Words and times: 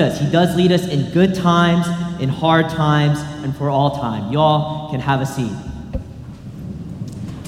us. 0.00 0.20
He 0.20 0.30
does 0.30 0.56
lead 0.56 0.72
us 0.72 0.86
in 0.86 1.10
good 1.12 1.34
times, 1.34 1.86
in 2.20 2.28
hard 2.28 2.68
times, 2.68 3.18
and 3.44 3.56
for 3.56 3.70
all 3.70 3.98
time. 3.98 4.32
Y'all 4.32 4.90
can 4.90 5.00
have 5.00 5.20
a 5.20 5.26
seat. 5.26 5.52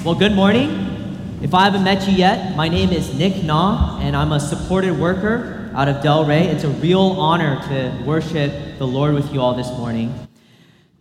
Well, 0.05 0.15
good 0.15 0.33
morning. 0.33 1.39
If 1.43 1.55
I 1.55 1.65
haven't 1.65 1.85
met 1.85 2.09
you 2.09 2.15
yet, 2.15 2.57
my 2.57 2.69
name 2.69 2.91
is 2.91 3.15
Nick 3.15 3.43
Na, 3.45 3.99
and 4.01 4.17
I'm 4.17 4.33
a 4.33 4.41
supported 4.41 4.99
worker 4.99 5.71
out 5.75 5.89
of 5.89 6.03
Del 6.03 6.25
Ray. 6.25 6.47
It's 6.47 6.65
a 6.65 6.69
real 6.69 7.01
honor 7.19 7.61
to 7.69 8.05
worship 8.07 8.79
the 8.79 8.87
Lord 8.87 9.15
with 9.15 9.33
you 9.33 9.41
all 9.41 9.55
this 9.55 9.69
morning. 9.71 10.15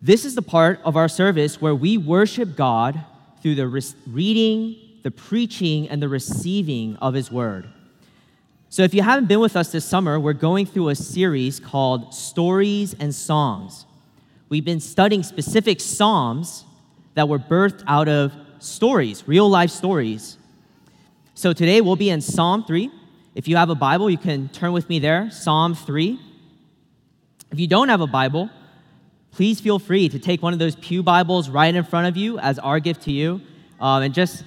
This 0.01 0.25
is 0.25 0.35
the 0.35 0.41
part 0.41 0.81
of 0.83 0.97
our 0.97 1.07
service 1.07 1.61
where 1.61 1.73
we 1.73 1.97
worship 1.97 2.57
God 2.57 3.05
through 3.41 3.55
the 3.55 3.67
re- 3.67 3.81
reading, 4.07 4.75
the 5.03 5.11
preaching, 5.11 5.87
and 5.87 6.01
the 6.01 6.09
receiving 6.09 6.97
of 6.97 7.13
His 7.13 7.31
Word. 7.31 7.69
So, 8.73 8.81
if 8.81 8.95
you 8.95 9.03
haven't 9.03 9.27
been 9.27 9.39
with 9.39 9.55
us 9.55 9.71
this 9.71 9.85
summer, 9.85 10.19
we're 10.19 10.33
going 10.33 10.65
through 10.65 10.89
a 10.89 10.95
series 10.95 11.59
called 11.59 12.11
Stories 12.11 12.95
and 12.99 13.13
Songs. 13.13 13.85
We've 14.49 14.65
been 14.65 14.79
studying 14.79 15.21
specific 15.21 15.79
Psalms 15.79 16.65
that 17.13 17.29
were 17.29 17.37
birthed 17.37 17.83
out 17.85 18.09
of 18.09 18.33
stories, 18.57 19.27
real 19.27 19.47
life 19.47 19.69
stories. 19.69 20.39
So, 21.35 21.53
today 21.53 21.81
we'll 21.81 21.97
be 21.97 22.09
in 22.09 22.19
Psalm 22.19 22.63
3. 22.63 22.89
If 23.35 23.47
you 23.47 23.57
have 23.57 23.69
a 23.69 23.75
Bible, 23.75 24.09
you 24.09 24.17
can 24.17 24.49
turn 24.49 24.71
with 24.71 24.89
me 24.89 24.97
there, 24.97 25.29
Psalm 25.29 25.75
3. 25.75 26.19
If 27.51 27.59
you 27.59 27.67
don't 27.67 27.89
have 27.89 28.01
a 28.01 28.07
Bible, 28.07 28.49
please 29.29 29.61
feel 29.61 29.77
free 29.77 30.09
to 30.09 30.17
take 30.17 30.41
one 30.41 30.51
of 30.51 30.57
those 30.57 30.75
Pew 30.75 31.03
Bibles 31.03 31.47
right 31.47 31.75
in 31.75 31.83
front 31.83 32.07
of 32.07 32.17
you 32.17 32.39
as 32.39 32.57
our 32.57 32.79
gift 32.79 33.03
to 33.03 33.11
you 33.11 33.39
um, 33.79 34.01
and 34.01 34.15
just 34.15 34.43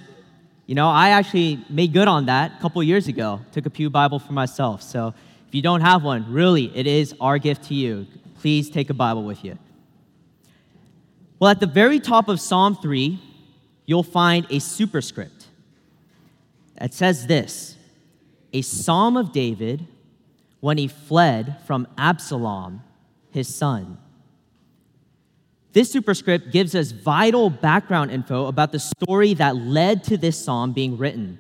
you 0.66 0.74
know, 0.74 0.88
I 0.88 1.10
actually 1.10 1.64
made 1.68 1.92
good 1.92 2.08
on 2.08 2.26
that 2.26 2.52
a 2.58 2.60
couple 2.60 2.82
years 2.82 3.06
ago. 3.06 3.40
Took 3.52 3.66
a 3.66 3.70
Pew 3.70 3.88
Bible 3.88 4.18
for 4.18 4.32
myself. 4.32 4.82
So 4.82 5.14
if 5.46 5.54
you 5.54 5.62
don't 5.62 5.80
have 5.80 6.02
one, 6.02 6.30
really, 6.32 6.76
it 6.76 6.88
is 6.88 7.14
our 7.20 7.38
gift 7.38 7.64
to 7.68 7.74
you. 7.74 8.06
Please 8.40 8.68
take 8.68 8.90
a 8.90 8.94
Bible 8.94 9.22
with 9.22 9.44
you. 9.44 9.58
Well, 11.38 11.50
at 11.50 11.60
the 11.60 11.66
very 11.66 12.00
top 12.00 12.28
of 12.28 12.40
Psalm 12.40 12.76
3, 12.76 13.20
you'll 13.84 14.02
find 14.02 14.46
a 14.50 14.58
superscript. 14.58 15.46
It 16.80 16.92
says 16.92 17.26
this 17.26 17.76
A 18.52 18.62
psalm 18.62 19.16
of 19.16 19.32
David 19.32 19.86
when 20.60 20.78
he 20.78 20.88
fled 20.88 21.58
from 21.66 21.86
Absalom, 21.96 22.82
his 23.30 23.54
son. 23.54 23.98
This 25.76 25.92
superscript 25.92 26.52
gives 26.52 26.74
us 26.74 26.90
vital 26.90 27.50
background 27.50 28.10
info 28.10 28.46
about 28.46 28.72
the 28.72 28.78
story 28.78 29.34
that 29.34 29.56
led 29.58 30.02
to 30.04 30.16
this 30.16 30.42
song 30.42 30.72
being 30.72 30.96
written. 30.96 31.38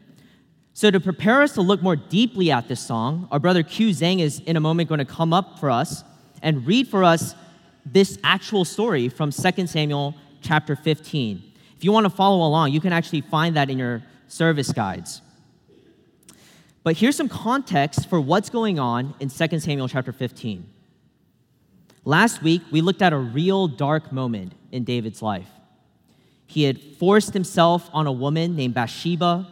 So, 0.74 0.90
to 0.90 1.00
prepare 1.00 1.40
us 1.40 1.54
to 1.54 1.62
look 1.62 1.82
more 1.82 1.96
deeply 1.96 2.50
at 2.50 2.68
this 2.68 2.80
song, 2.80 3.28
our 3.30 3.38
brother 3.38 3.62
Q 3.62 3.88
Zhang 3.92 4.20
is 4.20 4.40
in 4.40 4.58
a 4.58 4.60
moment 4.60 4.90
going 4.90 4.98
to 4.98 5.06
come 5.06 5.32
up 5.32 5.58
for 5.58 5.70
us 5.70 6.04
and 6.42 6.66
read 6.66 6.86
for 6.86 7.02
us 7.02 7.34
this 7.86 8.18
actual 8.22 8.66
story 8.66 9.08
from 9.08 9.30
2 9.30 9.66
Samuel 9.66 10.14
chapter 10.42 10.76
15. 10.76 11.42
If 11.74 11.82
you 11.82 11.90
want 11.90 12.04
to 12.04 12.10
follow 12.10 12.46
along, 12.46 12.72
you 12.72 12.80
can 12.82 12.92
actually 12.92 13.22
find 13.22 13.56
that 13.56 13.70
in 13.70 13.78
your 13.78 14.02
service 14.28 14.70
guides. 14.70 15.22
But 16.82 16.98
here's 16.98 17.16
some 17.16 17.30
context 17.30 18.10
for 18.10 18.20
what's 18.20 18.50
going 18.50 18.78
on 18.78 19.14
in 19.18 19.30
2 19.30 19.60
Samuel 19.60 19.88
chapter 19.88 20.12
15. 20.12 20.74
Last 22.06 22.40
week, 22.40 22.62
we 22.70 22.82
looked 22.82 23.02
at 23.02 23.12
a 23.12 23.18
real 23.18 23.66
dark 23.66 24.12
moment 24.12 24.52
in 24.70 24.84
David's 24.84 25.22
life. 25.22 25.50
He 26.46 26.62
had 26.62 26.80
forced 26.80 27.34
himself 27.34 27.90
on 27.92 28.06
a 28.06 28.12
woman 28.12 28.54
named 28.54 28.74
Bathsheba, 28.74 29.48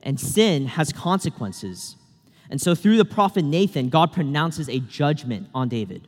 and 0.00 0.20
sin 0.20 0.66
has 0.66 0.92
consequences. 0.92 1.96
And 2.48 2.60
so, 2.60 2.76
through 2.76 2.96
the 2.96 3.04
prophet 3.04 3.44
Nathan, 3.44 3.88
God 3.88 4.12
pronounces 4.12 4.68
a 4.68 4.78
judgment 4.78 5.48
on 5.52 5.68
David. 5.68 6.06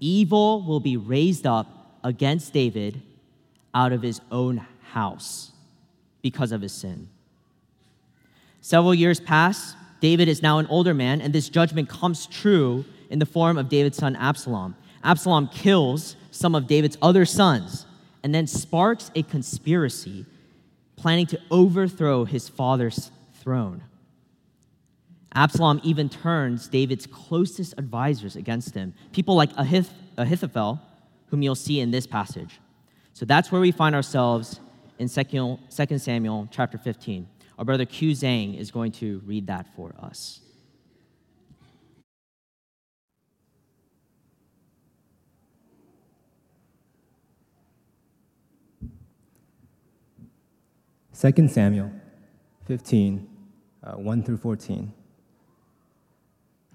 Evil 0.00 0.62
will 0.62 0.80
be 0.80 0.96
raised 0.96 1.46
up 1.46 1.98
against 2.02 2.54
David 2.54 3.02
out 3.74 3.92
of 3.92 4.00
his 4.00 4.22
own 4.32 4.66
house 4.92 5.52
because 6.22 6.52
of 6.52 6.62
his 6.62 6.72
sin. 6.72 7.10
Several 8.62 8.94
years 8.94 9.20
pass. 9.20 9.74
David 10.00 10.26
is 10.26 10.40
now 10.40 10.56
an 10.56 10.66
older 10.68 10.94
man, 10.94 11.20
and 11.20 11.34
this 11.34 11.50
judgment 11.50 11.90
comes 11.90 12.26
true 12.26 12.86
in 13.10 13.18
the 13.18 13.26
form 13.26 13.58
of 13.58 13.68
David's 13.68 13.98
son 13.98 14.16
Absalom. 14.16 14.76
Absalom 15.04 15.48
kills 15.48 16.16
some 16.30 16.54
of 16.54 16.66
David's 16.66 16.96
other 17.02 17.26
sons 17.26 17.86
and 18.22 18.34
then 18.34 18.46
sparks 18.46 19.10
a 19.14 19.22
conspiracy 19.22 20.24
planning 20.96 21.26
to 21.26 21.40
overthrow 21.50 22.24
his 22.24 22.48
father's 22.48 23.10
throne. 23.34 23.82
Absalom 25.34 25.80
even 25.82 26.08
turns 26.08 26.68
David's 26.68 27.06
closest 27.06 27.74
advisors 27.78 28.36
against 28.36 28.74
him, 28.74 28.94
people 29.12 29.34
like 29.34 29.52
Ahith- 29.54 29.92
Ahithophel, 30.16 30.80
whom 31.26 31.42
you'll 31.42 31.54
see 31.54 31.80
in 31.80 31.90
this 31.90 32.06
passage. 32.06 32.60
So 33.12 33.24
that's 33.24 33.52
where 33.52 33.60
we 33.60 33.70
find 33.70 33.94
ourselves 33.94 34.60
in 34.98 35.08
2 35.08 35.98
Samuel 35.98 36.48
chapter 36.50 36.78
15. 36.78 37.26
Our 37.58 37.64
brother 37.64 37.84
Q 37.84 38.12
Zhang 38.12 38.58
is 38.58 38.70
going 38.70 38.92
to 38.92 39.22
read 39.24 39.46
that 39.46 39.66
for 39.76 39.94
us. 40.00 40.40
2 51.20 51.48
Samuel 51.48 51.90
15, 52.64 53.28
uh, 53.84 53.92
1 53.92 54.22
through 54.22 54.38
14. 54.38 54.90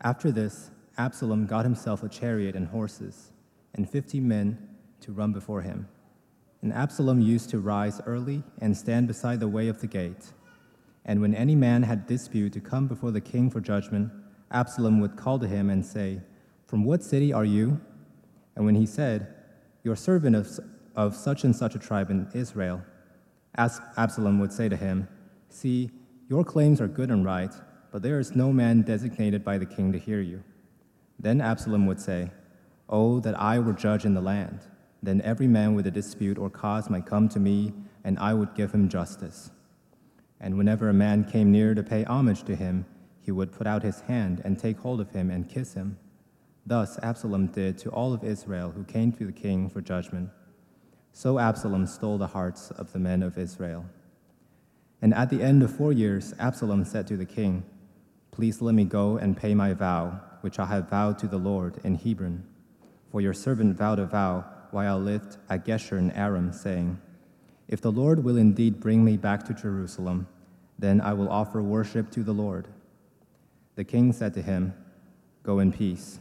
After 0.02 0.32
this, 0.32 0.70
Absalom 1.00 1.48
got 1.48 1.66
himself 1.66 2.04
a 2.04 2.10
chariot 2.10 2.56
and 2.56 2.68
horses, 2.68 3.32
and 3.74 3.90
fifty 3.90 4.20
men 4.20 4.70
to 5.02 5.12
run 5.12 5.34
before 5.34 5.64
him. 5.64 5.88
And 6.62 6.72
Absalom 6.72 7.22
used 7.22 7.50
to 7.50 7.60
rise 7.60 8.00
early 8.06 8.44
and 8.62 8.78
stand 8.78 9.08
beside 9.08 9.40
the 9.40 9.48
way 9.48 9.68
of 9.68 9.82
the 9.82 9.88
gate. 9.88 10.34
And 11.06 11.22
when 11.22 11.34
any 11.34 11.56
man 11.56 11.82
had 11.82 12.06
dispute 12.06 12.54
to 12.54 12.60
come 12.60 12.86
before 12.86 13.10
the 13.10 13.22
king 13.22 13.50
for 13.50 13.62
judgment, 13.62 14.12
Absalom 14.52 15.00
would 15.00 15.16
call 15.16 15.40
to 15.40 15.48
him 15.48 15.72
and 15.72 15.84
say, 15.84 16.22
From 16.68 16.84
what 16.84 17.02
city 17.02 17.34
are 17.34 17.46
you? 17.46 17.82
And 18.56 18.64
when 18.64 18.76
he 18.76 18.86
said, 18.86 19.34
Your 19.84 19.96
servant 19.96 20.36
of, 20.36 20.60
of 20.96 21.16
such 21.16 21.44
and 21.44 21.56
such 21.56 21.74
a 21.74 21.80
tribe 21.80 22.12
in 22.12 22.30
Israel, 22.36 22.84
as 23.58 23.82
Absalom 23.98 24.40
would 24.40 24.54
say 24.54 24.70
to 24.70 24.76
him, 24.76 25.08
See, 25.50 25.92
your 26.30 26.44
claims 26.44 26.82
are 26.82 26.88
good 26.88 27.12
and 27.12 27.24
right, 27.24 27.54
but 27.92 28.02
there 28.02 28.20
is 28.20 28.36
no 28.36 28.52
man 28.52 28.82
designated 28.82 29.44
by 29.44 29.58
the 29.58 29.66
king 29.66 29.92
to 29.92 30.00
hear 30.00 30.22
you. 30.22 30.44
Then 31.20 31.42
Absalom 31.42 31.86
would 31.88 32.00
say, 32.00 32.32
Oh, 32.90 33.20
that 33.22 33.40
I 33.40 33.60
were 33.60 33.74
judge 33.74 34.06
in 34.06 34.14
the 34.14 34.22
land. 34.22 34.60
Then 35.02 35.22
every 35.22 35.48
man 35.48 35.76
with 35.76 35.88
a 35.88 35.92
dispute 35.92 36.38
or 36.38 36.50
cause 36.50 36.90
might 36.90 37.06
come 37.06 37.30
to 37.30 37.40
me, 37.40 37.74
and 38.04 38.20
I 38.20 38.34
would 38.34 38.56
give 38.56 38.72
him 38.72 38.90
justice. 38.90 39.52
And 40.40 40.58
whenever 40.58 40.90
a 40.90 40.94
man 40.94 41.24
came 41.24 41.52
near 41.52 41.74
to 41.74 41.84
pay 41.84 42.04
homage 42.04 42.44
to 42.44 42.56
him, 42.56 42.86
he 43.22 43.32
would 43.32 43.52
put 43.52 43.66
out 43.66 43.82
his 43.82 44.02
hand 44.02 44.42
and 44.46 44.60
take 44.60 44.78
hold 44.80 45.02
of 45.02 45.12
him 45.12 45.32
and 45.32 45.50
kiss 45.50 45.74
him. 45.74 45.98
Thus 46.66 47.00
Absalom 47.02 47.48
did 47.48 47.78
to 47.80 47.90
all 47.90 48.14
of 48.14 48.24
Israel 48.24 48.72
who 48.72 48.84
came 48.84 49.12
to 49.14 49.26
the 49.26 49.32
king 49.32 49.70
for 49.70 49.82
judgment. 49.82 50.30
So 51.18 51.40
Absalom 51.40 51.88
stole 51.88 52.18
the 52.18 52.28
hearts 52.28 52.72
of 52.72 52.92
the 52.92 53.00
men 53.00 53.24
of 53.24 53.38
Israel. 53.38 53.86
And 55.02 55.14
at 55.14 55.30
the 55.30 55.42
end 55.42 55.64
of 55.64 55.74
four 55.74 55.94
years, 55.94 56.34
Absalom 56.40 56.84
said 56.84 57.08
to 57.08 57.16
the 57.16 57.26
king, 57.26 57.64
Please 58.32 58.62
let 58.62 58.76
me 58.76 58.84
go 58.84 59.16
and 59.16 59.38
pay 59.38 59.56
my 59.56 59.72
vow, 59.72 60.20
which 60.42 60.60
I 60.60 60.66
have 60.66 60.90
vowed 60.90 61.18
to 61.20 61.28
the 61.28 61.38
Lord 61.38 61.80
in 61.86 61.96
Hebron. 61.96 62.44
For 63.12 63.22
your 63.22 63.34
servant 63.34 63.78
vowed 63.78 64.00
a 64.00 64.06
vow 64.06 64.44
while 64.72 64.98
I 64.98 65.00
lived 65.00 65.38
at 65.50 65.66
Geshur 65.66 65.98
in 65.98 66.12
Aram, 66.12 66.52
saying, 66.52 67.00
If 67.70 67.80
the 67.80 67.94
Lord 67.94 68.22
will 68.22 68.36
indeed 68.36 68.82
bring 68.82 69.06
me 69.06 69.16
back 69.16 69.46
to 69.46 69.54
Jerusalem, 69.54 70.28
then 70.78 71.00
I 71.00 71.14
will 71.14 71.30
offer 71.30 71.62
worship 71.62 72.12
to 72.12 72.24
the 72.24 72.34
Lord. 72.34 72.68
The 73.76 73.86
king 73.86 74.12
said 74.12 74.34
to 74.34 74.42
him, 74.42 74.74
Go 75.44 75.60
in 75.60 75.72
peace. 75.72 76.20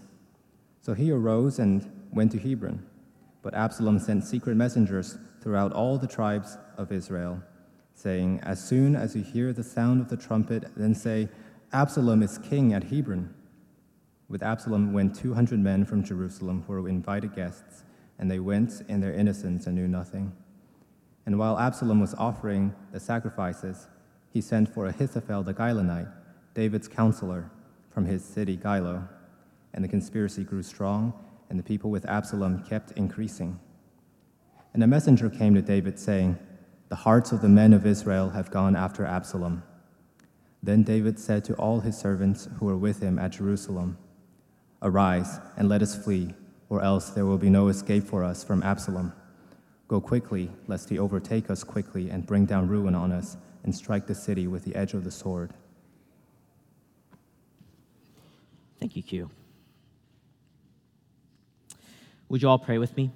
So 0.82 0.94
he 0.94 1.10
arose 1.10 1.58
and 1.58 1.90
went 2.12 2.30
to 2.30 2.38
Hebron. 2.38 2.86
But 3.44 3.54
Absalom 3.54 3.98
sent 3.98 4.24
secret 4.24 4.56
messengers 4.56 5.18
throughout 5.42 5.74
all 5.74 5.98
the 5.98 6.06
tribes 6.06 6.56
of 6.78 6.90
Israel, 6.90 7.42
saying, 7.94 8.40
As 8.42 8.66
soon 8.66 8.96
as 8.96 9.14
you 9.14 9.22
hear 9.22 9.52
the 9.52 9.62
sound 9.62 10.00
of 10.00 10.08
the 10.08 10.16
trumpet, 10.16 10.64
then 10.76 10.94
say, 10.94 11.28
Absalom 11.70 12.22
is 12.22 12.38
king 12.38 12.72
at 12.72 12.84
Hebron. 12.84 13.34
With 14.30 14.42
Absalom 14.42 14.94
went 14.94 15.14
200 15.14 15.60
men 15.60 15.84
from 15.84 16.02
Jerusalem 16.02 16.64
who 16.66 16.72
were 16.72 16.88
invited 16.88 17.36
guests, 17.36 17.84
and 18.18 18.30
they 18.30 18.38
went 18.38 18.80
in 18.88 19.00
their 19.00 19.12
innocence 19.12 19.66
and 19.66 19.76
knew 19.76 19.88
nothing. 19.88 20.32
And 21.26 21.38
while 21.38 21.58
Absalom 21.58 22.00
was 22.00 22.14
offering 22.14 22.74
the 22.92 23.00
sacrifices, 23.00 23.88
he 24.30 24.40
sent 24.40 24.72
for 24.72 24.86
Ahithophel 24.86 25.42
the 25.42 25.52
Gilonite, 25.52 26.10
David's 26.54 26.88
counselor, 26.88 27.50
from 27.90 28.06
his 28.06 28.24
city 28.24 28.56
Gilo. 28.56 29.06
And 29.74 29.84
the 29.84 29.88
conspiracy 29.88 30.44
grew 30.44 30.62
strong, 30.62 31.12
and 31.48 31.58
the 31.58 31.62
people 31.62 31.90
with 31.90 32.06
Absalom 32.06 32.64
kept 32.64 32.92
increasing. 32.92 33.58
And 34.72 34.82
a 34.82 34.86
messenger 34.86 35.30
came 35.30 35.54
to 35.54 35.62
David, 35.62 35.98
saying, 35.98 36.38
The 36.88 36.96
hearts 36.96 37.32
of 37.32 37.42
the 37.42 37.48
men 37.48 37.72
of 37.72 37.86
Israel 37.86 38.30
have 38.30 38.50
gone 38.50 38.74
after 38.74 39.04
Absalom. 39.04 39.62
Then 40.62 40.82
David 40.82 41.18
said 41.18 41.44
to 41.44 41.54
all 41.54 41.80
his 41.80 41.96
servants 41.96 42.48
who 42.58 42.66
were 42.66 42.76
with 42.76 43.00
him 43.00 43.18
at 43.18 43.32
Jerusalem, 43.32 43.98
Arise 44.82 45.38
and 45.56 45.68
let 45.68 45.82
us 45.82 45.94
flee, 45.94 46.34
or 46.68 46.82
else 46.82 47.10
there 47.10 47.26
will 47.26 47.38
be 47.38 47.50
no 47.50 47.68
escape 47.68 48.04
for 48.04 48.24
us 48.24 48.42
from 48.42 48.62
Absalom. 48.62 49.12
Go 49.88 50.00
quickly, 50.00 50.50
lest 50.66 50.88
he 50.88 50.98
overtake 50.98 51.50
us 51.50 51.62
quickly 51.62 52.10
and 52.10 52.26
bring 52.26 52.46
down 52.46 52.68
ruin 52.68 52.94
on 52.94 53.12
us 53.12 53.36
and 53.62 53.74
strike 53.74 54.06
the 54.06 54.14
city 54.14 54.46
with 54.46 54.64
the 54.64 54.74
edge 54.74 54.94
of 54.94 55.04
the 55.04 55.10
sword. 55.10 55.52
Thank 58.80 58.96
you, 58.96 59.02
Q. 59.02 59.30
Would 62.34 62.42
you 62.42 62.48
all 62.48 62.58
pray 62.58 62.78
with 62.78 62.96
me? 62.96 63.12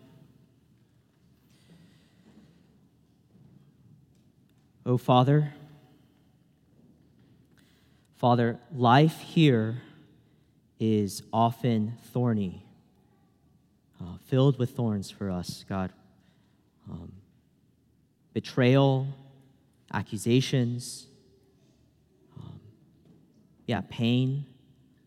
Oh, 4.87 4.97
Father, 4.97 5.53
Father, 8.19 8.61
life 8.73 9.19
here 9.19 9.82
is 10.79 11.25
often 11.32 11.94
thorny, 12.12 12.65
uh, 14.00 14.19
filled 14.29 14.56
with 14.56 14.76
thorns 14.76 15.11
for 15.11 15.32
us, 15.32 15.65
God. 15.69 15.93
Um, 16.88 17.11
betrayal, 18.35 19.09
accusations, 19.93 21.09
um, 22.41 22.61
yeah, 23.67 23.81
pain 23.91 24.47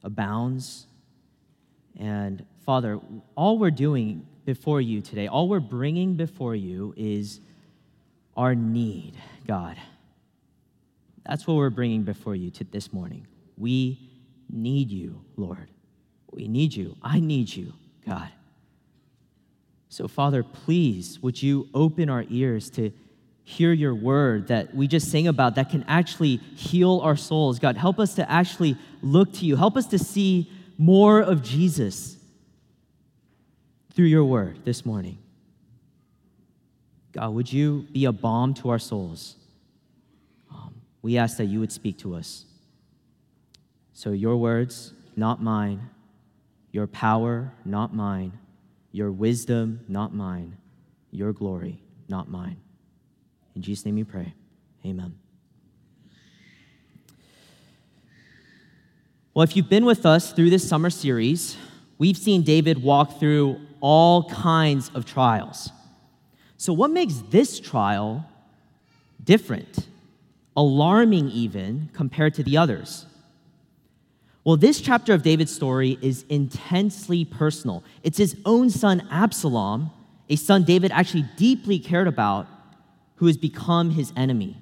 abounds. 0.04 0.86
And 1.98 2.46
Father, 2.66 3.00
all 3.36 3.58
we're 3.58 3.72
doing 3.72 4.26
before 4.46 4.82
you 4.82 5.02
today, 5.02 5.28
all 5.28 5.48
we're 5.48 5.60
bringing 5.60 6.16
before 6.16 6.56
you 6.56 6.94
is 6.96 7.40
our 8.38 8.56
need, 8.56 9.14
God. 9.48 9.78
That's 11.26 11.46
what 11.46 11.56
we're 11.56 11.70
bringing 11.70 12.04
before 12.04 12.36
you 12.36 12.50
to 12.52 12.64
this 12.64 12.94
morning. 12.94 13.28
We 13.58 14.00
need 14.50 14.92
you, 14.92 15.24
Lord. 15.36 15.70
We 16.32 16.48
need 16.48 16.74
you. 16.74 16.98
I 17.02 17.20
need 17.20 17.54
you, 17.54 17.74
God. 18.06 18.30
So, 19.90 20.08
Father, 20.08 20.44
please, 20.44 21.20
would 21.22 21.42
you 21.42 21.68
open 21.74 22.10
our 22.10 22.26
ears 22.30 22.70
to 22.72 22.92
hear 23.44 23.74
your 23.74 23.94
word 23.94 24.48
that 24.48 24.74
we 24.74 24.88
just 24.88 25.12
sing 25.12 25.28
about 25.28 25.56
that 25.56 25.70
can 25.70 25.84
actually 25.88 26.38
heal 26.56 27.02
our 27.04 27.18
souls? 27.18 27.60
God, 27.60 27.76
help 27.76 28.00
us 28.00 28.16
to 28.16 28.32
actually 28.32 28.78
look 29.02 29.34
to 29.34 29.46
you. 29.46 29.56
Help 29.56 29.76
us 29.76 29.88
to 29.88 30.00
see 30.00 30.50
more 30.78 31.22
of 31.22 31.44
Jesus 31.44 32.18
through 33.94 34.06
your 34.06 34.24
word 34.24 34.64
this 34.64 34.86
morning. 34.86 35.18
God, 37.12 37.34
would 37.34 37.52
you 37.52 37.88
be 37.92 38.06
a 38.06 38.12
balm 38.12 38.54
to 38.56 38.70
our 38.70 38.80
souls? 38.80 39.36
Um, 40.50 40.76
we 41.02 41.18
ask 41.18 41.38
that 41.38 41.46
you 41.46 41.60
would 41.60 41.72
speak 41.72 41.98
to 42.00 42.16
us. 42.16 42.46
So, 43.94 44.12
your 44.12 44.38
words, 44.38 44.94
not 45.16 45.44
mine, 45.44 45.90
your 46.72 46.88
power, 46.88 47.52
not 47.66 47.94
mine, 47.94 48.38
your 48.92 49.12
wisdom, 49.12 49.82
not 49.88 50.14
mine, 50.14 50.56
your 51.12 51.34
glory, 51.34 51.82
not 52.08 52.30
mine. 52.30 52.58
In 53.56 53.62
Jesus' 53.62 53.86
name 53.86 53.96
we 53.96 54.04
pray. 54.06 54.34
Amen. 54.86 55.16
Well, 59.34 59.44
if 59.44 59.56
you've 59.56 59.70
been 59.70 59.86
with 59.86 60.06
us 60.06 60.32
through 60.32 60.50
this 60.50 60.68
summer 60.68 60.90
series, 60.90 61.58
we've 61.98 62.18
seen 62.18 62.44
David 62.44 62.82
walk 62.82 63.20
through 63.20 63.60
all 63.82 64.30
kinds 64.30 64.90
of 64.94 65.06
trials. 65.06 65.70
So, 66.58 66.72
what 66.72 66.92
makes 66.92 67.16
this 67.30 67.60
trial 67.60 68.26
different, 69.24 69.88
alarming 70.56 71.30
even, 71.30 71.90
compared 71.94 72.36
to 72.36 72.44
the 72.44 72.58
others? 72.58 73.06
Well, 74.44 74.58
this 74.58 74.82
chapter 74.82 75.14
of 75.14 75.22
David's 75.22 75.54
story 75.54 76.00
is 76.02 76.26
intensely 76.30 77.26
personal. 77.26 77.84
It's 78.02 78.18
his 78.18 78.36
own 78.46 78.70
son, 78.70 79.08
Absalom, 79.12 79.92
a 80.30 80.36
son 80.36 80.64
David 80.64 80.92
actually 80.92 81.26
deeply 81.36 81.78
cared 81.78 82.08
about, 82.08 82.48
who 83.16 83.28
has 83.28 83.38
become 83.38 83.92
his 83.92 84.12
enemy. 84.16 84.58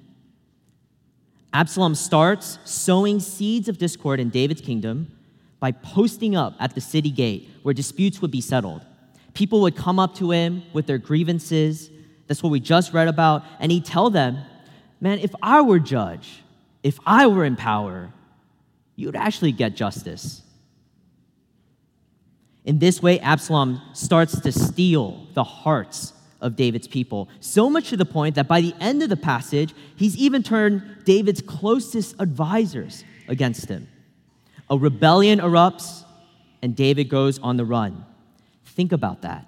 Absalom 1.52 1.94
starts 1.94 2.58
sowing 2.64 3.20
seeds 3.20 3.68
of 3.68 3.78
discord 3.78 4.20
in 4.20 4.28
David's 4.28 4.60
kingdom 4.60 5.10
by 5.58 5.72
posting 5.72 6.36
up 6.36 6.54
at 6.60 6.74
the 6.74 6.80
city 6.80 7.10
gate 7.10 7.48
where 7.62 7.74
disputes 7.74 8.20
would 8.20 8.30
be 8.30 8.40
settled. 8.40 8.84
People 9.34 9.60
would 9.62 9.76
come 9.76 9.98
up 9.98 10.14
to 10.16 10.30
him 10.30 10.62
with 10.72 10.86
their 10.86 10.98
grievances. 10.98 11.90
That's 12.26 12.42
what 12.42 12.50
we 12.50 12.60
just 12.60 12.92
read 12.92 13.08
about. 13.08 13.44
And 13.58 13.70
he'd 13.70 13.84
tell 13.84 14.10
them, 14.10 14.38
Man, 15.00 15.18
if 15.18 15.34
I 15.42 15.62
were 15.62 15.78
judge, 15.78 16.42
if 16.82 16.98
I 17.06 17.26
were 17.26 17.44
in 17.44 17.56
power, 17.56 18.12
you'd 18.96 19.16
actually 19.16 19.52
get 19.52 19.74
justice. 19.74 20.42
In 22.64 22.78
this 22.78 23.02
way, 23.02 23.18
Absalom 23.20 23.80
starts 23.94 24.38
to 24.40 24.52
steal 24.52 25.26
the 25.32 25.44
hearts 25.44 26.12
of 26.40 26.56
David's 26.56 26.88
people, 26.88 27.28
so 27.40 27.70
much 27.70 27.90
to 27.90 27.96
the 27.96 28.04
point 28.04 28.34
that 28.34 28.48
by 28.48 28.60
the 28.60 28.74
end 28.80 29.02
of 29.02 29.08
the 29.08 29.16
passage, 29.16 29.74
he's 29.96 30.16
even 30.16 30.42
turned 30.42 30.82
David's 31.04 31.40
closest 31.40 32.14
advisors 32.18 33.04
against 33.28 33.68
him. 33.68 33.88
A 34.68 34.76
rebellion 34.76 35.40
erupts, 35.40 36.04
and 36.62 36.76
David 36.76 37.08
goes 37.08 37.38
on 37.38 37.56
the 37.56 37.64
run. 37.64 38.04
Think 38.70 38.92
about 38.92 39.22
that. 39.22 39.46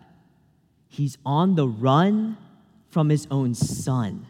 He's 0.89 1.17
on 1.25 1.55
the 1.55 1.67
run 1.67 2.37
from 2.91 3.09
his 3.09 3.27
own 3.31 3.55
son. 3.55 4.27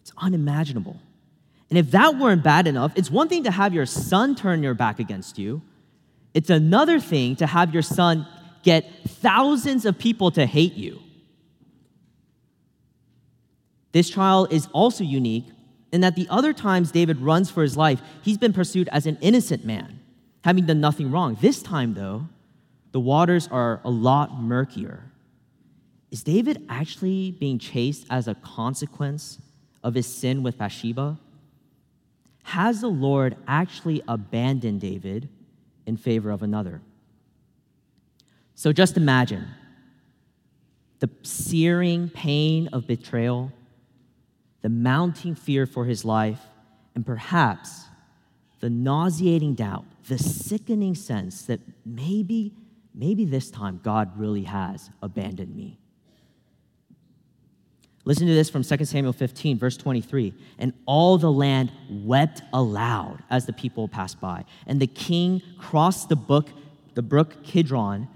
It's 0.00 0.12
unimaginable. 0.16 0.98
And 1.68 1.78
if 1.78 1.90
that 1.90 2.16
weren't 2.16 2.42
bad 2.44 2.66
enough, 2.66 2.92
it's 2.94 3.10
one 3.10 3.28
thing 3.28 3.44
to 3.44 3.50
have 3.50 3.74
your 3.74 3.86
son 3.86 4.34
turn 4.34 4.62
your 4.62 4.74
back 4.74 5.00
against 5.00 5.38
you. 5.38 5.62
It's 6.32 6.48
another 6.48 7.00
thing 7.00 7.36
to 7.36 7.46
have 7.46 7.74
your 7.74 7.82
son 7.82 8.26
get 8.62 8.86
thousands 9.06 9.84
of 9.84 9.98
people 9.98 10.30
to 10.30 10.46
hate 10.46 10.74
you. 10.74 11.00
This 13.92 14.08
trial 14.08 14.46
is 14.50 14.68
also 14.72 15.02
unique 15.02 15.46
in 15.92 16.02
that 16.02 16.14
the 16.14 16.26
other 16.30 16.52
times 16.52 16.92
David 16.92 17.20
runs 17.20 17.50
for 17.50 17.62
his 17.62 17.76
life, 17.76 18.00
he's 18.22 18.38
been 18.38 18.52
pursued 18.52 18.88
as 18.92 19.06
an 19.06 19.18
innocent 19.20 19.64
man, 19.64 19.98
having 20.44 20.66
done 20.66 20.80
nothing 20.80 21.10
wrong. 21.10 21.36
This 21.40 21.62
time, 21.62 21.94
though, 21.94 22.28
the 22.96 23.00
waters 23.00 23.46
are 23.52 23.82
a 23.84 23.90
lot 23.90 24.40
murkier. 24.40 25.04
Is 26.10 26.22
David 26.22 26.64
actually 26.70 27.30
being 27.30 27.58
chased 27.58 28.06
as 28.08 28.26
a 28.26 28.34
consequence 28.36 29.38
of 29.84 29.92
his 29.92 30.06
sin 30.06 30.42
with 30.42 30.56
Bathsheba? 30.56 31.18
Has 32.44 32.80
the 32.80 32.88
Lord 32.88 33.36
actually 33.46 34.02
abandoned 34.08 34.80
David 34.80 35.28
in 35.84 35.98
favor 35.98 36.30
of 36.30 36.42
another? 36.42 36.80
So 38.54 38.72
just 38.72 38.96
imagine 38.96 39.46
the 41.00 41.10
searing 41.22 42.08
pain 42.08 42.70
of 42.72 42.86
betrayal, 42.86 43.52
the 44.62 44.70
mounting 44.70 45.34
fear 45.34 45.66
for 45.66 45.84
his 45.84 46.02
life, 46.02 46.40
and 46.94 47.04
perhaps 47.04 47.82
the 48.60 48.70
nauseating 48.70 49.52
doubt, 49.52 49.84
the 50.08 50.16
sickening 50.16 50.94
sense 50.94 51.42
that 51.42 51.60
maybe, 51.84 52.54
maybe 52.96 53.24
this 53.24 53.50
time 53.50 53.80
God 53.84 54.18
really 54.18 54.44
has 54.44 54.90
abandoned 55.02 55.54
me. 55.54 55.78
Listen 58.06 58.28
to 58.28 58.34
this 58.34 58.48
from 58.48 58.62
2 58.62 58.84
Samuel 58.84 59.12
15, 59.12 59.58
verse 59.58 59.76
23. 59.76 60.32
And 60.58 60.72
all 60.86 61.18
the 61.18 61.30
land 61.30 61.72
wept 61.90 62.40
aloud 62.52 63.22
as 63.30 63.46
the 63.46 63.52
people 63.52 63.88
passed 63.88 64.20
by. 64.20 64.44
And 64.66 64.80
the 64.80 64.86
king 64.86 65.42
crossed 65.58 66.08
the 66.08 66.16
brook, 66.16 66.48
the 66.94 67.02
brook 67.02 67.42
Kidron, 67.42 68.08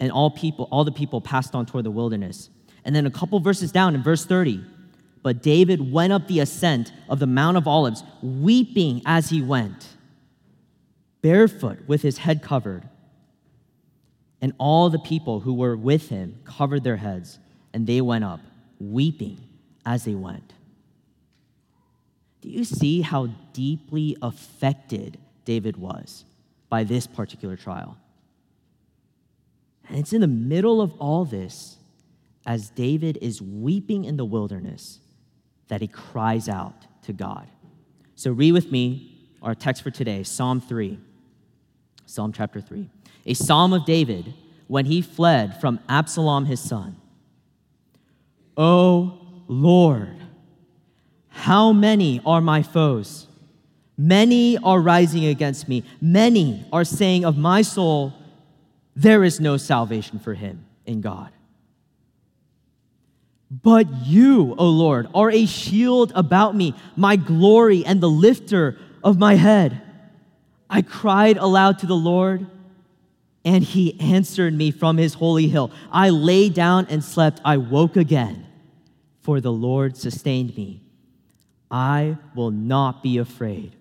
and 0.00 0.10
all 0.10 0.30
people, 0.30 0.68
all 0.72 0.84
the 0.84 0.90
people 0.90 1.20
passed 1.20 1.54
on 1.54 1.64
toward 1.64 1.84
the 1.84 1.92
wilderness. 1.92 2.50
And 2.84 2.94
then 2.94 3.06
a 3.06 3.10
couple 3.10 3.38
verses 3.38 3.70
down 3.70 3.94
in 3.94 4.02
verse 4.02 4.26
30, 4.26 4.64
but 5.22 5.42
David 5.42 5.92
went 5.92 6.12
up 6.12 6.26
the 6.26 6.40
ascent 6.40 6.92
of 7.08 7.20
the 7.20 7.26
Mount 7.26 7.56
of 7.56 7.68
Olives, 7.68 8.02
weeping 8.22 9.02
as 9.06 9.28
he 9.30 9.42
went, 9.42 9.88
barefoot 11.20 11.78
with 11.86 12.02
his 12.02 12.18
head 12.18 12.42
covered. 12.42 12.88
And 14.42 14.52
all 14.58 14.88
the 14.88 14.98
people 14.98 15.40
who 15.40 15.54
were 15.54 15.76
with 15.76 16.08
him 16.08 16.40
covered 16.44 16.82
their 16.82 16.96
heads, 16.96 17.38
and 17.74 17.86
they 17.86 18.00
went 18.00 18.24
up 18.24 18.40
weeping 18.78 19.38
as 19.84 20.04
they 20.04 20.14
went. 20.14 20.54
Do 22.40 22.48
you 22.48 22.64
see 22.64 23.02
how 23.02 23.26
deeply 23.52 24.16
affected 24.22 25.18
David 25.44 25.76
was 25.76 26.24
by 26.70 26.84
this 26.84 27.06
particular 27.06 27.56
trial? 27.56 27.98
And 29.88 29.98
it's 29.98 30.12
in 30.12 30.20
the 30.20 30.26
middle 30.26 30.80
of 30.80 30.92
all 30.98 31.24
this, 31.24 31.76
as 32.46 32.70
David 32.70 33.18
is 33.20 33.42
weeping 33.42 34.04
in 34.04 34.16
the 34.16 34.24
wilderness, 34.24 35.00
that 35.68 35.80
he 35.80 35.88
cries 35.88 36.48
out 36.48 36.86
to 37.02 37.12
God. 37.12 37.48
So, 38.14 38.32
read 38.32 38.52
with 38.52 38.70
me 38.70 39.28
our 39.42 39.54
text 39.54 39.82
for 39.82 39.90
today 39.90 40.22
Psalm 40.22 40.60
3, 40.60 40.98
Psalm 42.06 42.32
chapter 42.32 42.60
3. 42.60 42.88
A 43.26 43.34
psalm 43.34 43.72
of 43.72 43.84
David 43.84 44.34
when 44.66 44.86
he 44.86 45.02
fled 45.02 45.60
from 45.60 45.80
Absalom 45.88 46.46
his 46.46 46.60
son. 46.60 46.96
O 48.56 49.18
Lord, 49.48 50.16
how 51.28 51.72
many 51.72 52.20
are 52.24 52.40
my 52.40 52.62
foes? 52.62 53.26
Many 53.96 54.56
are 54.58 54.80
rising 54.80 55.26
against 55.26 55.68
me. 55.68 55.84
Many 56.00 56.64
are 56.72 56.84
saying 56.84 57.24
of 57.24 57.36
my 57.36 57.62
soul, 57.62 58.14
there 58.96 59.24
is 59.24 59.40
no 59.40 59.56
salvation 59.56 60.18
for 60.18 60.34
him 60.34 60.64
in 60.86 61.00
God. 61.00 61.30
But 63.50 64.06
you, 64.06 64.54
O 64.56 64.68
Lord, 64.68 65.08
are 65.14 65.30
a 65.30 65.44
shield 65.44 66.12
about 66.14 66.54
me, 66.54 66.74
my 66.96 67.16
glory 67.16 67.84
and 67.84 68.00
the 68.00 68.08
lifter 68.08 68.78
of 69.02 69.18
my 69.18 69.34
head. 69.34 69.82
I 70.68 70.82
cried 70.82 71.36
aloud 71.36 71.80
to 71.80 71.86
the 71.86 71.96
Lord, 71.96 72.46
and 73.44 73.64
he 73.64 73.98
answered 74.00 74.54
me 74.54 74.70
from 74.70 74.96
his 74.96 75.14
holy 75.14 75.48
hill. 75.48 75.70
I 75.90 76.10
lay 76.10 76.48
down 76.48 76.86
and 76.90 77.02
slept. 77.02 77.40
I 77.44 77.56
woke 77.56 77.96
again, 77.96 78.46
for 79.20 79.40
the 79.40 79.52
Lord 79.52 79.96
sustained 79.96 80.56
me. 80.56 80.82
I 81.70 82.18
will 82.34 82.50
not 82.50 83.02
be 83.02 83.18
afraid 83.18 83.76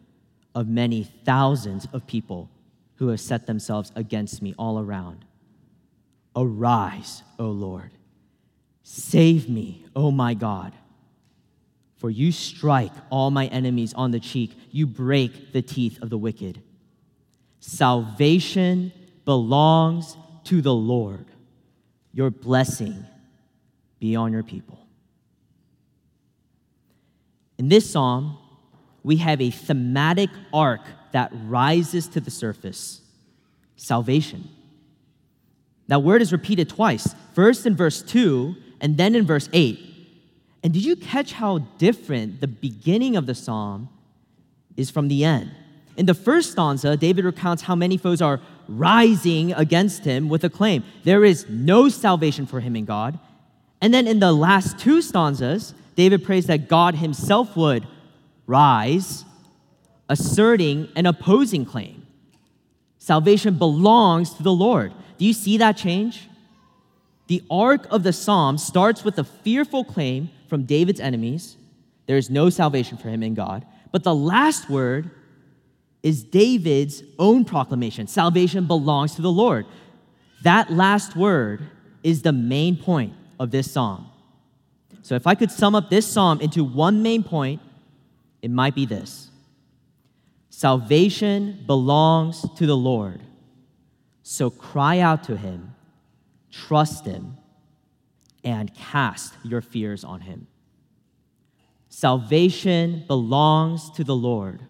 of 0.55 0.67
many 0.67 1.03
thousands 1.03 1.87
of 1.91 2.07
people 2.07 2.49
who 2.95 3.07
have 3.09 3.19
set 3.19 3.47
themselves 3.47 3.91
against 3.95 4.41
me 4.41 4.53
all 4.57 4.79
around. 4.79 5.25
Arise, 6.35 7.23
O 7.37 7.45
Lord 7.45 7.91
Save 8.91 9.47
me, 9.47 9.85
O 9.95 10.09
my 10.09 10.33
God. 10.33 10.73
For 11.97 12.09
you 12.09 12.31
strike 12.31 12.91
all 13.11 13.29
my 13.29 13.45
enemies 13.45 13.93
on 13.93 14.09
the 14.09 14.19
cheek, 14.19 14.57
you 14.71 14.87
break 14.87 15.53
the 15.53 15.61
teeth 15.61 16.01
of 16.01 16.09
the 16.09 16.17
wicked. 16.17 16.59
Salvation 17.59 18.91
belongs 19.29 20.17
to 20.43 20.59
the 20.59 20.73
Lord. 20.73 21.27
Your 22.13 22.31
blessing 22.31 23.05
be 23.99 24.15
on 24.15 24.33
your 24.33 24.41
people. 24.41 24.79
In 27.59 27.69
this 27.69 27.87
psalm, 27.87 28.39
we 29.03 29.17
have 29.17 29.39
a 29.39 29.51
thematic 29.51 30.31
arc 30.51 30.81
that 31.11 31.31
rises 31.45 32.07
to 32.07 32.19
the 32.19 32.31
surface 32.31 33.01
salvation. 33.75 34.49
That 35.89 36.01
word 36.01 36.23
is 36.23 36.31
repeated 36.31 36.67
twice. 36.67 37.13
First 37.35 37.67
in 37.67 37.75
verse 37.75 38.01
2, 38.01 38.55
and 38.81 38.97
then 38.97 39.13
in 39.13 39.27
verse 39.27 39.47
8. 39.53 39.79
And 40.63 40.73
did 40.73 40.83
you 40.83 40.95
catch 40.95 41.33
how 41.33 41.59
different 41.77 42.41
the 42.41 42.47
beginning 42.47 43.15
of 43.15 43.27
the 43.27 43.35
psalm 43.35 43.89
is 44.75 44.89
from 44.89 45.07
the 45.07 45.23
end? 45.23 45.51
In 45.97 46.07
the 46.07 46.15
first 46.15 46.53
stanza, 46.53 46.97
David 46.97 47.25
recounts 47.25 47.61
how 47.61 47.75
many 47.75 47.95
foes 47.95 48.23
are 48.23 48.41
rising 48.69 49.51
against 49.53 50.03
him 50.03 50.29
with 50.29 50.43
a 50.43 50.49
claim 50.49 50.83
there 51.03 51.25
is 51.25 51.47
no 51.49 51.89
salvation 51.89 52.45
for 52.45 52.59
him 52.59 52.75
in 52.75 52.85
God. 52.85 53.19
And 53.81 53.93
then 53.93 54.07
in 54.07 54.19
the 54.19 54.31
last 54.31 54.77
two 54.77 55.01
stanzas, 55.01 55.73
David 55.95 56.23
prays 56.23 56.45
that 56.47 56.67
God 56.67 56.95
himself 56.95 57.55
would 57.55 57.87
rise, 58.45 59.25
asserting 60.07 60.89
an 60.95 61.05
opposing 61.05 61.65
claim. 61.65 62.05
Salvation 62.97 63.57
belongs 63.57 64.33
to 64.33 64.43
the 64.43 64.51
Lord. 64.51 64.93
Do 65.17 65.25
you 65.25 65.33
see 65.33 65.57
that 65.57 65.77
change? 65.77 66.27
The 67.27 67.43
arc 67.49 67.87
of 67.91 68.03
the 68.03 68.13
psalm 68.13 68.57
starts 68.57 69.03
with 69.03 69.17
a 69.17 69.23
fearful 69.23 69.83
claim 69.83 70.29
from 70.47 70.63
David's 70.63 70.99
enemies 70.99 71.57
there 72.09 72.17
is 72.17 72.31
no 72.31 72.49
salvation 72.49 72.97
for 72.97 73.07
him 73.07 73.21
in 73.21 73.35
God. 73.35 73.63
But 73.91 74.03
the 74.03 74.15
last 74.15 74.67
word 74.67 75.11
is 76.01 76.23
David's 76.23 77.03
own 77.17 77.45
proclamation 77.45 78.07
salvation 78.07 78.65
belongs 78.65 79.15
to 79.15 79.21
the 79.21 79.31
Lord. 79.31 79.65
That 80.43 80.71
last 80.71 81.15
word 81.15 81.61
is 82.03 82.21
the 82.21 82.31
main 82.31 82.77
point 82.77 83.13
of 83.39 83.51
this 83.51 83.71
psalm. 83.71 84.07
So 85.01 85.15
if 85.15 85.27
I 85.27 85.35
could 85.35 85.51
sum 85.51 85.75
up 85.75 85.89
this 85.89 86.07
psalm 86.07 86.39
into 86.39 86.63
one 86.63 87.01
main 87.01 87.23
point, 87.23 87.61
it 88.41 88.51
might 88.51 88.75
be 88.75 88.85
this 88.85 89.29
Salvation 90.49 91.63
belongs 91.65 92.45
to 92.55 92.65
the 92.65 92.77
Lord. 92.77 93.21
So 94.23 94.49
cry 94.49 94.99
out 94.99 95.23
to 95.25 95.35
him 95.35 95.75
trust 96.51 97.05
Him, 97.05 97.37
and 98.43 98.73
cast 98.73 99.33
your 99.43 99.61
fears 99.61 100.03
on 100.03 100.21
Him. 100.21 100.47
Salvation 101.89 103.03
belongs 103.07 103.89
to 103.91 104.03
the 104.03 104.15
Lord, 104.15 104.61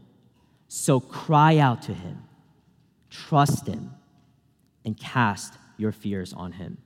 so 0.70 1.00
cry 1.00 1.58
out 1.58 1.82
to 1.82 1.94
Him, 1.94 2.24
trust 3.10 3.68
Him, 3.68 3.92
and 4.86 4.98
cast 4.98 5.56
your 5.78 5.92
fears 5.92 6.32
on 6.32 6.54
Him. 6.54 6.78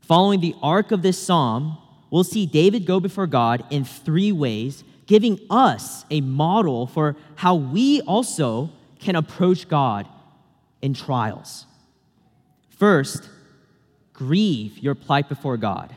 Following 0.00 0.40
the 0.40 0.54
arc 0.60 0.90
of 0.90 1.00
this 1.00 1.18
psalm, 1.18 1.78
we'll 2.10 2.24
see 2.24 2.44
David 2.44 2.84
go 2.84 3.00
before 3.00 3.28
God 3.28 3.64
in 3.70 3.84
three 3.84 4.32
ways, 4.32 4.84
giving 5.06 5.38
us 5.48 6.04
a 6.10 6.20
model 6.20 6.86
for 6.86 7.16
how 7.36 7.54
we 7.54 8.02
also 8.02 8.70
can 8.98 9.16
approach 9.16 9.68
God 9.68 10.08
in 10.82 10.94
trials. 10.94 11.64
First, 12.70 13.28
grieve 14.12 14.78
your 14.78 14.96
plight 14.96 15.28
before 15.28 15.56
God. 15.56 15.94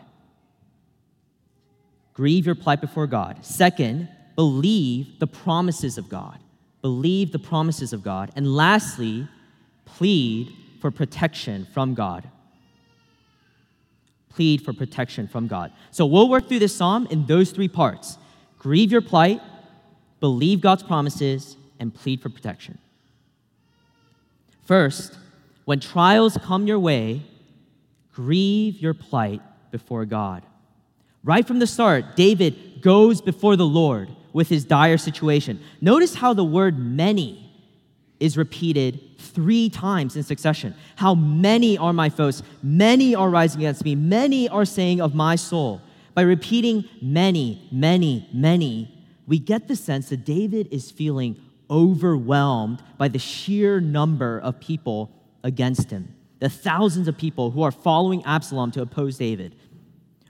Grieve 2.13 2.45
your 2.45 2.55
plight 2.55 2.81
before 2.81 3.07
God. 3.07 3.43
Second, 3.43 4.09
believe 4.37 5.19
the 5.19 5.27
promises 5.27 5.97
of 5.97 6.07
God. 6.07 6.37
Believe 6.81 7.31
the 7.33 7.39
promises 7.39 7.91
of 7.91 8.03
God. 8.03 8.31
And 8.35 8.55
lastly, 8.55 9.27
plead 9.83 10.55
for 10.79 10.91
protection 10.91 11.67
from 11.73 11.95
God. 11.95 12.29
Plead 14.29 14.61
for 14.61 14.73
protection 14.73 15.27
from 15.27 15.47
God. 15.47 15.73
So 15.89 16.05
we'll 16.05 16.29
work 16.29 16.47
through 16.47 16.59
this 16.59 16.75
psalm 16.75 17.07
in 17.09 17.25
those 17.25 17.51
three 17.51 17.67
parts 17.67 18.17
grieve 18.59 18.91
your 18.91 19.01
plight, 19.01 19.41
believe 20.19 20.61
God's 20.61 20.83
promises, 20.83 21.57
and 21.79 21.93
plead 21.93 22.21
for 22.21 22.29
protection. 22.29 22.77
First, 24.65 25.17
when 25.65 25.79
trials 25.79 26.37
come 26.43 26.67
your 26.67 26.79
way, 26.79 27.23
grieve 28.13 28.79
your 28.79 28.93
plight 28.93 29.41
before 29.71 30.05
God. 30.05 30.43
Right 31.23 31.47
from 31.47 31.59
the 31.59 31.67
start, 31.67 32.15
David 32.15 32.81
goes 32.81 33.21
before 33.21 33.55
the 33.55 33.65
Lord 33.65 34.09
with 34.37 34.49
his 34.49 34.63
dire 34.63 34.99
situation. 34.99 35.59
Notice 35.81 36.13
how 36.13 36.31
the 36.31 36.43
word 36.43 36.77
many 36.77 37.51
is 38.19 38.37
repeated 38.37 38.99
three 39.17 39.67
times 39.67 40.15
in 40.15 40.21
succession. 40.21 40.75
How 40.95 41.15
many 41.15 41.75
are 41.75 41.91
my 41.91 42.09
foes? 42.09 42.43
Many 42.61 43.15
are 43.15 43.31
rising 43.31 43.61
against 43.61 43.83
me. 43.83 43.95
Many 43.95 44.47
are 44.47 44.63
saying 44.63 45.01
of 45.01 45.15
my 45.15 45.35
soul. 45.37 45.81
By 46.13 46.21
repeating 46.21 46.85
many, 47.01 47.67
many, 47.71 48.29
many, 48.31 48.93
we 49.25 49.39
get 49.39 49.67
the 49.67 49.75
sense 49.75 50.09
that 50.09 50.23
David 50.23 50.67
is 50.69 50.91
feeling 50.91 51.41
overwhelmed 51.71 52.83
by 52.99 53.07
the 53.07 53.17
sheer 53.17 53.79
number 53.79 54.37
of 54.37 54.59
people 54.59 55.09
against 55.43 55.89
him, 55.89 56.13
the 56.41 56.49
thousands 56.49 57.07
of 57.07 57.17
people 57.17 57.49
who 57.49 57.63
are 57.63 57.71
following 57.71 58.23
Absalom 58.23 58.69
to 58.73 58.83
oppose 58.83 59.17
David. 59.17 59.55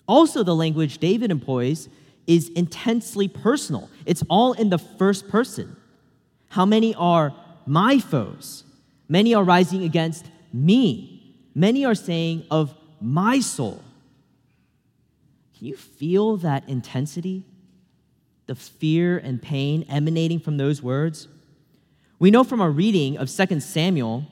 Also, 0.07 0.43
the 0.43 0.55
language 0.55 0.99
David 0.99 1.29
employs 1.29 1.89
is 2.27 2.49
intensely 2.49 3.27
personal, 3.27 3.89
it's 4.05 4.23
all 4.29 4.53
in 4.53 4.69
the 4.69 4.77
first 4.77 5.29
person. 5.29 5.75
How 6.49 6.65
many 6.65 6.93
are 6.95 7.33
my 7.65 7.99
foes? 7.99 8.63
Many 9.09 9.33
are 9.33 9.43
rising 9.43 9.83
against 9.83 10.25
me. 10.53 11.35
Many 11.55 11.85
are 11.85 11.95
saying 11.95 12.45
of 12.51 12.75
my 13.01 13.39
soul. 13.39 13.81
Can 15.57 15.67
you 15.67 15.75
feel 15.75 16.37
that 16.37 16.67
intensity? 16.69 17.43
The 18.45 18.55
fear 18.55 19.17
and 19.17 19.41
pain 19.41 19.85
emanating 19.89 20.39
from 20.39 20.57
those 20.57 20.83
words? 20.83 21.27
We 22.19 22.31
know 22.31 22.43
from 22.43 22.61
our 22.61 22.71
reading 22.71 23.17
of 23.17 23.29
2 23.29 23.59
Samuel 23.59 24.25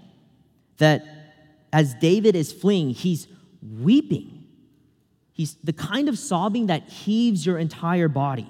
that 0.77 1.05
as 1.71 1.93
David 1.95 2.35
is 2.35 2.51
fleeing, 2.51 2.91
he's 2.91 3.27
weeping. 3.61 4.34
He's 5.35 5.55
the 5.55 5.73
kind 5.73 6.07
of 6.07 6.17
sobbing 6.17 6.67
that 6.67 6.87
heaves 6.87 7.45
your 7.45 7.57
entire 7.57 8.07
body. 8.07 8.47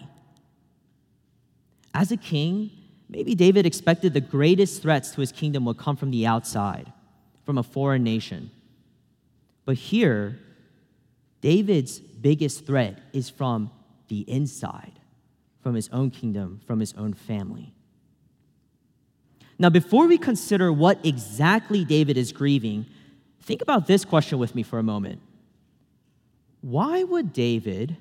As 1.95 2.11
a 2.11 2.17
king, 2.17 2.69
maybe 3.09 3.33
David 3.33 3.65
expected 3.65 4.13
the 4.13 4.21
greatest 4.21 4.83
threats 4.83 5.09
to 5.11 5.21
his 5.21 5.31
kingdom 5.31 5.65
would 5.65 5.79
come 5.79 5.95
from 5.95 6.11
the 6.11 6.27
outside, 6.27 6.93
from 7.43 7.57
a 7.57 7.63
foreign 7.63 8.03
nation. 8.03 8.51
But 9.65 9.77
here, 9.77 10.37
David's 11.41 11.97
biggest 11.97 12.67
threat 12.67 12.99
is 13.13 13.31
from 13.31 13.71
the 14.07 14.19
inside, 14.29 14.99
from 15.63 15.73
his 15.73 15.89
own 15.89 16.11
kingdom, 16.11 16.61
from 16.67 16.79
his 16.79 16.93
own 16.93 17.15
family. 17.15 17.73
Now, 19.57 19.71
before 19.71 20.05
we 20.05 20.19
consider 20.19 20.71
what 20.71 21.03
exactly 21.03 21.83
David 21.83 22.15
is 22.15 22.31
grieving, 22.31 22.85
think 23.41 23.63
about 23.63 23.87
this 23.87 24.05
question 24.05 24.37
with 24.37 24.53
me 24.53 24.61
for 24.61 24.77
a 24.77 24.83
moment. 24.83 25.19
Why 26.65 27.03
would 27.03 27.31
David 27.31 27.95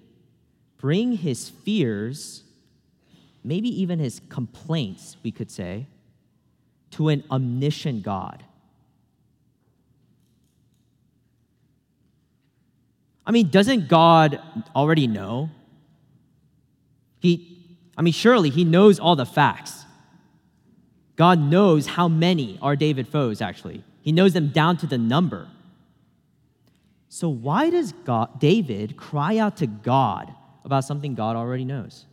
bring 0.78 1.12
his 1.12 1.50
fears, 1.50 2.44
maybe 3.44 3.68
even 3.82 3.98
his 3.98 4.22
complaints, 4.30 5.18
we 5.22 5.32
could 5.32 5.50
say, 5.50 5.86
to 6.92 7.10
an 7.10 7.24
omniscient 7.30 8.02
God? 8.02 8.42
I 13.26 13.32
mean, 13.32 13.50
doesn't 13.50 13.86
God 13.86 14.40
already 14.74 15.08
know? 15.08 15.50
He 17.20 17.58
I 17.98 18.00
mean, 18.00 18.14
surely 18.14 18.48
he 18.48 18.64
knows 18.64 18.98
all 18.98 19.14
the 19.14 19.26
facts. 19.26 19.84
God 21.16 21.38
knows 21.38 21.86
how 21.86 22.08
many 22.08 22.58
are 22.62 22.76
David 22.76 23.08
foes, 23.08 23.42
actually. 23.42 23.84
He 24.00 24.10
knows 24.10 24.32
them 24.32 24.48
down 24.48 24.78
to 24.78 24.86
the 24.86 24.96
number. 24.96 25.48
So, 27.14 27.28
why 27.28 27.70
does 27.70 27.92
God, 27.92 28.40
David 28.40 28.96
cry 28.96 29.38
out 29.38 29.58
to 29.58 29.68
God 29.68 30.34
about 30.64 30.82
something 30.82 31.14
God 31.14 31.36
already 31.36 31.64
knows? 31.64 32.06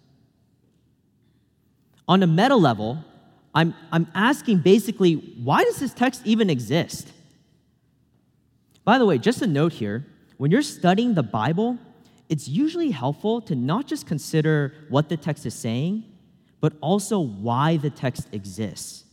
On 2.07 2.21
a 2.21 2.27
meta 2.27 2.55
level, 2.55 3.03
I'm, 3.55 3.73
I'm 3.91 4.05
asking 4.13 4.59
basically, 4.59 5.15
why 5.15 5.63
does 5.63 5.79
this 5.79 5.91
text 5.91 6.21
even 6.23 6.51
exist? 6.51 7.07
By 8.85 8.99
the 8.99 9.07
way, 9.07 9.17
just 9.17 9.41
a 9.41 9.47
note 9.47 9.73
here 9.73 10.05
when 10.37 10.51
you're 10.51 10.61
studying 10.61 11.15
the 11.15 11.23
Bible, 11.23 11.79
it's 12.29 12.47
usually 12.47 12.91
helpful 12.91 13.41
to 13.41 13.55
not 13.55 13.87
just 13.87 14.05
consider 14.05 14.75
what 14.89 15.09
the 15.09 15.17
text 15.17 15.47
is 15.47 15.55
saying, 15.55 16.03
but 16.59 16.73
also 16.79 17.17
why 17.17 17.77
the 17.77 17.89
text 17.89 18.27
exists. 18.31 19.05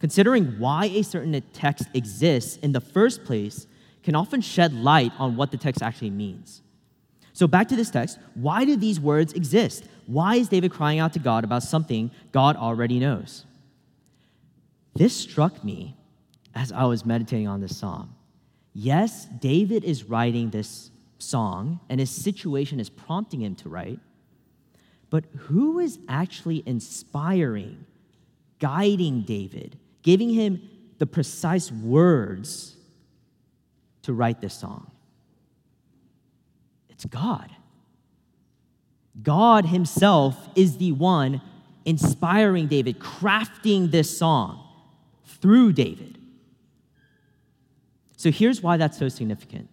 Considering 0.00 0.58
why 0.58 0.86
a 0.86 1.04
certain 1.04 1.40
text 1.52 1.84
exists 1.94 2.56
in 2.56 2.72
the 2.72 2.80
first 2.80 3.24
place 3.24 3.68
can 4.02 4.14
often 4.14 4.40
shed 4.40 4.72
light 4.72 5.12
on 5.18 5.36
what 5.36 5.50
the 5.50 5.56
text 5.56 5.82
actually 5.82 6.10
means. 6.10 6.62
So, 7.32 7.46
back 7.46 7.68
to 7.68 7.76
this 7.76 7.90
text 7.90 8.18
why 8.34 8.64
do 8.64 8.76
these 8.76 9.00
words 9.00 9.32
exist? 9.32 9.84
Why 10.06 10.36
is 10.36 10.48
David 10.48 10.72
crying 10.72 10.98
out 10.98 11.12
to 11.14 11.18
God 11.18 11.44
about 11.44 11.62
something 11.62 12.10
God 12.32 12.56
already 12.56 12.98
knows? 12.98 13.44
This 14.94 15.14
struck 15.14 15.62
me 15.64 15.96
as 16.54 16.72
I 16.72 16.84
was 16.84 17.06
meditating 17.06 17.46
on 17.46 17.60
this 17.60 17.76
psalm. 17.76 18.14
Yes, 18.72 19.26
David 19.26 19.84
is 19.84 20.04
writing 20.04 20.50
this 20.50 20.90
song, 21.18 21.80
and 21.88 22.00
his 22.00 22.10
situation 22.10 22.80
is 22.80 22.90
prompting 22.90 23.42
him 23.42 23.54
to 23.56 23.68
write, 23.68 24.00
but 25.10 25.24
who 25.36 25.78
is 25.78 25.98
actually 26.08 26.62
inspiring, 26.66 27.84
guiding 28.58 29.22
David, 29.22 29.78
giving 30.02 30.30
him 30.30 30.60
the 30.98 31.06
precise 31.06 31.70
words 31.72 32.76
to 34.10 34.14
write 34.14 34.40
this 34.40 34.54
song? 34.54 34.90
It's 36.88 37.04
God. 37.04 37.50
God 39.22 39.66
Himself 39.66 40.48
is 40.54 40.76
the 40.76 40.92
one 40.92 41.40
inspiring 41.84 42.66
David, 42.66 42.98
crafting 42.98 43.90
this 43.90 44.16
song 44.16 44.66
through 45.24 45.72
David. 45.72 46.18
So 48.16 48.30
here's 48.30 48.62
why 48.62 48.76
that's 48.76 48.98
so 48.98 49.08
significant. 49.08 49.68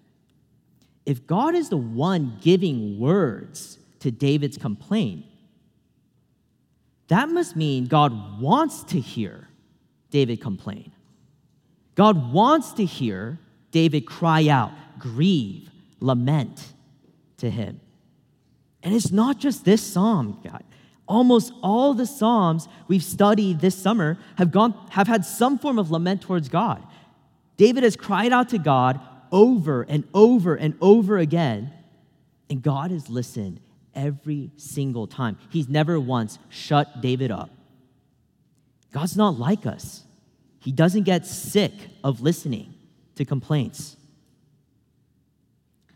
If 1.05 1.25
God 1.27 1.55
is 1.55 1.69
the 1.69 1.77
one 1.77 2.37
giving 2.41 2.99
words 2.99 3.77
to 3.99 4.11
David's 4.11 4.57
complaint, 4.57 5.25
that 7.07 7.29
must 7.29 7.55
mean 7.55 7.87
God 7.87 8.41
wants 8.41 8.83
to 8.85 8.99
hear 8.99 9.47
David 10.11 10.41
complain. 10.41 10.91
God 11.95 12.31
wants 12.31 12.73
to 12.73 12.85
hear 12.85 13.39
David 13.77 14.07
cry 14.07 14.47
out, 14.47 14.71
grieve, 14.97 15.69
lament 15.99 16.73
to 17.37 17.47
him. 17.47 17.79
And 18.81 18.95
it's 18.95 19.11
not 19.11 19.37
just 19.37 19.65
this 19.65 19.83
psalm, 19.83 20.39
God. 20.43 20.63
Almost 21.07 21.53
all 21.61 21.93
the 21.93 22.07
psalms 22.07 22.67
we've 22.87 23.03
studied 23.03 23.59
this 23.59 23.75
summer 23.75 24.17
have, 24.39 24.51
gone, 24.51 24.73
have 24.89 25.05
had 25.05 25.23
some 25.23 25.59
form 25.59 25.77
of 25.77 25.91
lament 25.91 26.23
towards 26.23 26.49
God. 26.49 26.83
David 27.55 27.83
has 27.83 27.95
cried 27.95 28.33
out 28.33 28.49
to 28.49 28.57
God 28.57 28.99
over 29.31 29.83
and 29.83 30.05
over 30.11 30.55
and 30.55 30.75
over 30.81 31.19
again, 31.19 31.71
and 32.49 32.63
God 32.63 32.89
has 32.89 33.11
listened 33.11 33.59
every 33.93 34.49
single 34.57 35.05
time. 35.05 35.37
He's 35.51 35.69
never 35.69 35.99
once 35.99 36.39
shut 36.49 36.99
David 36.99 37.29
up. 37.29 37.51
God's 38.91 39.15
not 39.15 39.37
like 39.37 39.67
us, 39.67 40.03
He 40.61 40.71
doesn't 40.71 41.03
get 41.03 41.27
sick 41.27 41.73
of 42.03 42.21
listening 42.21 42.73
to 43.17 43.25
complaints. 43.25 43.97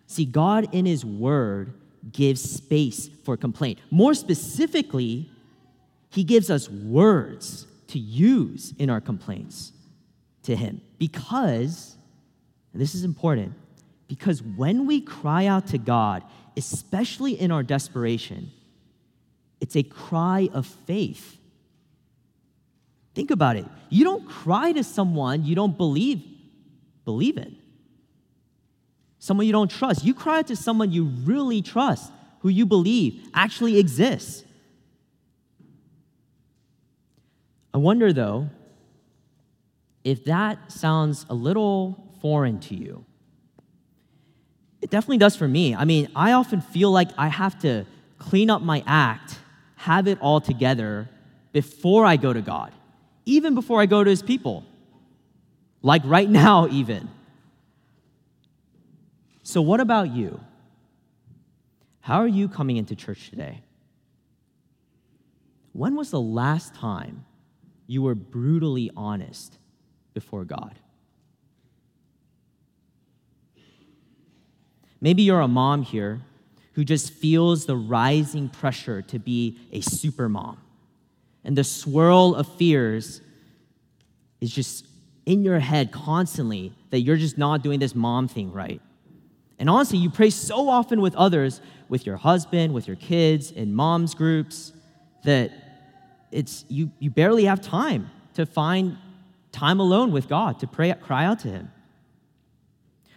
See, 0.08 0.26
God 0.26 0.68
in 0.74 0.86
His 0.86 1.06
Word 1.06 1.74
gives 2.12 2.42
space 2.42 3.10
for 3.24 3.38
complaint. 3.38 3.80
More 3.90 4.14
specifically, 4.14 5.30
He 6.10 6.24
gives 6.24 6.50
us 6.50 6.70
words 6.70 7.66
to 7.88 8.00
use 8.00 8.74
in 8.78 8.90
our 8.90 9.02
complaints 9.02 9.72
to 10.44 10.56
Him. 10.56 10.82
Because, 10.98 11.96
this 12.74 12.94
is 12.94 13.04
important, 13.04 13.54
because 14.08 14.44
when 14.44 14.86
we 14.86 15.00
cry 15.00 15.46
out 15.46 15.68
to 15.68 15.78
God, 15.78 16.24
especially 16.58 17.40
in 17.40 17.52
our 17.52 17.64
desperation, 17.64 18.52
it's 19.62 19.76
a 19.76 19.84
cry 19.84 20.50
of 20.54 20.66
faith. 20.66 21.38
Think 23.14 23.32
about 23.32 23.56
it. 23.56 23.66
You 23.90 24.04
don't 24.04 24.28
cry 24.28 24.72
to 24.72 24.84
someone 24.84 25.46
you 25.46 25.56
don't 25.56 25.78
believe 25.78 26.24
believe 27.06 27.38
in 27.38 27.58
someone 29.22 29.46
you 29.46 29.54
don't 29.54 29.70
trust. 29.70 30.04
You 30.04 30.16
cry 30.16 30.40
out 30.40 30.48
to 30.48 30.56
someone 30.56 30.92
you 30.92 31.04
really 31.04 31.62
trust, 31.62 32.12
who 32.40 32.50
you 32.50 32.66
believe 32.66 33.30
actually 33.36 33.78
exists. 33.78 34.44
I 37.72 37.78
wonder, 37.78 38.12
though, 38.12 38.50
if 40.04 40.26
that 40.26 40.72
sounds 40.72 41.28
a 41.30 41.36
little 41.36 42.16
foreign 42.20 42.60
to 42.62 42.76
you. 42.76 43.06
It 44.82 44.90
definitely 44.90 45.20
does 45.20 45.36
for 45.36 45.48
me. 45.48 45.76
I 45.76 45.86
mean, 45.86 46.10
I 46.16 46.32
often 46.32 46.60
feel 46.60 46.90
like 46.90 47.10
I 47.16 47.28
have 47.28 47.60
to 47.60 47.86
clean 48.18 48.50
up 48.50 48.64
my 48.64 48.84
act, 48.88 49.38
have 49.76 50.08
it 50.08 50.18
all 50.20 50.42
together 50.42 51.08
before 51.54 52.06
I 52.08 52.18
go 52.18 52.34
to 52.34 52.42
God, 52.42 52.74
even 53.28 53.54
before 53.54 53.80
I 53.80 53.86
go 53.86 54.04
to 54.04 54.10
His 54.10 54.24
people. 54.24 54.66
Like 55.82 56.02
right 56.06 56.30
now, 56.30 56.68
even. 56.68 57.10
So, 59.44 59.62
what 59.62 59.80
about 59.80 60.12
you? 60.12 60.40
How 62.02 62.20
are 62.20 62.28
you 62.28 62.48
coming 62.48 62.78
into 62.78 62.96
church 62.96 63.30
today? 63.30 63.62
When 65.74 65.96
was 65.96 66.12
the 66.12 66.22
last 66.22 66.76
time 66.76 67.26
you 67.88 68.02
were 68.02 68.16
brutally 68.16 68.92
honest 68.96 69.58
before 70.14 70.46
God? 70.46 70.80
Maybe 75.00 75.24
you're 75.24 75.42
a 75.42 75.48
mom 75.48 75.82
here 75.82 76.22
who 76.74 76.84
just 76.84 77.12
feels 77.12 77.66
the 77.66 77.76
rising 77.76 78.50
pressure 78.50 79.02
to 79.02 79.20
be 79.20 79.58
a 79.72 79.82
super 79.82 80.30
mom. 80.30 80.58
And 81.44 81.58
the 81.58 81.64
swirl 81.64 82.36
of 82.36 82.48
fears 82.48 83.22
is 84.40 84.52
just 84.52 84.86
in 85.26 85.44
your 85.44 85.60
head 85.60 85.92
constantly 85.92 86.74
that 86.90 87.02
you're 87.02 87.18
just 87.18 87.38
not 87.38 87.62
doing 87.62 87.80
this 87.80 87.96
mom 87.96 88.28
thing 88.28 88.52
right. 88.52 88.82
And 89.60 89.70
honestly, 89.70 90.00
you 90.00 90.10
pray 90.10 90.32
so 90.32 90.70
often 90.70 91.02
with 91.02 91.16
others, 91.16 91.62
with 91.88 92.06
your 92.06 92.18
husband, 92.18 92.74
with 92.74 92.88
your 92.88 92.96
kids, 92.96 93.52
in 93.52 93.76
mom's 93.76 94.16
groups, 94.16 94.74
that 95.24 95.52
it's 96.32 96.66
you, 96.68 96.92
you 97.00 97.12
barely 97.12 97.46
have 97.46 97.62
time 97.62 98.10
to 98.34 98.46
find 98.46 98.98
time 99.52 99.80
alone 99.80 100.12
with 100.12 100.28
God 100.28 100.60
to 100.60 100.68
pray, 100.68 100.94
cry 100.94 101.26
out 101.26 101.40
to 101.40 101.50
Him. 101.50 101.72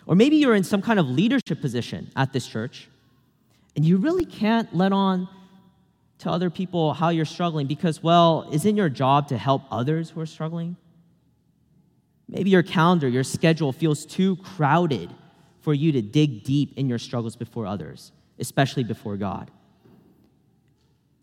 Or 0.06 0.14
maybe 0.14 0.36
you're 0.36 0.54
in 0.54 0.64
some 0.64 0.82
kind 0.82 0.98
of 0.98 1.06
leadership 1.06 1.60
position 1.60 2.10
at 2.14 2.32
this 2.32 2.46
church, 2.46 2.88
and 3.74 3.84
you 3.84 3.96
really 3.96 4.26
can't 4.26 4.74
let 4.74 4.92
on 4.92 5.28
to 6.18 6.30
other 6.30 6.50
people 6.50 6.92
how 6.92 7.08
you're 7.08 7.24
struggling 7.24 7.66
because, 7.66 8.02
well, 8.02 8.48
isn't 8.52 8.76
your 8.76 8.88
job 8.88 9.28
to 9.28 9.38
help 9.38 9.62
others 9.70 10.10
who 10.10 10.20
are 10.20 10.26
struggling? 10.26 10.76
Maybe 12.28 12.50
your 12.50 12.62
calendar, 12.62 13.08
your 13.08 13.24
schedule 13.24 13.72
feels 13.72 14.06
too 14.06 14.36
crowded 14.36 15.12
for 15.60 15.74
you 15.74 15.92
to 15.92 16.02
dig 16.02 16.44
deep 16.44 16.76
in 16.76 16.88
your 16.88 16.98
struggles 16.98 17.36
before 17.36 17.66
others, 17.66 18.12
especially 18.38 18.84
before 18.84 19.16
God. 19.16 19.50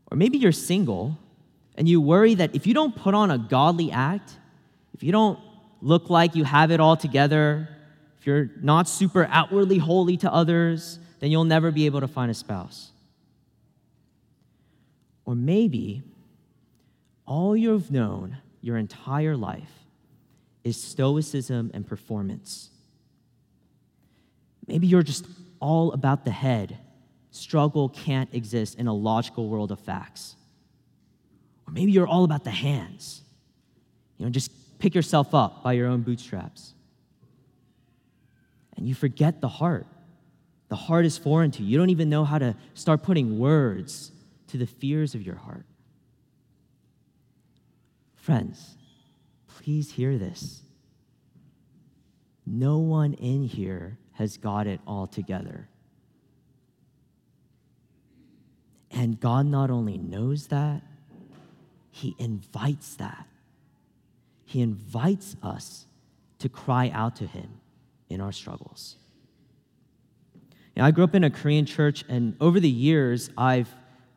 Or 0.09 0.17
maybe 0.17 0.37
you're 0.37 0.51
single 0.51 1.17
and 1.75 1.87
you 1.87 2.01
worry 2.01 2.35
that 2.35 2.55
if 2.55 2.67
you 2.67 2.73
don't 2.73 2.95
put 2.95 3.13
on 3.13 3.31
a 3.31 3.37
godly 3.37 3.91
act, 3.91 4.37
if 4.93 5.03
you 5.03 5.11
don't 5.11 5.39
look 5.81 6.09
like 6.09 6.35
you 6.35 6.43
have 6.43 6.71
it 6.71 6.79
all 6.79 6.97
together, 6.97 7.69
if 8.19 8.27
you're 8.27 8.49
not 8.61 8.87
super 8.87 9.27
outwardly 9.31 9.77
holy 9.77 10.17
to 10.17 10.31
others, 10.31 10.99
then 11.19 11.31
you'll 11.31 11.43
never 11.43 11.71
be 11.71 11.85
able 11.85 12.01
to 12.01 12.07
find 12.07 12.29
a 12.29 12.33
spouse. 12.33 12.91
Or 15.25 15.33
maybe 15.33 16.03
all 17.25 17.55
you've 17.55 17.89
known 17.89 18.37
your 18.61 18.77
entire 18.77 19.37
life 19.37 19.80
is 20.63 20.81
stoicism 20.81 21.71
and 21.73 21.85
performance. 21.85 22.69
Maybe 24.67 24.87
you're 24.87 25.03
just 25.03 25.25
all 25.59 25.91
about 25.91 26.25
the 26.25 26.31
head. 26.31 26.77
Struggle 27.31 27.89
can't 27.89 28.33
exist 28.33 28.77
in 28.77 28.87
a 28.87 28.93
logical 28.93 29.47
world 29.47 29.71
of 29.71 29.79
facts. 29.79 30.35
Or 31.67 31.73
maybe 31.73 31.91
you're 31.91 32.07
all 32.07 32.23
about 32.23 32.43
the 32.43 32.51
hands. 32.51 33.21
You 34.17 34.25
know, 34.25 34.31
just 34.31 34.51
pick 34.79 34.93
yourself 34.93 35.33
up 35.33 35.63
by 35.63 35.73
your 35.73 35.87
own 35.87 36.01
bootstraps. 36.01 36.73
And 38.77 38.87
you 38.87 38.95
forget 38.95 39.41
the 39.41 39.47
heart. 39.47 39.85
The 40.69 40.75
heart 40.75 41.05
is 41.05 41.17
foreign 41.17 41.51
to 41.51 41.63
you. 41.63 41.69
You 41.69 41.77
don't 41.77 41.89
even 41.89 42.09
know 42.09 42.23
how 42.23 42.37
to 42.37 42.55
start 42.73 43.03
putting 43.03 43.39
words 43.39 44.11
to 44.47 44.57
the 44.57 44.65
fears 44.65 45.15
of 45.15 45.21
your 45.21 45.35
heart. 45.35 45.65
Friends, 48.15 48.75
please 49.63 49.91
hear 49.91 50.17
this. 50.17 50.61
No 52.45 52.79
one 52.79 53.13
in 53.13 53.43
here 53.43 53.97
has 54.13 54.37
got 54.37 54.67
it 54.67 54.79
all 54.87 55.07
together. 55.07 55.67
And 58.89 59.19
God 59.19 59.45
not 59.45 59.69
only 59.69 59.97
knows 59.97 60.47
that, 60.47 60.81
He 61.91 62.15
invites 62.17 62.95
that. 62.95 63.27
He 64.45 64.61
invites 64.61 65.35
us 65.41 65.85
to 66.39 66.49
cry 66.49 66.89
out 66.93 67.15
to 67.17 67.27
Him 67.27 67.61
in 68.09 68.19
our 68.19 68.31
struggles. 68.31 68.97
Know, 70.75 70.85
I 70.85 70.91
grew 70.91 71.03
up 71.03 71.15
in 71.15 71.23
a 71.23 71.29
Korean 71.29 71.65
church, 71.65 72.03
and 72.09 72.35
over 72.41 72.59
the 72.59 72.69
years, 72.69 73.29
I've 73.37 73.69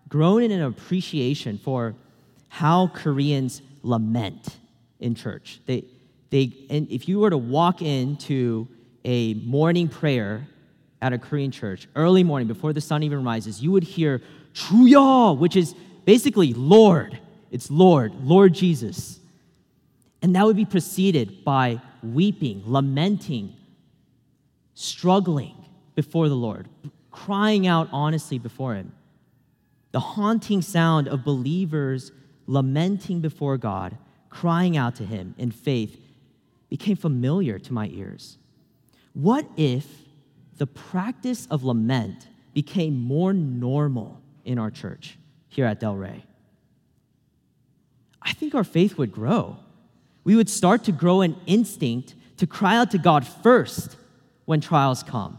grown 0.08 0.42
in 0.42 0.50
an 0.50 0.62
appreciation 0.62 1.58
for 1.58 1.94
how 2.48 2.88
Koreans 2.88 3.60
lament 3.82 4.56
in 5.04 5.14
church. 5.14 5.60
They, 5.66 5.84
they, 6.30 6.52
and 6.70 6.90
if 6.90 7.08
you 7.08 7.20
were 7.20 7.30
to 7.30 7.38
walk 7.38 7.82
into 7.82 8.66
a 9.04 9.34
morning 9.34 9.88
prayer 9.88 10.48
at 11.02 11.12
a 11.12 11.18
Korean 11.18 11.50
church, 11.50 11.86
early 11.94 12.24
morning 12.24 12.48
before 12.48 12.72
the 12.72 12.80
sun 12.80 13.02
even 13.02 13.22
rises, 13.22 13.62
you 13.62 13.70
would 13.70 13.84
hear 13.84 14.22
Chuya, 14.54 15.38
which 15.38 15.56
is 15.56 15.74
basically 16.04 16.54
Lord. 16.54 17.18
It's 17.50 17.70
Lord, 17.70 18.14
Lord 18.24 18.54
Jesus. 18.54 19.20
And 20.22 20.34
that 20.34 20.46
would 20.46 20.56
be 20.56 20.64
preceded 20.64 21.44
by 21.44 21.80
weeping, 22.02 22.62
lamenting, 22.64 23.54
struggling 24.72 25.54
before 25.94 26.30
the 26.30 26.34
Lord, 26.34 26.66
crying 27.10 27.66
out 27.66 27.88
honestly 27.92 28.38
before 28.38 28.74
Him. 28.74 28.92
The 29.92 30.00
haunting 30.00 30.62
sound 30.62 31.08
of 31.08 31.24
believers 31.24 32.10
lamenting 32.46 33.20
before 33.20 33.58
God, 33.58 33.96
crying 34.34 34.76
out 34.76 34.96
to 34.96 35.04
Him 35.04 35.34
in 35.38 35.50
faith, 35.50 36.00
became 36.68 36.96
familiar 36.96 37.58
to 37.60 37.72
my 37.72 37.86
ears. 37.88 38.36
What 39.12 39.46
if 39.56 39.86
the 40.56 40.66
practice 40.66 41.46
of 41.50 41.62
lament 41.62 42.26
became 42.52 43.00
more 43.00 43.32
normal 43.32 44.20
in 44.44 44.58
our 44.58 44.72
church 44.72 45.16
here 45.48 45.66
at 45.66 45.78
Del 45.78 45.94
Ray? 45.94 46.24
I 48.20 48.32
think 48.32 48.56
our 48.56 48.64
faith 48.64 48.98
would 48.98 49.12
grow. 49.12 49.56
We 50.24 50.34
would 50.34 50.48
start 50.48 50.82
to 50.84 50.92
grow 50.92 51.20
an 51.20 51.36
instinct 51.46 52.14
to 52.38 52.46
cry 52.46 52.76
out 52.76 52.90
to 52.90 52.98
God 52.98 53.24
first 53.24 53.96
when 54.46 54.60
trials 54.60 55.04
come. 55.04 55.38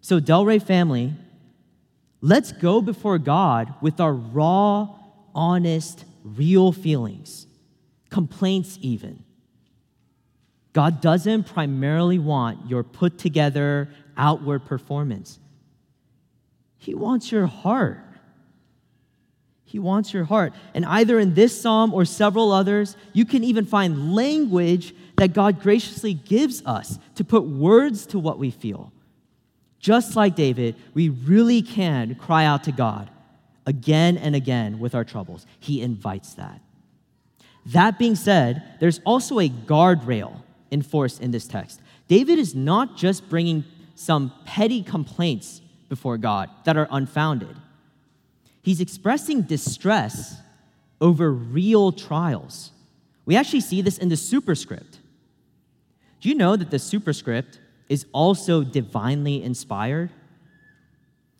So, 0.00 0.18
Del 0.18 0.46
Ray 0.46 0.58
family, 0.58 1.12
let's 2.22 2.52
go 2.52 2.80
before 2.80 3.18
God 3.18 3.74
with 3.82 4.00
our 4.00 4.14
raw, 4.14 4.88
honest, 5.34 6.04
real 6.22 6.72
feelings, 6.72 7.46
complaints 8.10 8.78
even. 8.80 9.24
God 10.72 11.00
doesn't 11.00 11.44
primarily 11.44 12.18
want 12.18 12.68
your 12.68 12.82
put 12.82 13.18
together 13.18 13.88
outward 14.16 14.64
performance. 14.64 15.38
He 16.78 16.94
wants 16.94 17.30
your 17.30 17.46
heart. 17.46 18.00
He 19.64 19.78
wants 19.78 20.12
your 20.12 20.24
heart. 20.24 20.52
And 20.74 20.84
either 20.84 21.18
in 21.18 21.34
this 21.34 21.58
psalm 21.58 21.94
or 21.94 22.04
several 22.04 22.52
others, 22.52 22.96
you 23.12 23.24
can 23.24 23.44
even 23.44 23.64
find 23.64 24.14
language 24.14 24.94
that 25.16 25.32
God 25.32 25.62
graciously 25.62 26.14
gives 26.14 26.64
us 26.66 26.98
to 27.14 27.24
put 27.24 27.44
words 27.44 28.06
to 28.06 28.18
what 28.18 28.38
we 28.38 28.50
feel. 28.50 28.92
Just 29.78 30.16
like 30.16 30.36
David, 30.36 30.76
we 30.94 31.08
really 31.08 31.62
can 31.62 32.14
cry 32.14 32.44
out 32.44 32.64
to 32.64 32.72
God 32.72 33.10
again 33.66 34.16
and 34.16 34.34
again 34.34 34.78
with 34.78 34.94
our 34.94 35.04
troubles. 35.04 35.46
He 35.60 35.80
invites 35.82 36.34
that. 36.34 36.60
That 37.66 37.98
being 37.98 38.16
said, 38.16 38.62
there's 38.80 39.00
also 39.04 39.38
a 39.38 39.48
guardrail 39.48 40.42
enforced 40.70 41.20
in 41.20 41.30
this 41.30 41.46
text. 41.46 41.80
David 42.08 42.38
is 42.38 42.54
not 42.54 42.96
just 42.96 43.28
bringing 43.28 43.64
some 43.94 44.32
petty 44.44 44.82
complaints 44.82 45.60
before 45.88 46.18
God 46.18 46.48
that 46.64 46.76
are 46.76 46.88
unfounded, 46.90 47.56
he's 48.62 48.80
expressing 48.80 49.42
distress 49.42 50.36
over 51.00 51.32
real 51.32 51.92
trials. 51.92 52.70
We 53.26 53.36
actually 53.36 53.60
see 53.60 53.82
this 53.82 53.98
in 53.98 54.08
the 54.08 54.16
superscript. 54.16 54.98
Do 56.20 56.28
you 56.28 56.34
know 56.34 56.56
that 56.56 56.70
the 56.70 56.78
superscript 56.78 57.60
is 57.88 58.06
also 58.12 58.62
divinely 58.62 59.42
inspired? 59.42 60.10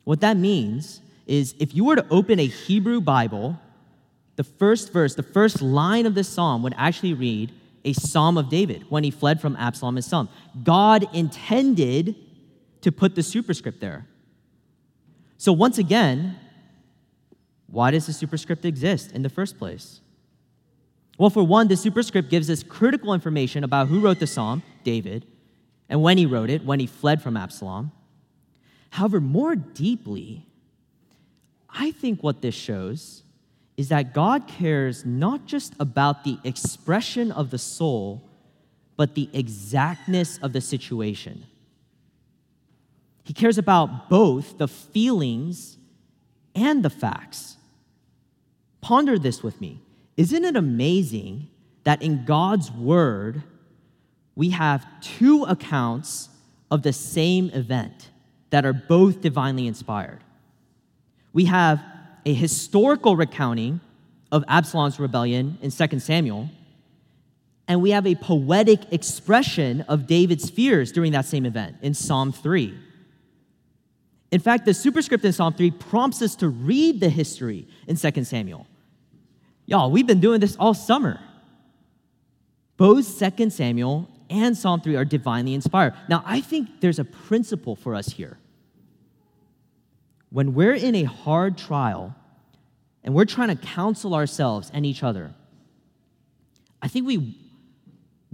What 0.05 0.21
that 0.21 0.37
means 0.37 1.01
is 1.27 1.55
if 1.59 1.75
you 1.75 1.85
were 1.85 1.97
to 1.97 2.07
open 2.11 2.39
a 2.39 2.47
Hebrew 2.47 3.01
Bible, 3.01 3.59
the 4.37 4.45
first 4.45 4.93
verse, 4.93 5.15
the 5.15 5.23
first 5.23 5.63
line 5.63 6.07
of 6.07 6.15
this 6.15 6.29
psalm 6.29 6.63
would 6.63 6.75
actually 6.77 7.15
read 7.15 7.53
a 7.85 7.93
psalm 7.93 8.39
of 8.39 8.49
David 8.49 8.85
when 8.89 9.05
he 9.05 9.11
fled 9.11 9.41
from 9.41 9.57
Absalom 9.57 9.97
his 9.97 10.07
son. 10.07 10.29
God 10.63 11.07
intended 11.15 12.17
to 12.83 12.93
put 12.93 13.15
the 13.15 13.23
superscript 13.23 13.81
there. 13.81 14.07
So, 15.39 15.53
once 15.53 15.79
again, 15.79 16.39
why 17.67 17.91
does 17.91 18.07
the 18.07 18.13
superscript 18.13 18.65
exist 18.65 19.13
in 19.13 19.23
the 19.23 19.29
first 19.29 19.59
place? 19.59 20.01
Well, 21.19 21.31
for 21.31 21.43
one, 21.43 21.69
the 21.69 21.77
superscript 21.77 22.31
gives 22.31 22.49
us 22.51 22.63
critical 22.63 23.15
information 23.15 23.65
about 23.65 23.89
who 23.89 24.01
wrote 24.01 24.19
the 24.19 24.27
psalm, 24.27 24.63
David, 24.85 25.27
and 25.89 26.03
when 26.03 26.19
he 26.19 26.27
wrote 26.27 26.51
it, 26.51 26.65
when 26.65 26.81
he 26.81 26.87
fled 26.87 27.23
from 27.23 27.37
Absalom. 27.37 27.93
However, 28.91 29.21
more 29.21 29.57
deeply, 29.57 30.47
I 31.73 31.91
think 31.91 32.23
what 32.23 32.43
this 32.43 32.55
shows 32.55 33.23
is 33.77 33.89
that 33.89 34.13
God 34.13 34.47
cares 34.47 35.05
not 35.07 35.47
just 35.47 35.75
about 35.81 36.25
the 36.25 36.39
expression 36.45 37.33
of 37.33 37.51
the 37.51 37.59
soul, 37.59 38.23
but 38.97 39.15
the 39.15 39.31
exactness 39.33 40.39
of 40.39 40.53
the 40.53 40.61
situation. 40.61 41.45
He 43.25 43.33
cares 43.33 43.57
about 43.57 44.11
both 44.11 44.59
the 44.59 44.69
feelings 44.69 45.79
and 46.55 46.83
the 46.83 46.91
facts. 46.91 47.57
Ponder 48.81 49.19
this 49.19 49.43
with 49.43 49.61
me. 49.61 49.81
Isn't 50.17 50.45
it 50.45 50.57
amazing 50.57 51.49
that 51.85 52.03
in 52.03 52.25
God's 52.25 52.71
word, 52.71 53.43
we 54.35 54.51
have 54.51 54.87
two 55.01 55.45
accounts 55.45 56.29
of 56.71 56.83
the 56.83 56.93
same 56.93 57.49
event 57.51 58.11
that 58.51 58.67
are 58.67 58.73
both 58.73 59.21
divinely 59.21 59.67
inspired? 59.67 60.21
We 61.33 61.47
have 61.47 61.83
a 62.25 62.35
historical 62.35 63.17
recounting 63.17 63.81
of 64.31 64.45
Absalom's 64.49 64.99
rebellion 64.99 65.59
in 65.61 65.71
2 65.71 65.99
Samuel, 65.99 66.49
and 67.69 67.81
we 67.81 67.91
have 67.91 68.07
a 68.07 68.15
poetic 68.15 68.93
expression 68.93 69.83
of 69.83 70.07
David's 70.07 70.51
fears 70.51 70.93
during 70.93 71.13
that 71.13 71.27
same 71.27 71.47
event 71.47 71.77
in 71.83 71.95
Psalm 71.95 72.33
3. 72.33 72.79
In 74.31 74.41
fact, 74.41 74.65
the 74.65 74.75
superscript 74.75 75.25
in 75.25 75.33
Psalm 75.33 75.53
3 75.53 75.71
prompts 75.73 76.23
us 76.23 76.35
to 76.37 76.49
read 76.49 77.01
the 77.01 77.09
history 77.09 77.69
in 77.87 77.97
2 77.97 78.25
Samuel. 78.25 78.67
Y'all, 79.67 79.91
we've 79.91 80.07
been 80.07 80.21
doing 80.21 80.41
this 80.41 80.57
all 80.57 80.75
summer. 80.75 81.21
Both 82.77 83.19
2 83.19 83.51
Samuel 83.51 84.09
and 84.31 84.57
Psalm 84.57 84.81
3 84.81 84.97
are 84.97 85.05
divinely 85.05 85.55
inspired. 85.55 85.95
Now, 86.09 86.23
I 86.27 86.41
think 86.41 86.81
there's 86.81 86.99
a 86.99 87.05
principle 87.05 87.77
for 87.77 87.95
us 87.95 88.09
here 88.09 88.39
when 90.33 90.55
we're 90.55 90.75
in 90.75 90.95
a 90.95 91.05
hard 91.05 91.59
trial 91.59 92.15
and 93.05 93.15
we're 93.15 93.27
trying 93.27 93.49
to 93.49 93.57
counsel 93.57 94.15
ourselves 94.15 94.71
and 94.73 94.87
each 94.87 95.03
other, 95.03 95.35
I 96.81 96.89
think 96.89 97.07
we, 97.07 97.37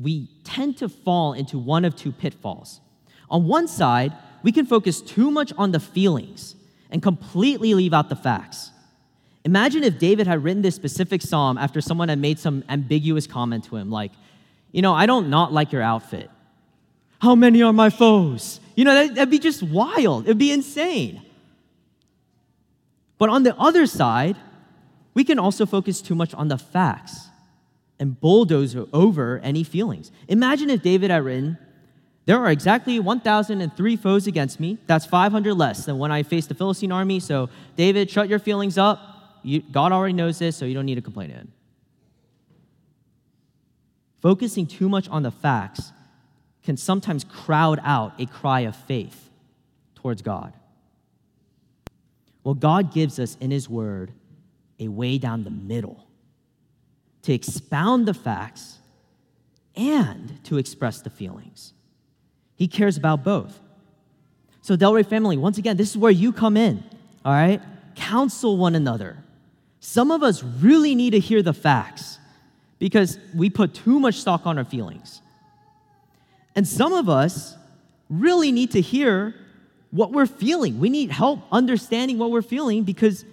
we 0.01 0.29
tend 0.45 0.79
to 0.79 0.89
fall 0.89 1.33
into 1.33 1.59
one 1.59 1.85
of 1.85 1.97
two 1.97 2.13
pitfalls. 2.13 2.81
On 3.29 3.47
one 3.47 3.67
side, 3.67 4.13
we 4.43 4.53
can 4.53 4.65
focus 4.65 5.01
too 5.01 5.31
much 5.31 5.53
on 5.59 5.73
the 5.73 5.81
feelings 5.81 6.55
and 6.91 7.03
completely 7.03 7.75
leave 7.75 7.93
out 7.93 8.09
the 8.09 8.17
facts. 8.17 8.71
Imagine 9.45 9.83
if 9.83 9.99
David 9.99 10.27
had 10.27 10.43
written 10.45 10.63
this 10.63 10.77
specific 10.77 11.21
psalm 11.21 11.59
after 11.59 11.81
someone 11.81 12.09
had 12.09 12.19
made 12.19 12.39
some 12.39 12.63
ambiguous 12.69 13.27
comment 13.27 13.65
to 13.65 13.77
him, 13.77 13.91
like, 13.91 14.13
you 14.71 14.83
know, 14.83 14.95
I 14.95 15.07
don't 15.07 15.31
not 15.31 15.53
like 15.53 15.73
your 15.73 15.83
outfit. 15.83 16.31
How 17.21 17.35
many 17.35 17.63
are 17.63 17.73
my 17.73 17.91
foes? 17.91 18.61
You 18.77 18.85
know, 18.85 18.95
that, 18.95 19.17
would 19.17 19.31
be 19.31 19.39
just 19.39 19.63
wild. 19.63 20.25
It'd 20.25 20.39
be 20.39 20.53
insane. 20.53 21.23
But 23.19 23.29
on 23.29 23.43
the 23.43 23.57
other 23.57 23.87
side, 23.87 24.37
we 25.15 25.25
can 25.25 25.39
also 25.39 25.67
focus 25.67 26.01
too 26.01 26.15
much 26.15 26.33
on 26.35 26.49
the 26.49 26.57
facts 26.57 27.29
and 27.99 28.19
bulldoze 28.21 28.77
over 28.93 29.41
any 29.43 29.65
feelings. 29.65 30.13
Imagine 30.29 30.71
if 30.71 30.83
David 30.83 31.11
had 31.11 31.25
written, 31.25 31.59
There 32.27 32.39
are 32.39 32.51
exactly 32.51 33.01
1,003 33.01 33.97
foes 33.97 34.27
against 34.29 34.61
me. 34.61 34.79
That's 34.87 35.05
500 35.05 35.55
less 35.55 35.85
than 35.85 35.99
when 35.99 36.13
I 36.13 36.23
faced 36.23 36.49
the 36.49 36.55
Philistine 36.55 36.93
army. 36.93 37.19
So, 37.19 37.51
David, 37.77 38.09
shut 38.09 38.29
your 38.29 38.39
feelings 38.39 38.79
up. 38.79 39.01
You, 39.43 39.63
God 39.63 39.93
already 39.93 40.15
knows 40.15 40.39
this, 40.39 40.57
so 40.57 40.65
you 40.65 40.75
don't 40.75 40.87
need 40.87 40.97
to 40.97 41.03
complain 41.03 41.31
to 41.31 41.35
him. 41.35 41.53
Focusing 44.21 44.67
too 44.67 44.89
much 44.89 45.09
on 45.09 45.23
the 45.23 45.31
facts 45.31 45.93
can 46.63 46.77
sometimes 46.77 47.25
crowd 47.25 47.81
out 47.83 48.21
a 48.21 48.27
cry 48.27 48.61
of 48.61 48.77
faith 48.77 49.31
towards 49.95 50.23
God. 50.23 50.53
Well, 52.49 52.55
God 52.55 52.95
gives 52.95 53.19
us 53.19 53.37
in 53.43 53.51
His 53.51 53.69
Word 53.69 54.11
a 54.81 54.89
way 54.89 55.19
down 55.19 55.45
the 55.45 55.51
middle 55.51 56.07
to 57.21 57.35
expound 57.35 58.09
the 58.09 58.15
facts 58.15 58.79
and 59.77 60.43
to 60.45 60.57
express 60.57 61.03
the 61.03 61.11
feelings. 61.11 61.75
He 62.57 62.67
cares 62.67 62.97
about 62.97 63.23
both. 63.23 63.61
So, 64.63 64.77
Del 64.77 64.95
Ray 64.95 65.03
family, 65.03 65.37
once 65.37 65.59
again, 65.59 65.77
this 65.77 65.91
is 65.91 65.99
where 65.99 66.11
you 66.11 66.33
come 66.33 66.57
in, 66.57 66.83
all 67.23 67.35
right? 67.35 67.61
Counsel 67.97 68.57
one 68.57 68.75
another. 68.75 69.19
Some 69.81 70.11
of 70.11 70.23
us 70.23 70.43
really 70.43 70.95
need 70.95 71.11
to 71.11 71.21
hear 71.21 71.43
the 71.43 71.53
facts 71.53 72.19
because 72.79 73.19
we 73.37 73.51
put 73.51 73.75
too 73.75 74.01
much 74.01 74.15
stock 74.15 74.47
on 74.47 74.57
our 74.57 74.65
feelings. 74.65 75.21
And 76.57 76.67
some 76.67 76.95
of 76.95 77.11
us 77.11 77.57
really 78.09 78.53
need 78.53 78.71
to 78.71 78.81
hear 78.81 79.35
what 79.91 80.13
we're 80.13 80.27
feeling. 80.27 80.79
We 80.81 80.91
need 80.91 81.11
help 81.11 81.41
understanding 81.51 82.19
what 82.19 82.31
we're 82.31 82.43
feeling 82.43 82.85
because 82.85 83.25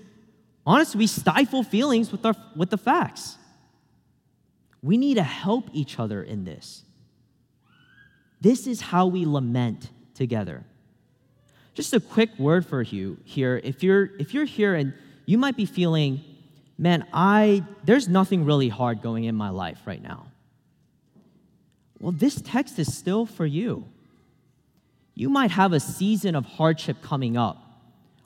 honestly, 0.66 1.00
we 1.00 1.08
stifle 1.08 1.64
feelings 1.64 2.12
with, 2.12 2.26
our, 2.26 2.36
with 2.56 2.70
the 2.70 2.78
facts. 2.78 3.38
We 4.82 4.98
need 4.98 5.16
to 5.16 5.24
help 5.24 5.70
each 5.74 6.00
other 6.00 6.22
in 6.22 6.46
this. 6.46 6.84
This 8.42 8.68
is 8.68 8.82
how 8.82 9.08
we 9.08 9.26
lament 9.26 9.90
together. 10.14 10.64
Just 11.74 11.94
a 11.94 12.00
quick 12.00 12.30
word 12.38 12.66
for 12.66 12.82
you 12.82 13.18
here. 13.24 13.60
If 13.64 13.84
you're 13.84 14.12
if 14.18 14.34
you're 14.34 14.46
here 14.46 14.76
and 14.76 14.94
you 15.26 15.38
might 15.38 15.58
be 15.58 15.66
feeling, 15.66 16.22
man, 16.78 17.06
I 17.12 17.64
there's 17.84 18.08
nothing 18.08 18.46
really 18.46 18.70
hard 18.70 19.02
going 19.02 19.26
in 19.26 19.36
my 19.36 19.50
life 19.50 19.80
right 19.86 20.02
now. 20.02 20.28
Well, 22.00 22.12
this 22.12 22.42
text 22.42 22.78
is 22.80 22.96
still 22.96 23.26
for 23.26 23.46
you. 23.46 23.86
You 25.16 25.30
might 25.30 25.52
have 25.52 25.72
a 25.72 25.80
season 25.80 26.36
of 26.36 26.46
hardship 26.46 27.02
coming 27.02 27.38
up, 27.38 27.58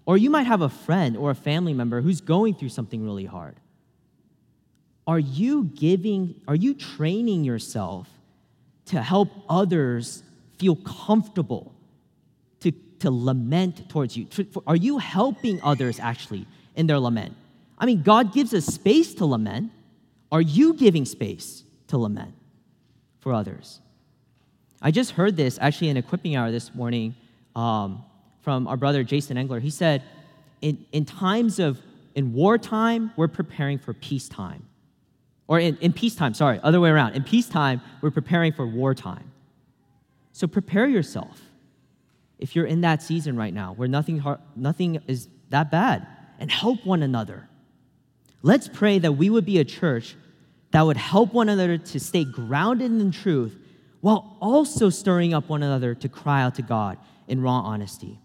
or 0.05 0.17
you 0.17 0.31
might 0.31 0.47
have 0.47 0.61
a 0.61 0.69
friend 0.69 1.15
or 1.15 1.29
a 1.29 1.35
family 1.35 1.73
member 1.73 2.01
who's 2.01 2.19
going 2.19 2.55
through 2.55 2.69
something 2.69 3.03
really 3.03 3.25
hard. 3.25 3.55
Are 5.05 5.19
you 5.19 5.65
giving, 5.65 6.41
are 6.47 6.55
you 6.55 6.73
training 6.73 7.43
yourself 7.43 8.09
to 8.85 9.01
help 9.01 9.29
others 9.47 10.23
feel 10.57 10.75
comfortable 10.75 11.73
to, 12.61 12.71
to 12.99 13.11
lament 13.11 13.87
towards 13.89 14.17
you? 14.17 14.27
Are 14.65 14.75
you 14.75 14.97
helping 14.97 15.61
others 15.61 15.99
actually 15.99 16.47
in 16.75 16.87
their 16.87 16.99
lament? 16.99 17.35
I 17.77 17.85
mean, 17.85 18.01
God 18.01 18.33
gives 18.33 18.53
us 18.53 18.65
space 18.65 19.13
to 19.15 19.25
lament. 19.25 19.71
Are 20.31 20.41
you 20.41 20.73
giving 20.73 21.05
space 21.05 21.63
to 21.87 21.97
lament 21.97 22.33
for 23.19 23.33
others? 23.33 23.79
I 24.81 24.91
just 24.91 25.11
heard 25.11 25.35
this 25.35 25.57
actually 25.61 25.89
in 25.89 25.97
equipping 25.97 26.35
hour 26.35 26.51
this 26.51 26.73
morning 26.73 27.15
um, 27.55 28.03
from 28.41 28.67
our 28.67 28.77
brother 28.77 29.03
Jason 29.03 29.37
Engler. 29.37 29.59
He 29.59 29.69
said, 29.69 30.03
in, 30.61 30.85
in 30.91 31.05
times 31.05 31.59
of, 31.59 31.79
in 32.15 32.33
wartime, 32.33 33.11
we're 33.17 33.27
preparing 33.27 33.77
for 33.77 33.93
peacetime. 33.93 34.65
Or 35.47 35.59
in, 35.59 35.77
in 35.77 35.93
peacetime, 35.93 36.33
sorry, 36.33 36.59
other 36.63 36.79
way 36.79 36.89
around. 36.89 37.15
In 37.15 37.23
peacetime, 37.23 37.81
we're 38.01 38.11
preparing 38.11 38.53
for 38.53 38.65
wartime. 38.65 39.31
So 40.31 40.47
prepare 40.47 40.87
yourself 40.87 41.41
if 42.37 42.55
you're 42.55 42.65
in 42.65 42.81
that 42.81 43.01
season 43.01 43.35
right 43.35 43.53
now 43.53 43.73
where 43.73 43.87
nothing, 43.87 44.23
nothing 44.55 45.01
is 45.07 45.27
that 45.49 45.71
bad 45.71 46.07
and 46.39 46.49
help 46.49 46.85
one 46.85 47.03
another. 47.03 47.49
Let's 48.41 48.69
pray 48.69 48.99
that 48.99 49.13
we 49.13 49.29
would 49.29 49.45
be 49.45 49.59
a 49.59 49.65
church 49.65 50.15
that 50.71 50.83
would 50.83 50.95
help 50.95 51.33
one 51.33 51.49
another 51.49 51.77
to 51.77 51.99
stay 51.99 52.23
grounded 52.23 52.91
in 52.91 53.11
truth 53.11 53.57
while 54.01 54.37
also 54.39 54.89
stirring 54.89 55.33
up 55.33 55.49
one 55.49 55.63
another 55.63 55.93
to 55.95 56.09
cry 56.09 56.41
out 56.41 56.55
to 56.55 56.61
God 56.61 56.97
in 57.27 57.41
raw 57.41 57.59
honesty. 57.59 58.19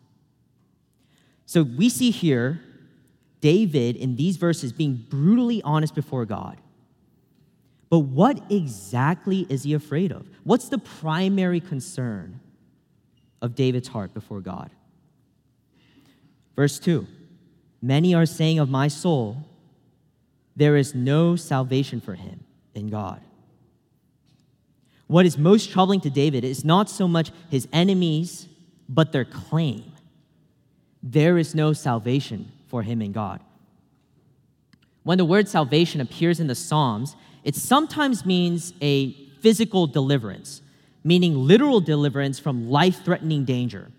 So 1.47 1.63
we 1.63 1.89
see 1.89 2.11
here 2.11 2.61
David 3.41 3.97
in 3.97 4.17
these 4.17 4.37
verses 4.37 4.73
being 4.73 5.05
brutally 5.09 5.63
honest 5.63 5.95
before 5.95 6.25
God. 6.25 6.59
But 7.91 8.01
what 8.01 8.41
exactly 8.51 9.47
is 9.49 9.65
he 9.65 9.75
afraid 9.75 10.11
of? 10.11 10.27
What's 10.43 10.69
the 10.69 10.79
primary 10.79 11.61
concern 11.61 12.41
of 13.43 13.55
David's 13.55 13.89
heart 13.89 14.15
before 14.15 14.41
God? 14.41 14.71
Verse 16.57 16.79
2 16.79 17.07
Many 17.83 18.15
are 18.15 18.27
saying 18.27 18.59
of 18.59 18.71
my 18.71 18.89
soul, 18.89 19.37
there 20.57 20.77
is 20.77 20.95
no 20.95 21.37
salvation 21.37 22.01
for 22.01 22.15
him 22.15 22.45
in 22.75 22.89
God. 22.89 23.21
What 25.07 25.27
is 25.27 25.37
most 25.37 25.71
troubling 25.71 26.01
to 26.01 26.11
David 26.11 26.45
is 26.45 26.65
not 26.65 26.89
so 26.89 27.07
much 27.07 27.31
his 27.51 27.69
enemies, 27.73 28.49
but 28.89 29.13
their 29.13 29.25
claim. 29.25 29.93
There 31.03 31.37
is 31.37 31.55
no 31.55 31.73
salvation 31.73 32.51
for 32.69 32.83
him 32.83 33.03
in 33.03 33.13
God. 33.13 33.41
When 35.03 35.19
the 35.19 35.25
word 35.25 35.49
salvation 35.49 36.01
appears 36.01 36.41
in 36.41 36.47
the 36.47 36.55
Psalms, 36.55 37.15
it 37.43 37.55
sometimes 37.55 38.25
means 38.25 38.73
a 38.81 39.13
physical 39.41 39.87
deliverance, 39.87 40.63
meaning 41.03 41.37
literal 41.37 41.81
deliverance 41.81 42.39
from 42.39 42.71
life 42.71 43.05
threatening 43.05 43.45
danger. 43.45 43.91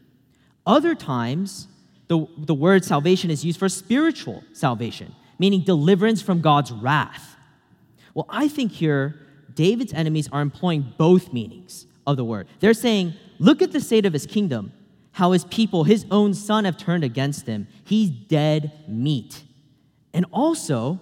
Other 0.65 0.95
times, 0.95 1.67
the, 2.07 2.27
the 2.37 2.55
word 2.55 2.83
salvation 2.83 3.29
is 3.29 3.45
used 3.45 3.59
for 3.59 3.69
spiritual 3.69 4.43
salvation, 4.53 5.13
meaning 5.37 5.61
deliverance 5.61 6.23
from 6.23 6.41
God's 6.41 6.71
wrath. 6.71 7.35
Well, 8.15 8.25
I 8.29 8.47
think 8.47 8.71
here 8.71 9.19
David's 9.55 9.93
enemies 9.93 10.29
are 10.31 10.41
employing 10.41 10.93
both 10.97 11.33
meanings 11.33 11.87
of 12.05 12.17
the 12.17 12.23
word. 12.23 12.47
They're 12.59 12.73
saying, 12.73 13.13
Look 13.39 13.61
at 13.61 13.71
the 13.71 13.81
state 13.81 14.05
of 14.05 14.13
his 14.13 14.25
kingdom, 14.25 14.71
how 15.11 15.31
his 15.31 15.45
people, 15.45 15.83
his 15.83 16.05
own 16.11 16.33
son, 16.33 16.65
have 16.65 16.77
turned 16.77 17.03
against 17.03 17.47
him. 17.47 17.67
He's 17.83 18.09
dead 18.09 18.71
meat. 18.87 19.43
And 20.13 20.25
also, 20.31 20.99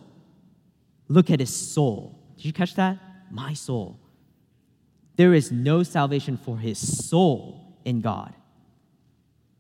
look 1.08 1.30
at 1.30 1.40
his 1.40 1.56
soul. 1.56 2.20
Did 2.38 2.46
you 2.46 2.54
catch 2.54 2.76
that? 2.76 2.98
My 3.30 3.54
soul. 3.54 4.00
There 5.16 5.34
is 5.34 5.52
no 5.52 5.84
salvation 5.84 6.38
for 6.38 6.58
his 6.58 7.08
soul 7.08 7.78
in 7.86 8.02
God. 8.02 8.34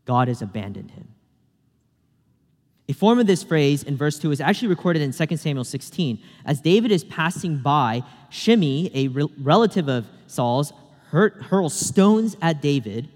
God 0.05 0.27
has 0.27 0.41
abandoned 0.41 0.91
him. 0.91 1.12
A 2.89 2.93
form 2.93 3.19
of 3.19 3.27
this 3.27 3.43
phrase 3.43 3.83
in 3.83 3.95
verse 3.95 4.19
2 4.19 4.31
is 4.31 4.41
actually 4.41 4.67
recorded 4.67 5.01
in 5.01 5.13
2 5.13 5.37
Samuel 5.37 5.63
16. 5.63 6.19
As 6.45 6.59
David 6.59 6.91
is 6.91 7.03
passing 7.05 7.59
by, 7.59 8.03
Shimei, 8.29 8.91
a 8.93 9.07
re- 9.07 9.33
relative 9.37 9.87
of 9.87 10.05
Saul's, 10.27 10.73
hurls 11.11 11.73
stones 11.73 12.35
at 12.41 12.61
David 12.61 13.07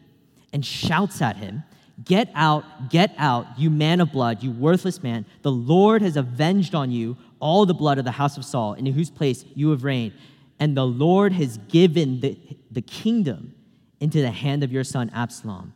and 0.53 0.65
shouts 0.65 1.21
at 1.21 1.35
him, 1.35 1.63
Get 2.05 2.29
out, 2.35 2.91
get 2.91 3.15
out, 3.17 3.47
you 3.57 3.71
man 3.71 4.01
of 4.01 4.11
blood, 4.11 4.43
you 4.43 4.51
worthless 4.51 5.01
man. 5.01 5.25
The 5.41 5.51
Lord 5.51 6.03
has 6.03 6.15
avenged 6.15 6.75
on 6.75 6.91
you 6.91 7.17
all 7.39 7.65
the 7.65 7.73
blood 7.73 7.97
of 7.97 8.05
the 8.05 8.11
house 8.11 8.37
of 8.37 8.45
Saul, 8.45 8.73
in 8.73 8.85
whose 8.85 9.09
place 9.09 9.43
you 9.55 9.71
have 9.71 9.83
reigned. 9.83 10.13
And 10.59 10.77
the 10.77 10.85
Lord 10.85 11.33
has 11.33 11.57
given 11.57 12.19
the, 12.19 12.37
the 12.69 12.83
kingdom 12.83 13.55
into 13.99 14.21
the 14.21 14.29
hand 14.29 14.63
of 14.63 14.71
your 14.71 14.83
son 14.83 15.09
Absalom. 15.13 15.73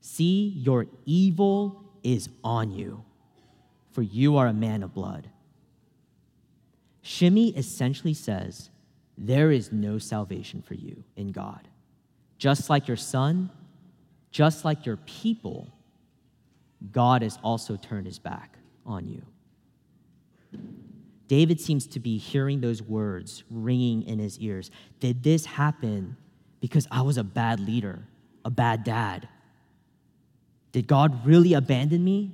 See, 0.00 0.54
your 0.56 0.86
evil 1.04 1.83
is 2.04 2.28
on 2.44 2.70
you, 2.70 3.02
for 3.90 4.02
you 4.02 4.36
are 4.36 4.46
a 4.46 4.52
man 4.52 4.82
of 4.82 4.94
blood. 4.94 5.28
Shimei 7.02 7.48
essentially 7.56 8.14
says, 8.14 8.70
There 9.18 9.50
is 9.50 9.72
no 9.72 9.98
salvation 9.98 10.62
for 10.62 10.74
you 10.74 11.02
in 11.16 11.32
God. 11.32 11.66
Just 12.38 12.70
like 12.70 12.86
your 12.86 12.96
son, 12.96 13.50
just 14.30 14.64
like 14.64 14.86
your 14.86 14.96
people, 14.98 15.72
God 16.92 17.22
has 17.22 17.38
also 17.42 17.76
turned 17.76 18.06
his 18.06 18.18
back 18.18 18.58
on 18.84 19.08
you. 19.08 19.22
David 21.28 21.60
seems 21.60 21.86
to 21.88 22.00
be 22.00 22.18
hearing 22.18 22.60
those 22.60 22.82
words 22.82 23.44
ringing 23.50 24.02
in 24.02 24.18
his 24.18 24.38
ears. 24.38 24.70
Did 25.00 25.22
this 25.22 25.46
happen 25.46 26.16
because 26.60 26.86
I 26.90 27.02
was 27.02 27.16
a 27.16 27.24
bad 27.24 27.60
leader, 27.60 28.06
a 28.44 28.50
bad 28.50 28.84
dad? 28.84 29.28
Did 30.74 30.88
God 30.88 31.24
really 31.24 31.54
abandon 31.54 32.02
me? 32.02 32.32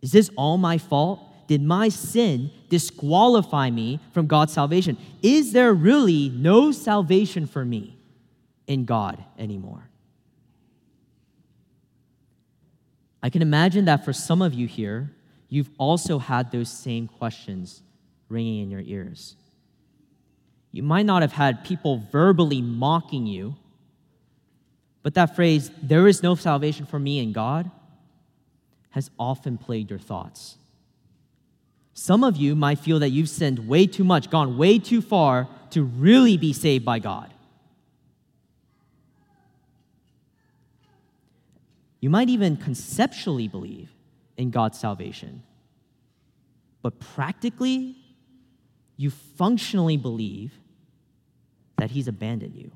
Is 0.00 0.12
this 0.12 0.30
all 0.36 0.58
my 0.58 0.78
fault? 0.78 1.48
Did 1.48 1.60
my 1.60 1.88
sin 1.88 2.52
disqualify 2.68 3.68
me 3.68 3.98
from 4.12 4.28
God's 4.28 4.52
salvation? 4.52 4.96
Is 5.22 5.52
there 5.52 5.74
really 5.74 6.28
no 6.28 6.70
salvation 6.70 7.48
for 7.48 7.64
me 7.64 7.98
in 8.68 8.84
God 8.84 9.24
anymore? 9.36 9.90
I 13.24 13.28
can 13.28 13.42
imagine 13.42 13.86
that 13.86 14.04
for 14.04 14.12
some 14.12 14.40
of 14.40 14.54
you 14.54 14.68
here, 14.68 15.10
you've 15.48 15.70
also 15.78 16.20
had 16.20 16.52
those 16.52 16.70
same 16.70 17.08
questions 17.08 17.82
ringing 18.28 18.62
in 18.62 18.70
your 18.70 18.82
ears. 18.82 19.34
You 20.70 20.84
might 20.84 21.06
not 21.06 21.22
have 21.22 21.32
had 21.32 21.64
people 21.64 22.04
verbally 22.12 22.62
mocking 22.62 23.26
you 23.26 23.56
but 25.02 25.14
that 25.14 25.34
phrase, 25.34 25.70
there 25.82 26.06
is 26.06 26.22
no 26.22 26.34
salvation 26.34 26.86
for 26.86 26.98
me 26.98 27.18
in 27.18 27.32
God, 27.32 27.70
has 28.90 29.10
often 29.18 29.58
plagued 29.58 29.90
your 29.90 29.98
thoughts. 29.98 30.56
Some 31.94 32.24
of 32.24 32.36
you 32.36 32.54
might 32.54 32.78
feel 32.78 32.98
that 33.00 33.10
you've 33.10 33.28
sinned 33.28 33.68
way 33.68 33.86
too 33.86 34.04
much, 34.04 34.30
gone 34.30 34.56
way 34.56 34.78
too 34.78 35.02
far 35.02 35.48
to 35.70 35.82
really 35.82 36.36
be 36.36 36.52
saved 36.52 36.84
by 36.84 36.98
God. 36.98 37.32
You 42.00 42.10
might 42.10 42.28
even 42.28 42.56
conceptually 42.56 43.48
believe 43.48 43.90
in 44.36 44.50
God's 44.50 44.78
salvation. 44.78 45.42
But 46.82 46.98
practically, 46.98 47.96
you 48.96 49.10
functionally 49.10 49.96
believe 49.96 50.52
that 51.76 51.90
He's 51.90 52.08
abandoned 52.08 52.56
you. 52.56 52.72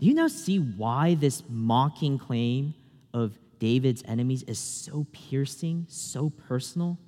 Do 0.00 0.06
you 0.06 0.14
now 0.14 0.28
see 0.28 0.58
why 0.58 1.14
this 1.14 1.42
mocking 1.48 2.18
claim 2.18 2.74
of 3.12 3.38
David's 3.58 4.02
enemies 4.06 4.42
is 4.44 4.58
so 4.58 5.06
piercing, 5.12 5.86
so 5.88 6.30
personal? 6.30 6.98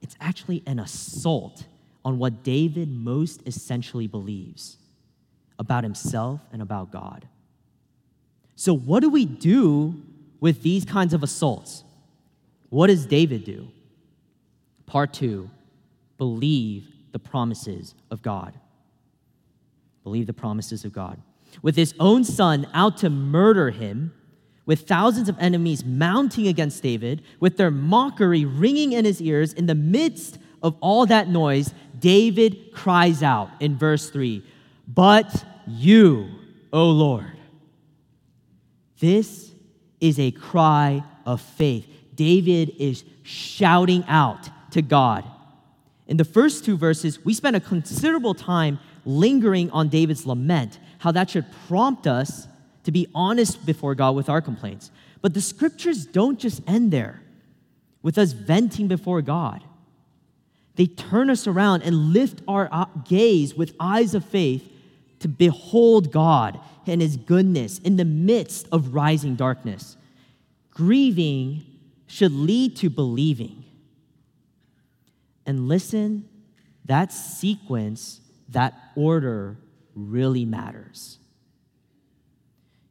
It's 0.00 0.16
actually 0.20 0.62
an 0.66 0.78
assault 0.78 1.66
on 2.04 2.18
what 2.18 2.42
David 2.42 2.88
most 2.90 3.42
essentially 3.46 4.06
believes 4.06 4.76
about 5.58 5.82
himself 5.82 6.40
and 6.52 6.62
about 6.62 6.92
God. 6.92 7.26
So, 8.54 8.74
what 8.74 9.00
do 9.00 9.10
we 9.10 9.24
do 9.24 10.02
with 10.40 10.62
these 10.62 10.84
kinds 10.84 11.14
of 11.14 11.22
assaults? 11.22 11.84
What 12.70 12.88
does 12.88 13.06
David 13.06 13.44
do? 13.44 13.68
Part 14.86 15.12
two 15.12 15.50
believe 16.16 16.88
the 17.12 17.18
promises 17.18 17.94
of 18.10 18.22
God. 18.22 18.54
Believe 20.02 20.26
the 20.26 20.32
promises 20.32 20.84
of 20.84 20.92
God. 20.92 21.20
With 21.62 21.76
his 21.76 21.94
own 21.98 22.24
son 22.24 22.66
out 22.72 22.96
to 22.98 23.10
murder 23.10 23.70
him, 23.70 24.12
with 24.66 24.86
thousands 24.86 25.28
of 25.28 25.38
enemies 25.38 25.84
mounting 25.84 26.46
against 26.46 26.82
David, 26.82 27.22
with 27.40 27.56
their 27.56 27.70
mockery 27.70 28.44
ringing 28.44 28.92
in 28.92 29.04
his 29.04 29.20
ears, 29.20 29.52
in 29.52 29.66
the 29.66 29.74
midst 29.74 30.38
of 30.62 30.76
all 30.80 31.06
that 31.06 31.28
noise, 31.28 31.72
David 31.98 32.72
cries 32.72 33.22
out 33.22 33.50
in 33.60 33.76
verse 33.76 34.10
3 34.10 34.44
But 34.86 35.44
you, 35.66 36.28
O 36.72 36.90
Lord. 36.90 37.32
This 39.00 39.52
is 40.00 40.18
a 40.18 40.30
cry 40.32 41.02
of 41.24 41.40
faith. 41.40 41.86
David 42.14 42.74
is 42.78 43.04
shouting 43.22 44.04
out 44.08 44.48
to 44.72 44.82
God. 44.82 45.24
In 46.06 46.16
the 46.16 46.24
first 46.24 46.64
two 46.64 46.76
verses, 46.76 47.24
we 47.24 47.34
spent 47.34 47.54
a 47.54 47.60
considerable 47.60 48.34
time 48.34 48.80
lingering 49.04 49.70
on 49.70 49.88
David's 49.88 50.26
lament, 50.26 50.78
how 50.98 51.12
that 51.12 51.30
should 51.30 51.46
prompt 51.66 52.06
us 52.06 52.46
to 52.84 52.92
be 52.92 53.06
honest 53.14 53.64
before 53.64 53.94
God 53.94 54.14
with 54.14 54.28
our 54.28 54.40
complaints. 54.40 54.90
But 55.20 55.34
the 55.34 55.40
scriptures 55.40 56.06
don't 56.06 56.38
just 56.38 56.62
end 56.66 56.92
there 56.92 57.20
with 58.02 58.18
us 58.18 58.32
venting 58.32 58.88
before 58.88 59.22
God. 59.22 59.64
They 60.76 60.86
turn 60.86 61.28
us 61.28 61.46
around 61.46 61.82
and 61.82 62.12
lift 62.12 62.40
our 62.46 62.68
uh, 62.70 62.86
gaze 63.04 63.54
with 63.54 63.74
eyes 63.80 64.14
of 64.14 64.24
faith 64.24 64.70
to 65.18 65.28
behold 65.28 66.12
God 66.12 66.60
and 66.86 67.02
His 67.02 67.16
goodness 67.16 67.78
in 67.80 67.96
the 67.96 68.04
midst 68.04 68.68
of 68.72 68.94
rising 68.94 69.34
darkness. 69.34 69.96
Grieving 70.70 71.64
should 72.06 72.32
lead 72.32 72.76
to 72.76 72.88
believing. 72.88 73.64
And 75.44 75.68
listen, 75.68 76.28
that 76.84 77.12
sequence, 77.12 78.20
that 78.48 78.74
order 78.94 79.56
really 79.98 80.44
matters. 80.44 81.18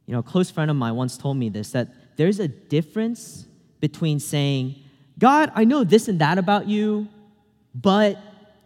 You 0.06 0.12
know, 0.12 0.20
a 0.20 0.22
close 0.22 0.50
friend 0.50 0.70
of 0.70 0.76
mine 0.76 0.94
once 0.94 1.16
told 1.18 1.36
me 1.36 1.48
this 1.48 1.72
that 1.72 1.88
there's 2.16 2.40
a 2.40 2.48
difference 2.48 3.46
between 3.80 4.20
saying, 4.20 4.76
God, 5.18 5.52
I 5.54 5.64
know 5.64 5.84
this 5.84 6.08
and 6.08 6.20
that 6.20 6.38
about 6.38 6.68
you, 6.68 7.08
but 7.74 8.18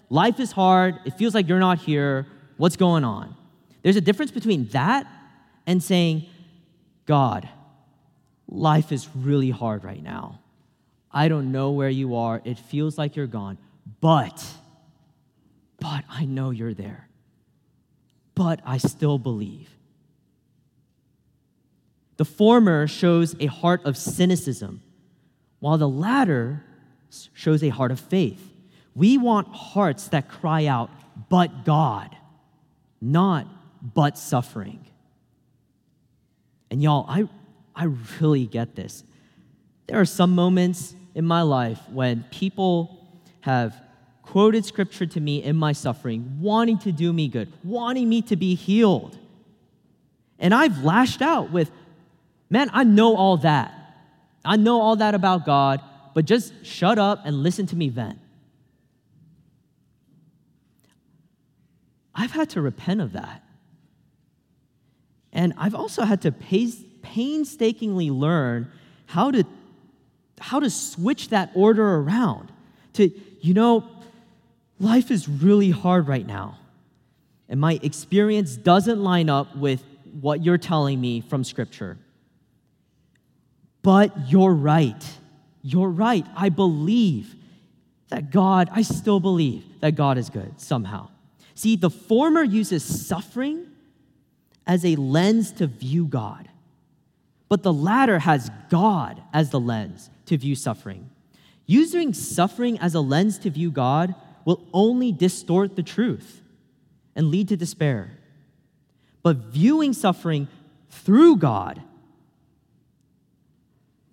life 0.09 0.41
is 0.41 0.53
hard. 0.53 0.99
It 1.05 1.15
feels 1.19 1.35
like 1.35 1.49
you're 1.49 1.59
not 1.59 1.79
here. 1.79 2.27
What's 2.57 2.77
going 2.77 3.05
on? 3.05 3.35
There's 3.83 3.97
a 3.97 4.01
difference 4.01 4.31
between 4.31 4.69
that 4.69 5.07
and 5.67 5.83
saying, 5.83 6.27
God, 7.07 7.49
life 8.49 8.93
is 8.93 9.09
really 9.15 9.51
hard 9.51 9.85
right 9.85 10.03
now. 10.03 10.41
I 11.11 11.29
don't 11.29 11.53
know 11.53 11.73
where 11.73 11.91
you 11.91 12.17
are. 12.17 12.41
It 12.45 12.59
feels 12.59 12.97
like 12.97 13.17
you're 13.17 13.27
gone. 13.27 13.59
But, 14.01 14.45
but 15.81 16.05
I 16.09 16.25
know 16.25 16.51
you're 16.51 16.75
there. 16.75 17.09
But 18.35 18.61
I 18.65 18.79
still 18.79 19.19
believe. 19.19 19.71
The 22.17 22.25
former 22.25 22.87
shows 22.87 23.35
a 23.41 23.47
heart 23.47 23.85
of 23.85 23.97
cynicism, 23.97 24.83
while 25.61 25.79
the 25.79 25.89
latter 25.89 26.65
shows 27.35 27.63
a 27.63 27.69
heart 27.69 27.91
of 27.91 28.01
faith. 28.01 28.51
We 28.95 29.19
want 29.19 29.49
hearts 29.49 30.09
that 30.09 30.29
cry 30.29 30.67
out, 30.67 30.91
but 31.29 31.65
God, 31.65 32.17
not 33.01 33.47
but 33.95 34.17
suffering. 34.19 34.87
And 36.71 36.83
y'all, 36.83 37.05
I, 37.09 37.29
I 37.75 37.85
really 38.21 38.47
get 38.47 38.77
this. 38.77 39.05
There 39.87 40.01
are 40.01 40.07
some 40.07 40.35
moments 40.35 40.95
in 41.15 41.27
my 41.27 41.43
life 41.43 41.81
when 41.91 42.25
people 42.31 43.21
have 43.41 43.75
quoted 44.33 44.65
scripture 44.65 45.05
to 45.05 45.21
me 45.21 45.43
in 45.43 45.55
my 45.55 45.73
suffering, 45.73 46.39
wanting 46.41 46.79
to 46.79 46.91
do 46.91 47.13
me 47.13 47.29
good, 47.29 47.53
wanting 47.63 48.09
me 48.09 48.23
to 48.23 48.35
be 48.35 48.55
healed. 48.55 49.19
And 50.39 50.55
I've 50.55 50.83
lashed 50.83 51.21
out 51.21 51.51
with, 51.51 51.71
man, 52.49 52.71
I 52.73 52.83
know 52.85 53.15
all 53.15 53.37
that. 53.37 53.75
I 54.43 54.57
know 54.57 54.81
all 54.81 54.97
that 54.97 55.15
about 55.15 55.45
God, 55.45 55.83
but 56.15 56.25
just 56.25 56.65
shut 56.65 56.99
up 56.99 57.21
and 57.27 57.43
listen 57.43 57.67
to 57.67 57.77
me 57.77 57.91
vent. 57.91 58.19
I've 62.15 62.33
had 62.33 62.49
to 62.51 62.63
repent 62.63 63.03
of 63.03 63.13
that. 63.13 63.45
And 65.35 65.53
I've 65.59 65.75
also 65.75 66.05
had 66.05 66.23
to 66.23 66.33
painstakingly 67.03 68.11
learn 68.11 68.73
how 69.05 69.31
to, 69.31 69.45
how 70.41 70.59
to 70.59 70.71
switch 70.71 71.29
that 71.29 71.51
order 71.55 71.97
around 71.97 72.51
to, 72.95 73.11
you 73.43 73.53
know, 73.53 73.92
life 74.83 75.11
is 75.11 75.29
really 75.29 75.71
hard 75.71 76.09
right 76.09 76.27
now. 76.27 76.59
And 77.49 77.61
my 77.61 77.79
experience 77.83 78.57
doesn't 78.57 79.03
line 79.03 79.31
up 79.31 79.57
with 79.57 79.83
what 80.21 80.45
you're 80.45 80.59
telling 80.59 81.01
me 81.01 81.21
from 81.21 81.45
Scripture. 81.45 81.99
But 83.83 84.31
you're 84.31 84.55
right. 84.55 85.03
You're 85.63 85.89
right. 85.89 86.27
I 86.37 86.49
believe 86.49 87.35
that 88.09 88.31
God, 88.31 88.69
I 88.73 88.83
still 88.83 89.21
believe 89.21 89.65
that 89.81 89.95
God 89.95 90.19
is 90.19 90.29
good 90.29 90.61
somehow. 90.61 91.09
See, 91.55 91.77
the 91.77 91.91
former 91.91 92.43
uses 92.43 92.85
suffering 92.85 93.67
as 94.67 94.85
a 94.85 94.97
lens 94.97 95.53
to 95.53 95.67
view 95.67 96.07
God, 96.07 96.49
but 97.49 97.63
the 97.63 97.73
latter 97.73 98.19
has 98.21 98.51
God 98.71 99.23
as 99.33 99.51
the 99.51 99.61
lens 99.61 100.11
to 100.27 100.37
view 100.37 100.55
suffering. 100.55 101.11
Using 101.67 102.13
suffering 102.13 102.79
as 102.79 102.95
a 102.95 103.01
lens 103.01 103.39
to 103.39 103.51
view 103.51 103.71
God 103.71 104.15
will 104.45 104.67
only 104.73 105.13
distort 105.13 105.77
the 105.77 105.83
truth 105.83 106.43
and 107.15 107.31
lead 107.31 107.49
to 107.49 107.57
despair. 107.57 108.19
But 109.23 109.37
viewing 109.37 109.93
suffering 109.93 110.49
through 110.91 111.37
God, 111.37 111.81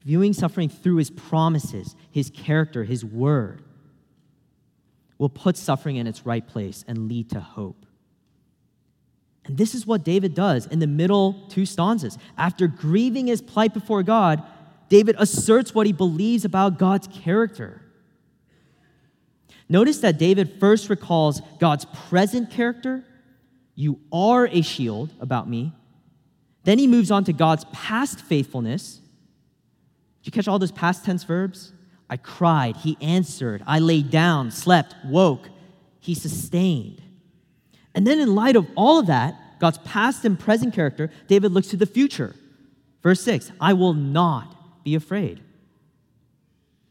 viewing 0.04 0.34
suffering 0.34 0.70
through 0.70 0.98
his 0.98 1.10
promises, 1.10 1.96
his 2.12 2.30
character, 2.30 2.84
his 2.84 3.04
word, 3.04 3.64
will 5.18 5.30
put 5.30 5.58
suffering 5.58 5.98
in 5.98 6.08
its 6.08 6.26
right 6.26 6.48
place 6.48 6.86
and 6.88 7.08
lead 7.08 7.30
to 7.32 7.40
hope. 7.40 7.86
And 9.46 9.58
this 9.58 9.74
is 9.74 9.86
what 9.86 10.04
David 10.04 10.36
does 10.36 10.68
in 10.68 10.80
the 10.80 10.88
middle 10.88 11.34
two 11.50 11.66
stanzas. 11.66 12.18
After 12.38 12.68
grieving 12.68 13.28
his 13.28 13.42
plight 13.42 13.74
before 13.74 14.04
God, 14.04 14.44
David 14.90 15.16
asserts 15.18 15.74
what 15.74 15.88
he 15.88 15.94
believes 15.94 16.46
about 16.46 16.78
God's 16.78 17.08
character. 17.08 17.82
Notice 19.70 20.00
that 20.00 20.18
David 20.18 20.60
first 20.60 20.90
recalls 20.90 21.42
God's 21.60 21.86
present 21.86 22.50
character. 22.50 23.04
You 23.76 24.00
are 24.12 24.48
a 24.48 24.62
shield 24.62 25.14
about 25.20 25.48
me. 25.48 25.74
Then 26.64 26.80
he 26.80 26.88
moves 26.88 27.12
on 27.12 27.24
to 27.26 27.34
God's 27.34 27.66
past 27.72 28.22
faithfulness. 28.22 28.96
Did 30.22 30.26
you 30.26 30.32
catch 30.32 30.48
all 30.48 30.60
those 30.60 30.72
past 30.72 31.06
tense 31.06 31.24
verbs? 31.24 31.72
I 32.10 32.18
cried, 32.18 32.78
he 32.78 32.98
answered. 33.00 33.64
I 33.68 33.80
lay 33.80 34.02
down, 34.02 34.50
slept, 34.50 34.96
woke, 35.06 35.48
he 36.00 36.16
sustained. 36.16 37.02
And 37.94 38.06
then, 38.06 38.20
in 38.20 38.34
light 38.34 38.56
of 38.56 38.68
all 38.76 39.00
of 39.00 39.08
that, 39.08 39.60
God's 39.60 39.78
past 39.80 40.26
and 40.26 40.40
present 40.40 40.74
character, 40.74 41.12
David 41.28 41.52
looks 41.52 41.68
to 41.68 41.78
the 41.78 41.86
future. 41.86 42.36
Verse 43.04 43.22
6 43.22 43.52
I 43.62 43.74
will 43.74 43.94
not 43.94 44.84
be 44.84 44.96
afraid. 44.96 45.42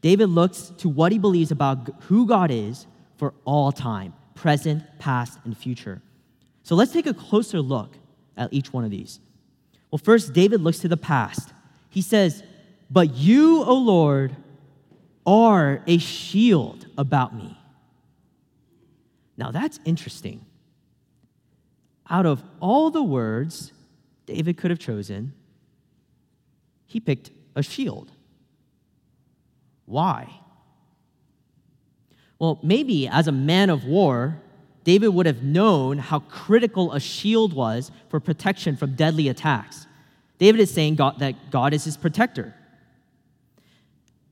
David 0.01 0.29
looks 0.29 0.71
to 0.77 0.89
what 0.89 1.11
he 1.11 1.19
believes 1.19 1.51
about 1.51 1.89
who 2.03 2.25
God 2.25 2.51
is 2.51 2.87
for 3.17 3.33
all 3.45 3.71
time 3.71 4.13
present, 4.35 4.83
past, 4.99 5.37
and 5.43 5.57
future. 5.57 6.01
So 6.63 6.73
let's 6.73 6.93
take 6.93 7.05
a 7.05 7.13
closer 7.13 7.59
look 7.59 7.97
at 8.37 8.53
each 8.53 8.71
one 8.71 8.85
of 8.85 8.91
these. 8.91 9.19
Well, 9.91 9.99
first, 9.99 10.31
David 10.31 10.61
looks 10.61 10.79
to 10.79 10.87
the 10.87 10.95
past. 10.95 11.51
He 11.89 12.01
says, 12.01 12.41
But 12.89 13.15
you, 13.15 13.63
O 13.63 13.75
Lord, 13.75 14.35
are 15.25 15.83
a 15.87 15.97
shield 15.97 16.87
about 16.97 17.35
me. 17.35 17.57
Now 19.35 19.51
that's 19.51 19.79
interesting. 19.85 20.45
Out 22.09 22.25
of 22.25 22.43
all 22.59 22.89
the 22.91 23.03
words 23.03 23.71
David 24.25 24.57
could 24.57 24.71
have 24.71 24.79
chosen, 24.79 25.33
he 26.85 26.99
picked 26.99 27.31
a 27.55 27.63
shield. 27.63 28.11
Why? 29.89 30.29
Well, 32.37 32.59
maybe 32.61 33.07
as 33.07 33.27
a 33.27 33.31
man 33.31 33.71
of 33.71 33.85
war, 33.85 34.39
David 34.83 35.09
would 35.09 35.25
have 35.25 35.41
known 35.41 35.97
how 35.97 36.19
critical 36.19 36.93
a 36.93 36.99
shield 36.99 37.53
was 37.53 37.91
for 38.07 38.19
protection 38.19 38.77
from 38.77 38.93
deadly 38.93 39.29
attacks. 39.29 39.87
David 40.37 40.61
is 40.61 40.71
saying 40.71 40.95
God, 40.95 41.17
that 41.19 41.49
God 41.49 41.73
is 41.73 41.85
his 41.85 41.97
protector. 41.97 42.53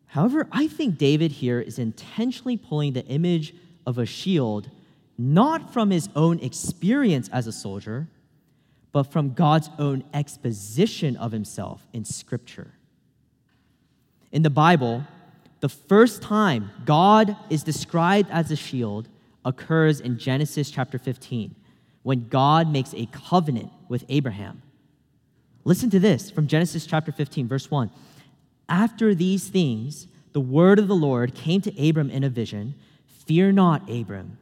However, 0.06 0.48
I 0.52 0.68
think 0.68 1.00
David 1.00 1.32
here 1.32 1.60
is 1.60 1.80
intentionally 1.80 2.56
pulling 2.56 2.94
the 2.94 3.06
image 3.08 3.56
of 3.88 3.98
a 3.98 4.06
shield 4.06 4.70
not 5.18 5.74
from 5.74 5.90
his 5.90 6.08
own 6.16 6.38
experience 6.40 7.30
as 7.30 7.48
a 7.48 7.52
soldier, 7.52 8.08
but 8.92 9.12
from 9.12 9.34
God's 9.34 9.72
own 9.80 10.04
exposition 10.14 11.18
of 11.18 11.32
himself 11.32 11.88
in 11.94 12.06
Scripture. 12.06 12.74
In 14.32 14.44
the 14.44 14.52
Bible, 14.52 15.04
the 15.60 15.70
first 15.70 16.22
time 16.22 16.72
God 16.86 17.36
is 17.50 17.64
described 17.64 18.30
as 18.32 18.52
a 18.52 18.56
shield 18.56 19.10
occurs 19.44 20.00
in 20.00 20.18
Genesis 20.18 20.70
chapter 20.70 21.00
15, 21.00 21.56
when 22.04 22.28
God 22.28 22.72
makes 22.72 22.94
a 22.94 23.08
covenant 23.08 23.72
with 23.88 24.04
Abraham. 24.10 24.62
Listen 25.64 25.90
to 25.90 26.00
this 26.00 26.30
from 26.30 26.48
Genesis 26.48 26.86
chapter 26.86 27.12
15, 27.12 27.48
verse 27.48 27.72
1. 27.72 27.90
After 28.70 29.16
these 29.16 29.48
things, 29.48 30.08
the 30.34 30.42
word 30.42 30.80
of 30.80 30.88
the 30.88 30.96
Lord 30.96 31.34
came 31.34 31.62
to 31.62 31.90
Abram 31.90 32.10
in 32.10 32.24
a 32.24 32.30
vision 32.30 32.76
Fear 33.26 33.52
not, 33.54 33.90
Abram, 33.90 34.38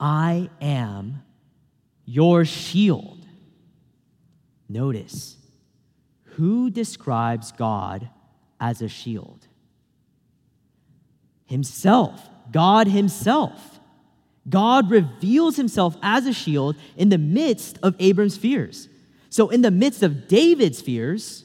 I 0.00 0.50
am 0.60 1.22
your 2.04 2.44
shield. 2.44 3.24
Notice, 4.68 5.36
who 6.24 6.70
describes 6.70 7.52
God 7.52 8.08
as 8.60 8.82
a 8.82 8.88
shield? 8.88 9.46
Himself, 11.50 12.30
God 12.50 12.86
Himself. 12.86 13.80
God 14.48 14.90
reveals 14.90 15.56
Himself 15.56 15.96
as 16.02 16.24
a 16.26 16.32
shield 16.32 16.76
in 16.96 17.10
the 17.10 17.18
midst 17.18 17.78
of 17.82 17.94
Abram's 17.98 18.38
fears. 18.38 18.88
So, 19.28 19.50
in 19.50 19.60
the 19.60 19.70
midst 19.70 20.02
of 20.02 20.28
David's 20.28 20.80
fears, 20.80 21.44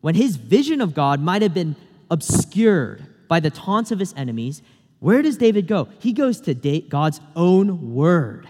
when 0.00 0.14
his 0.14 0.36
vision 0.36 0.80
of 0.80 0.94
God 0.94 1.20
might 1.20 1.42
have 1.42 1.54
been 1.54 1.76
obscured 2.10 3.04
by 3.28 3.40
the 3.40 3.50
taunts 3.50 3.90
of 3.90 3.98
his 3.98 4.14
enemies, 4.16 4.62
where 5.00 5.22
does 5.22 5.36
David 5.36 5.66
go? 5.66 5.88
He 5.98 6.12
goes 6.12 6.40
to 6.42 6.54
God's 6.54 7.20
own 7.34 7.94
word, 7.94 8.48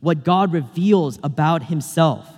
what 0.00 0.24
God 0.24 0.52
reveals 0.52 1.18
about 1.22 1.64
himself, 1.64 2.28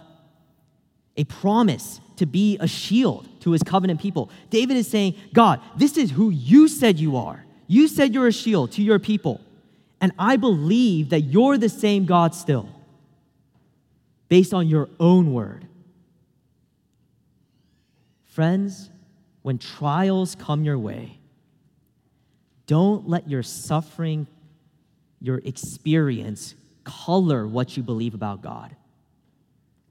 a 1.16 1.24
promise 1.24 2.00
to 2.16 2.26
be 2.26 2.56
a 2.58 2.66
shield 2.66 3.28
to 3.40 3.52
his 3.52 3.62
covenant 3.62 4.00
people. 4.00 4.30
David 4.50 4.76
is 4.76 4.88
saying, 4.88 5.14
God, 5.32 5.60
this 5.76 5.96
is 5.96 6.10
who 6.10 6.30
you 6.30 6.68
said 6.68 6.98
you 6.98 7.16
are. 7.16 7.44
You 7.66 7.88
said 7.88 8.14
you're 8.14 8.28
a 8.28 8.32
shield 8.32 8.72
to 8.72 8.82
your 8.82 8.98
people. 8.98 9.40
And 10.00 10.12
I 10.18 10.36
believe 10.36 11.10
that 11.10 11.22
you're 11.22 11.58
the 11.58 11.68
same 11.68 12.04
God 12.04 12.34
still 12.34 12.68
based 14.28 14.52
on 14.52 14.66
your 14.66 14.88
own 14.98 15.32
word. 15.32 15.66
Friends, 18.24 18.90
when 19.42 19.58
trials 19.58 20.34
come 20.34 20.64
your 20.64 20.78
way, 20.78 21.18
don't 22.66 23.08
let 23.08 23.30
your 23.30 23.42
suffering, 23.42 24.26
your 25.20 25.40
experience, 25.44 26.54
color 26.84 27.46
what 27.46 27.76
you 27.76 27.82
believe 27.82 28.14
about 28.14 28.42
God. 28.42 28.74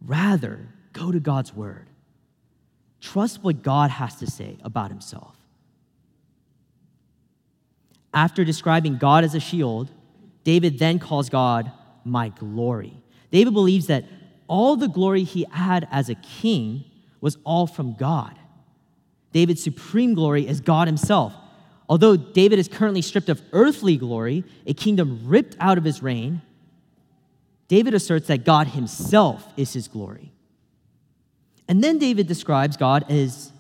Rather, 0.01 0.67
go 0.93 1.11
to 1.11 1.19
God's 1.19 1.53
word. 1.53 1.87
Trust 3.05 3.43
what 3.43 3.61
God 3.61 3.91
has 3.91 4.15
to 4.15 4.25
say 4.25 4.57
about 4.63 4.89
himself. 4.89 5.37
After 8.11 8.43
describing 8.43 8.97
God 8.97 9.23
as 9.23 9.35
a 9.35 9.39
shield, 9.39 9.91
David 10.43 10.79
then 10.79 10.97
calls 10.97 11.29
God 11.29 11.71
my 12.03 12.29
glory. 12.29 12.97
David 13.29 13.53
believes 13.53 13.85
that 13.87 14.05
all 14.47 14.75
the 14.75 14.87
glory 14.87 15.23
he 15.23 15.45
had 15.51 15.87
as 15.91 16.09
a 16.09 16.15
king 16.15 16.83
was 17.21 17.37
all 17.43 17.67
from 17.67 17.93
God. 17.93 18.39
David's 19.31 19.61
supreme 19.61 20.15
glory 20.15 20.47
is 20.47 20.59
God 20.59 20.87
himself. 20.87 21.31
Although 21.87 22.17
David 22.17 22.57
is 22.57 22.67
currently 22.67 23.03
stripped 23.03 23.29
of 23.29 23.39
earthly 23.51 23.97
glory, 23.97 24.43
a 24.65 24.73
kingdom 24.73 25.21
ripped 25.25 25.55
out 25.59 25.77
of 25.77 25.83
his 25.83 26.01
reign, 26.01 26.41
David 27.67 27.93
asserts 27.93 28.27
that 28.29 28.45
God 28.45 28.65
himself 28.67 29.47
is 29.57 29.73
his 29.73 29.87
glory. 29.87 30.31
And 31.67 31.83
then 31.83 31.97
David 31.97 32.27
describes 32.27 32.77
God 32.77 33.09
as 33.09 33.51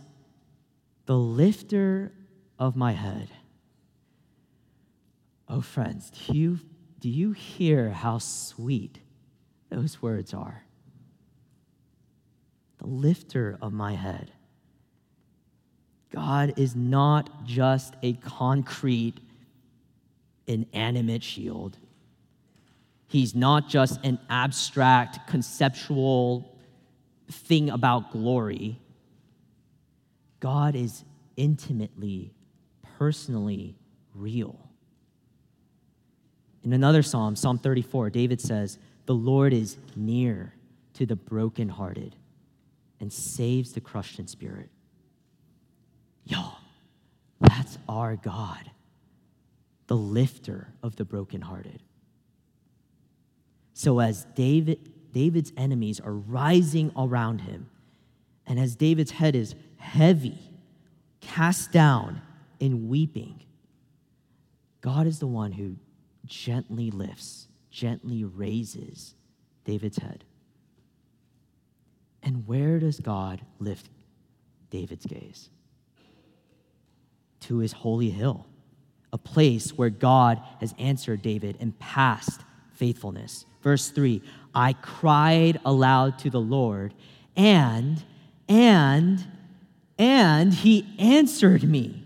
the 1.05 1.17
lifter 1.17 2.11
of 2.59 2.75
my 2.75 2.91
head. 2.91 3.29
Oh, 5.47 5.61
friends, 5.61 6.11
do 6.11 6.37
you, 6.37 6.59
do 6.99 7.09
you 7.09 7.31
hear 7.31 7.91
how 7.91 8.17
sweet 8.17 8.99
those 9.69 10.01
words 10.01 10.33
are? 10.33 10.65
the 12.85 12.91
lifter 12.91 13.57
of 13.61 13.73
my 13.73 13.93
head. 13.93 14.31
God 16.11 16.53
is 16.57 16.75
not 16.75 17.45
just 17.45 17.95
a 18.03 18.13
concrete, 18.13 19.15
inanimate 20.45 21.23
shield. 21.23 21.77
He's 23.07 23.35
not 23.35 23.69
just 23.69 23.99
an 24.03 24.19
abstract, 24.29 25.27
conceptual 25.27 26.54
thing 27.29 27.69
about 27.69 28.11
glory. 28.11 28.79
God 30.39 30.75
is 30.75 31.03
intimately, 31.35 32.33
personally 32.97 33.75
real. 34.13 34.59
In 36.63 36.73
another 36.73 37.03
psalm, 37.03 37.35
Psalm 37.35 37.59
34, 37.59 38.09
David 38.09 38.41
says, 38.41 38.79
The 39.05 39.13
Lord 39.13 39.53
is 39.53 39.77
near 39.95 40.53
to 40.93 41.05
the 41.05 41.15
brokenhearted 41.15 42.15
and 42.99 43.11
saves 43.11 43.73
the 43.73 43.81
crushed 43.81 44.19
in 44.19 44.27
spirit. 44.27 44.69
Yo, 46.23 46.43
that's 47.39 47.77
our 47.87 48.15
God, 48.15 48.71
the 49.87 49.95
lifter 49.95 50.69
of 50.81 50.95
the 50.95 51.05
brokenhearted. 51.05 51.81
So 53.73 53.99
as 53.99 54.25
David, 54.35 54.91
David's 55.15 55.53
enemies 55.55 56.01
are 56.01 56.11
rising 56.11 56.91
around 56.97 57.39
him, 57.39 57.69
and 58.45 58.59
as 58.59 58.75
David's 58.75 59.11
head 59.11 59.33
is 59.33 59.55
heavy, 59.77 60.37
cast 61.21 61.71
down, 61.71 62.21
and 62.59 62.89
weeping, 62.89 63.41
God 64.81 65.07
is 65.07 65.19
the 65.19 65.27
one 65.27 65.53
who 65.53 65.77
gently 66.25 66.91
lifts, 66.91 67.47
gently 67.71 68.25
raises 68.25 69.15
David's 69.63 69.99
head. 69.99 70.25
And 72.21 72.45
where 72.45 72.77
does 72.77 72.99
God 72.99 73.39
lift 73.57 73.87
David's 74.69 75.05
gaze? 75.05 75.49
To 77.39 77.59
his 77.59 77.71
holy 77.71 78.09
hill, 78.09 78.47
a 79.13 79.17
place 79.17 79.69
where 79.77 79.89
God 79.89 80.41
has 80.59 80.75
answered 80.77 81.21
David 81.21 81.55
in 81.61 81.71
past 81.71 82.41
faithfulness. 82.75 83.45
Verse 83.61 83.89
3 83.89 84.21
I 84.53 84.73
cried 84.73 85.59
aloud 85.65 86.19
to 86.19 86.29
the 86.29 86.39
Lord, 86.39 86.93
and, 87.35 88.03
and, 88.47 89.25
and 89.97 90.53
he 90.53 90.87
answered 90.97 91.63
me 91.63 92.03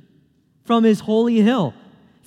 from 0.64 0.84
his 0.84 1.02
holy 1.02 1.42
hill. 1.42 1.74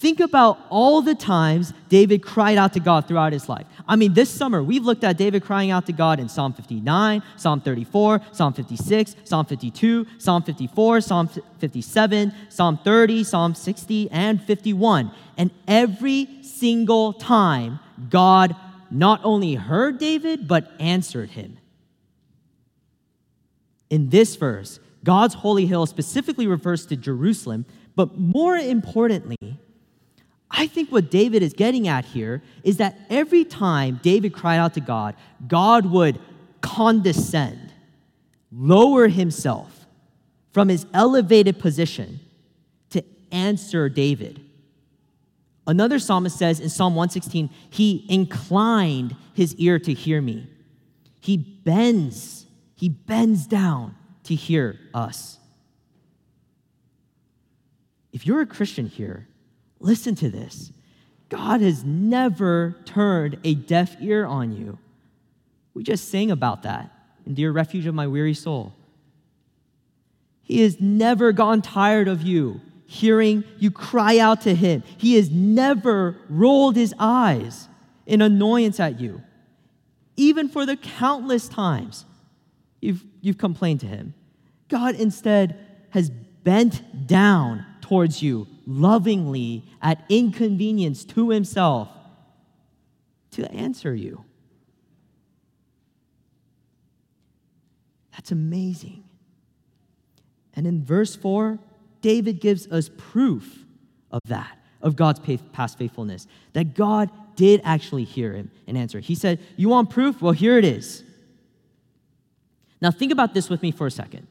Think 0.03 0.19
about 0.19 0.59
all 0.69 1.01
the 1.01 1.15
times 1.15 1.73
David 1.89 2.25
cried 2.25 2.59
out 2.59 2.73
to 2.73 2.81
God 2.81 3.07
throughout 3.07 3.33
his 3.33 3.49
life. 3.49 3.67
I 3.87 3.95
mean, 3.95 4.15
this 4.15 4.29
summer, 4.29 4.61
we've 4.61 4.85
looked 4.85 5.05
at 5.05 5.17
David 5.17 5.45
crying 5.45 5.71
out 5.71 5.87
to 5.87 5.93
God 5.93 6.19
in 6.19 6.29
Psalm 6.29 6.53
59, 6.53 7.23
Psalm 7.37 7.61
34, 7.61 8.21
Psalm 8.33 8.53
56, 8.53 9.15
Psalm 9.23 9.47
52, 9.47 10.05
Psalm 10.19 10.43
54, 10.43 11.01
Psalm 11.03 11.29
57, 11.29 12.33
Psalm 12.49 12.81
30, 12.83 13.23
Psalm 13.23 13.55
60, 13.55 14.11
and 14.11 14.43
51. 14.43 15.13
And 15.37 15.53
every 15.69 16.43
single 16.43 17.13
time, 17.13 17.79
God 18.11 18.57
not 18.91 19.21
only 19.25 19.55
heard 19.55 19.99
David, 19.99 20.47
but 20.47 20.73
answered 20.79 21.31
him. 21.31 21.59
In 23.91 24.11
this 24.11 24.37
verse, 24.37 24.81
God's 25.05 25.35
holy 25.35 25.67
hill 25.67 25.87
specifically 25.87 26.47
refers 26.47 26.87
to 26.87 26.97
Jerusalem, 26.97 27.67
but 27.97 28.19
more 28.19 28.57
importantly, 28.57 29.59
I 30.51 30.67
think 30.67 30.93
what 30.93 31.11
David 31.11 31.43
is 31.43 31.55
getting 31.55 31.89
at 31.89 32.05
here 32.05 32.43
is 32.63 32.77
that 32.77 32.99
every 33.09 33.45
time 33.45 34.01
David 34.03 34.35
cried 34.35 34.59
out 34.59 34.75
to 34.75 34.81
God, 34.81 35.17
God 35.49 35.87
would 35.87 36.21
condescend, 36.61 37.73
lower 38.51 39.09
himself 39.09 39.87
from 40.53 40.69
his 40.69 40.85
elevated 40.93 41.59
position 41.59 42.21
to 42.91 43.03
answer 43.31 43.89
David. 43.89 44.42
Another 45.67 45.99
psalmist 45.99 46.37
says 46.39 46.61
in 46.61 46.69
Psalm 46.69 46.95
116, 46.95 47.51
He 47.71 48.05
inclined 48.09 49.17
his 49.35 49.55
ear 49.57 49.79
to 49.79 49.93
hear 49.93 50.21
me. 50.21 50.49
He 51.21 51.37
bends, 51.37 52.47
he 52.75 52.89
bends 52.89 53.47
down 53.47 53.95
to 54.25 54.35
hear 54.35 54.79
us. 54.93 55.39
if 58.13 58.27
you're 58.27 58.43
a 58.43 58.47
Christian 58.47 58.87
here, 58.87 59.27
listen 59.81 60.15
to 60.17 60.29
this. 60.29 60.71
God 61.29 61.63
has 61.63 61.83
never 61.83 62.77
turned 62.85 63.39
a 63.43 63.55
deaf 63.55 63.97
ear 64.03 64.27
on 64.27 64.53
you. 64.53 64.79
We 65.73 65.83
just 65.83 66.11
sang 66.11 66.31
about 66.31 66.63
that 66.65 66.91
in 67.25 67.35
Dear 67.35 67.53
Refuge 67.53 67.87
of 67.87 67.95
My 67.95 68.07
Weary 68.07 68.35
Soul. 68.35 68.75
He 70.43 70.61
has 70.61 70.79
never 70.79 71.33
gone 71.33 71.63
tired 71.63 72.07
of 72.07 72.21
you, 72.21 72.61
hearing 72.93 73.43
you 73.59 73.71
cry 73.71 74.19
out 74.19 74.43
to 74.43 74.55
Him. 74.55 74.83
He 74.99 75.15
has 75.15 75.31
never 75.31 76.19
rolled 76.29 76.77
His 76.77 76.95
eyes 76.99 77.67
in 78.05 78.21
annoyance 78.21 78.79
at 78.79 79.01
you, 79.01 79.23
even 80.17 80.47
for 80.47 80.67
the 80.67 80.77
countless 80.77 81.49
times 81.49 82.05
you've, 82.83 83.03
you've 83.23 83.39
complained 83.39 83.81
to 83.81 83.87
Him. 83.87 84.13
God 84.69 84.95
instead 84.97 85.59
has 85.91 86.11
bent 86.11 87.07
down 87.07 87.65
towards 87.81 88.23
you 88.23 88.47
lovingly 88.67 89.65
at 89.81 90.05
inconvenience 90.11 91.05
to 91.07 91.31
Himself 91.31 91.89
to 93.31 93.51
answer 93.51 93.95
you. 93.95 94.23
That's 98.13 98.33
amazing. 98.33 99.05
And 100.55 100.67
in 100.67 100.85
verse 100.85 101.17
4, 101.17 101.59
David 102.03 102.41
gives 102.41 102.67
us 102.67 102.91
proof 102.99 103.65
of 104.11 104.21
that, 104.27 104.59
of 104.83 104.97
God's 104.97 105.21
past 105.53 105.79
faithfulness, 105.79 106.27
that 106.53 106.75
God 106.75 107.11
did 107.37 107.63
actually 107.65 108.05
hear 108.05 108.35
him 108.35 108.51
and 108.67 108.77
answer. 108.77 109.01
He 109.01 109.15
said, 109.15 109.41
You 109.57 109.71
want 109.71 109.89
proof? 109.89 110.21
Well, 110.21 110.33
here 110.33 110.59
it 110.59 110.65
is. 110.65 111.03
Now, 112.83 112.91
think 112.91 113.13
about 113.13 113.33
this 113.33 113.49
with 113.49 113.63
me 113.63 113.71
for 113.71 113.87
a 113.87 113.91
second. 113.91 114.27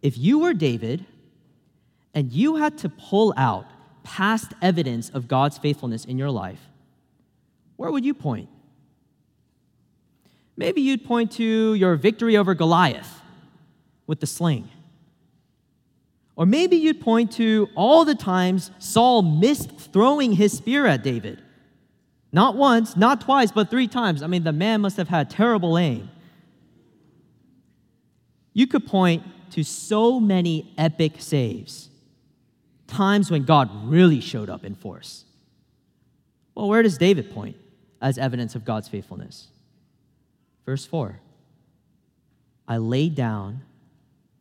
If 0.00 0.16
you 0.16 0.38
were 0.38 0.54
David 0.54 1.04
and 2.14 2.32
you 2.32 2.56
had 2.56 2.78
to 2.78 2.88
pull 2.88 3.34
out 3.36 3.66
past 4.04 4.52
evidence 4.62 5.10
of 5.10 5.28
God's 5.28 5.58
faithfulness 5.58 6.04
in 6.04 6.16
your 6.16 6.30
life, 6.30 6.60
where 7.76 7.90
would 7.90 8.04
you 8.04 8.14
point? 8.14 8.48
Maybe 10.56 10.80
you'd 10.80 11.04
point 11.04 11.32
to 11.32 11.74
your 11.74 11.96
victory 11.96 12.36
over 12.36 12.54
Goliath 12.54 13.20
with 14.06 14.20
the 14.20 14.26
sling. 14.26 14.68
Or 16.34 16.46
maybe 16.46 16.76
you'd 16.76 17.00
point 17.00 17.32
to 17.32 17.68
all 17.74 18.04
the 18.04 18.14
times 18.14 18.70
Saul 18.78 19.22
missed 19.22 19.78
throwing 19.78 20.32
his 20.32 20.52
spear 20.56 20.86
at 20.86 21.02
David. 21.02 21.42
Not 22.32 22.56
once, 22.56 22.96
not 22.96 23.20
twice, 23.20 23.52
but 23.52 23.70
three 23.70 23.86
times. 23.86 24.22
I 24.22 24.26
mean, 24.26 24.42
the 24.42 24.52
man 24.52 24.80
must 24.80 24.96
have 24.96 25.08
had 25.08 25.28
terrible 25.28 25.76
aim. 25.76 26.08
You 28.54 28.66
could 28.66 28.86
point 28.86 29.22
to 29.50 29.62
so 29.62 30.18
many 30.18 30.72
epic 30.78 31.14
saves, 31.18 31.90
times 32.86 33.30
when 33.30 33.44
God 33.44 33.70
really 33.84 34.20
showed 34.20 34.48
up 34.48 34.64
in 34.64 34.74
force. 34.74 35.26
Well, 36.54 36.68
where 36.68 36.82
does 36.82 36.96
David 36.96 37.30
point 37.32 37.56
as 38.00 38.16
evidence 38.16 38.54
of 38.54 38.64
God's 38.64 38.88
faithfulness? 38.88 39.48
Verse 40.64 40.86
4 40.86 41.20
I 42.66 42.78
laid 42.78 43.14
down 43.14 43.62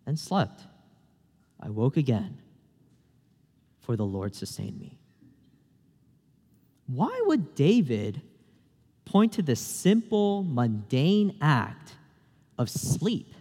and 0.05 0.17
slept. 0.17 0.63
I 1.61 1.69
woke 1.69 1.97
again, 1.97 2.39
for 3.81 3.95
the 3.95 4.05
Lord 4.05 4.35
sustained 4.35 4.79
me. 4.79 4.97
Why 6.87 7.21
would 7.25 7.55
David 7.55 8.21
point 9.05 9.33
to 9.33 9.41
the 9.41 9.55
simple, 9.55 10.43
mundane 10.43 11.37
act 11.41 11.93
of 12.57 12.69
sleep 12.69 13.33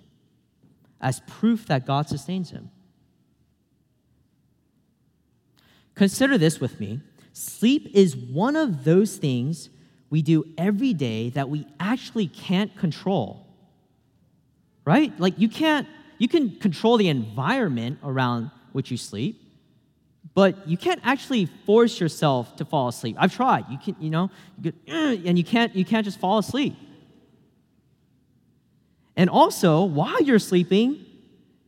as 1.01 1.21
proof 1.21 1.67
that 1.67 1.87
God 1.87 2.09
sustains 2.09 2.51
him? 2.51 2.71
Consider 5.95 6.39
this 6.39 6.61
with 6.61 6.79
me. 6.81 7.01
Sleep 7.33 7.91
is 7.95 8.17
one 8.17 8.57
of 8.57 8.85
those 8.85 9.17
things 9.17 9.71
we 10.11 10.23
do 10.23 10.45
every 10.59 10.93
day 10.93 11.31
that 11.31 11.49
we 11.49 11.67
actually 11.79 12.27
can't 12.27 12.77
control. 12.77 13.47
Right? 14.85 15.19
Like 15.21 15.39
you 15.39 15.49
can't 15.49 15.87
you 16.21 16.29
can 16.29 16.57
control 16.57 16.99
the 16.99 17.09
environment 17.09 17.99
around 18.05 18.51
which 18.73 18.91
you 18.91 18.99
sleep, 18.99 19.41
but 20.35 20.69
you 20.69 20.77
can't 20.77 21.01
actually 21.03 21.47
force 21.47 21.99
yourself 21.99 22.57
to 22.57 22.67
fall 22.67 22.89
asleep. 22.89 23.17
I've 23.19 23.35
tried. 23.35 23.65
You 23.71 23.79
can, 23.79 23.97
you 23.99 24.11
know, 24.11 24.31
you 24.59 24.71
get, 24.71 24.75
and 25.27 25.39
you 25.39 25.45
can't 25.45 25.75
you 25.75 25.83
can't 25.83 26.05
just 26.05 26.21
fall 26.21 26.37
asleep. 26.37 26.77
And 29.17 29.31
also, 29.31 29.83
while 29.83 30.23
you're 30.23 30.39
sleeping, 30.39 31.07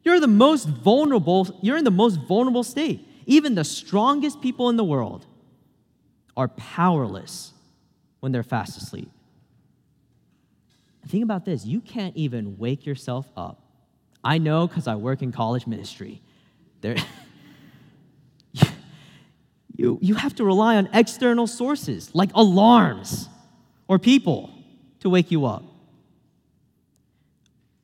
you're 0.04 0.20
the 0.20 0.26
most 0.26 0.68
vulnerable, 0.68 1.48
you're 1.62 1.78
in 1.78 1.84
the 1.84 1.90
most 1.90 2.16
vulnerable 2.20 2.62
state. 2.62 3.08
Even 3.24 3.54
the 3.54 3.64
strongest 3.64 4.42
people 4.42 4.68
in 4.68 4.76
the 4.76 4.84
world 4.84 5.24
are 6.36 6.48
powerless 6.48 7.54
when 8.20 8.32
they're 8.32 8.42
fast 8.42 8.76
asleep. 8.76 9.10
Think 11.08 11.24
about 11.24 11.46
this 11.46 11.64
you 11.64 11.80
can't 11.80 12.14
even 12.18 12.58
wake 12.58 12.84
yourself 12.84 13.26
up. 13.34 13.61
I 14.24 14.38
know 14.38 14.66
because 14.66 14.86
I 14.86 14.94
work 14.94 15.22
in 15.22 15.32
college 15.32 15.66
ministry. 15.66 16.22
There, 16.80 16.96
you, 19.76 19.98
you 20.00 20.14
have 20.14 20.34
to 20.36 20.44
rely 20.44 20.76
on 20.76 20.88
external 20.92 21.46
sources 21.46 22.14
like 22.14 22.30
alarms 22.34 23.28
or 23.88 23.98
people 23.98 24.50
to 25.00 25.10
wake 25.10 25.30
you 25.30 25.46
up. 25.46 25.64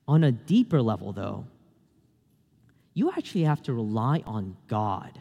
On 0.06 0.24
a 0.24 0.32
deeper 0.32 0.80
level, 0.80 1.12
though, 1.12 1.44
you 2.94 3.10
actually 3.10 3.44
have 3.44 3.62
to 3.64 3.72
rely 3.72 4.22
on 4.26 4.56
God 4.68 5.20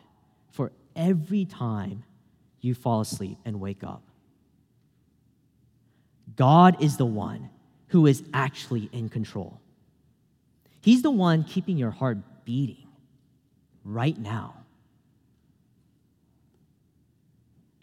for 0.51 0.71
every 0.95 1.45
time 1.45 2.03
you 2.61 2.73
fall 2.73 3.01
asleep 3.01 3.37
and 3.45 3.59
wake 3.59 3.83
up. 3.83 4.01
God 6.35 6.81
is 6.81 6.97
the 6.97 7.05
one 7.05 7.49
who 7.87 8.07
is 8.07 8.23
actually 8.33 8.89
in 8.91 9.09
control. 9.09 9.59
He's 10.87 11.01
the 11.01 11.11
one 11.11 11.43
keeping 11.43 11.77
your 11.77 11.91
heart 11.91 12.17
beating 12.45 12.87
right 13.83 14.17
now. 14.17 14.53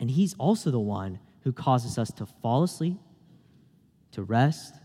And 0.00 0.10
He's 0.10 0.32
also 0.38 0.70
the 0.70 0.80
one 0.80 1.18
who 1.40 1.52
causes 1.52 1.98
us 1.98 2.10
to 2.12 2.24
fall 2.24 2.62
asleep, 2.62 2.96
to 4.12 4.22
rest, 4.22 4.76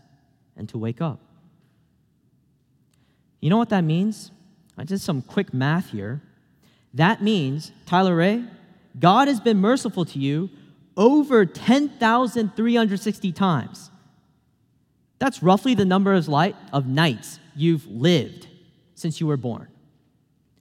and 0.54 0.68
to 0.68 0.76
wake 0.76 1.00
up. 1.00 1.18
You 3.40 3.48
know 3.48 3.56
what 3.56 3.70
that 3.70 3.84
means? 3.84 4.32
I 4.76 4.84
did 4.84 5.00
some 5.00 5.22
quick 5.22 5.54
math 5.54 5.88
here. 5.92 6.20
That 6.92 7.22
means, 7.22 7.72
Tyler 7.86 8.16
Ray, 8.16 8.44
God 8.98 9.28
has 9.28 9.40
been 9.40 9.56
merciful 9.56 10.04
to 10.04 10.18
you 10.18 10.50
over 10.94 11.46
10,360 11.46 13.32
times. 13.32 13.90
That's 15.18 15.42
roughly 15.42 15.74
the 15.74 15.86
number 15.86 16.12
of, 16.12 16.28
light, 16.28 16.54
of 16.70 16.86
nights 16.86 17.38
you've 17.60 17.86
lived 17.86 18.48
since 18.94 19.20
you 19.20 19.26
were 19.26 19.36
born. 19.36 19.68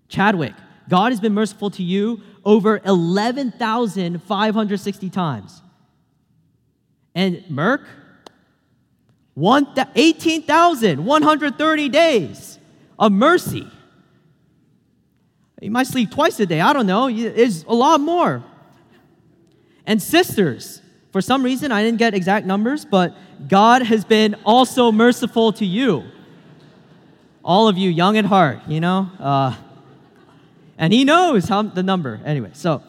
Chadwick, 0.08 0.54
God 0.89 1.12
has 1.12 1.20
been 1.20 1.34
merciful 1.34 1.70
to 1.72 1.84
you 1.84 2.22
over 2.43 2.82
11,560 2.84 5.10
times. 5.10 5.62
And 7.14 7.43
Merck, 7.50 7.86
18,130 9.38 11.89
days 11.89 12.60
of 12.97 13.12
mercy. 13.12 13.68
You 15.62 15.72
might 15.72 15.88
sleep 15.88 16.12
twice 16.12 16.39
a 16.39 16.45
day. 16.45 16.62
I 16.62 16.72
don't 16.74 16.88
know. 16.88 17.08
It's 17.08 17.64
a 17.68 17.74
lot 17.74 18.00
more. 18.00 18.43
And 19.86 20.02
sisters, 20.02 20.82
for 21.12 21.22
some 21.22 21.43
reason, 21.43 21.72
I 21.72 21.84
didn't 21.84 22.00
get 22.00 22.14
exact 22.14 22.45
numbers, 22.45 22.86
but 22.86 23.16
God 23.47 23.84
has 23.84 24.04
been 24.06 24.36
also 24.45 24.91
merciful 24.91 25.52
to 25.54 25.66
you. 25.66 26.04
All 27.50 27.68
of 27.68 27.80
you, 27.80 27.89
young 27.89 28.16
at 28.16 28.26
heart, 28.26 28.60
you 28.68 28.80
know? 28.80 29.10
Uh, 29.20 29.56
and 30.78 30.93
He 30.93 31.04
knows 31.04 31.50
how 31.50 31.64
the 31.64 31.82
number. 31.82 32.22
Anyway, 32.24 32.52
so. 32.54 32.84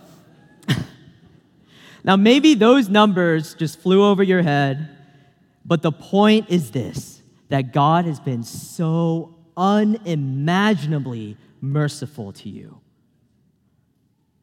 now, 2.05 2.17
maybe 2.17 2.53
those 2.53 2.91
numbers 2.91 3.55
just 3.55 3.81
flew 3.81 4.05
over 4.05 4.23
your 4.23 4.43
head, 4.43 4.91
but 5.65 5.81
the 5.81 5.91
point 5.91 6.51
is 6.51 6.73
this 6.73 7.23
that 7.49 7.73
God 7.73 8.05
has 8.05 8.21
been 8.21 8.43
so 8.43 9.35
unimaginably 9.57 11.39
merciful 11.63 12.33
to 12.35 12.51
you. 12.51 12.83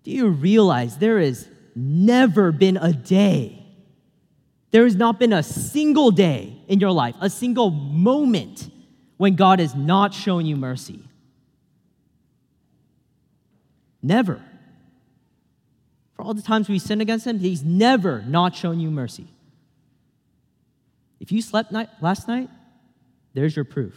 Do 0.01 0.09
you 0.09 0.29
realize 0.29 0.97
there 0.97 1.19
has 1.19 1.47
never 1.75 2.51
been 2.51 2.77
a 2.77 2.91
day, 2.91 3.63
there 4.71 4.85
has 4.85 4.95
not 4.95 5.19
been 5.19 5.31
a 5.31 5.43
single 5.43 6.09
day 6.09 6.59
in 6.67 6.79
your 6.79 6.91
life, 6.91 7.13
a 7.21 7.29
single 7.29 7.69
moment 7.69 8.71
when 9.17 9.35
God 9.35 9.59
has 9.59 9.75
not 9.75 10.13
shown 10.13 10.45
you 10.45 10.55
mercy. 10.55 11.03
Never. 14.01 14.41
For 16.15 16.21
all 16.21 16.33
the 16.33 16.41
times 16.41 16.69
we 16.69 16.79
sin 16.79 17.01
against 17.01 17.27
Him, 17.27 17.39
He's 17.39 17.63
never 17.63 18.21
not 18.21 18.55
shown 18.55 18.79
you 18.79 18.89
mercy. 18.89 19.27
If 21.19 21.31
you 21.31 21.41
slept 21.41 21.71
night, 21.71 21.89
last 22.01 22.27
night, 22.27 22.49
there's 23.33 23.55
your 23.55 23.65
proof. 23.65 23.95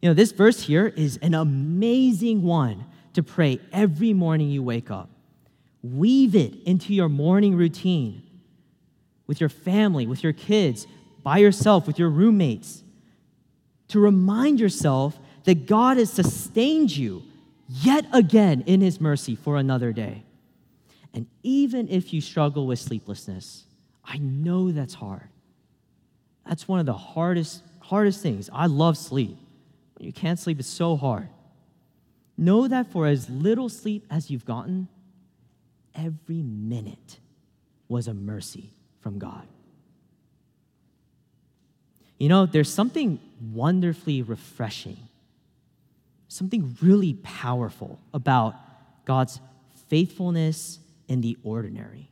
You 0.00 0.08
know, 0.08 0.14
this 0.14 0.32
verse 0.32 0.62
here 0.62 0.88
is 0.88 1.18
an 1.18 1.34
amazing 1.34 2.42
one 2.42 2.86
to 3.12 3.22
pray 3.22 3.60
every 3.72 4.12
morning 4.12 4.48
you 4.50 4.62
wake 4.62 4.90
up. 4.90 5.10
Weave 5.82 6.34
it 6.34 6.54
into 6.64 6.92
your 6.94 7.08
morning 7.08 7.56
routine 7.56 8.22
with 9.26 9.40
your 9.40 9.48
family, 9.48 10.06
with 10.06 10.22
your 10.22 10.32
kids, 10.32 10.86
by 11.22 11.38
yourself, 11.38 11.86
with 11.86 11.98
your 11.98 12.10
roommates, 12.10 12.82
to 13.92 14.00
remind 14.00 14.58
yourself 14.58 15.18
that 15.44 15.66
God 15.66 15.98
has 15.98 16.10
sustained 16.10 16.96
you 16.96 17.22
yet 17.68 18.06
again 18.12 18.62
in 18.66 18.80
His 18.80 18.98
mercy 19.00 19.36
for 19.36 19.58
another 19.58 19.92
day. 19.92 20.24
And 21.12 21.26
even 21.42 21.88
if 21.88 22.14
you 22.14 22.22
struggle 22.22 22.66
with 22.66 22.78
sleeplessness, 22.78 23.64
I 24.02 24.16
know 24.16 24.72
that's 24.72 24.94
hard. 24.94 25.28
That's 26.46 26.66
one 26.66 26.80
of 26.80 26.86
the 26.86 26.94
hardest, 26.94 27.62
hardest 27.80 28.22
things. 28.22 28.48
I 28.50 28.64
love 28.64 28.96
sleep. 28.96 29.36
When 29.98 30.06
you 30.06 30.12
can't 30.12 30.38
sleep, 30.38 30.58
it's 30.58 30.68
so 30.68 30.96
hard. 30.96 31.28
Know 32.38 32.68
that 32.68 32.90
for 32.92 33.06
as 33.06 33.28
little 33.28 33.68
sleep 33.68 34.06
as 34.10 34.30
you've 34.30 34.46
gotten, 34.46 34.88
every 35.94 36.40
minute 36.42 37.18
was 37.88 38.08
a 38.08 38.14
mercy 38.14 38.72
from 39.00 39.18
God. 39.18 39.46
You 42.22 42.28
know, 42.28 42.46
there's 42.46 42.72
something 42.72 43.18
wonderfully 43.52 44.22
refreshing, 44.22 44.96
something 46.28 46.76
really 46.80 47.14
powerful 47.14 47.98
about 48.14 48.54
God's 49.04 49.40
faithfulness 49.88 50.78
in 51.08 51.20
the 51.20 51.36
ordinary. 51.42 52.08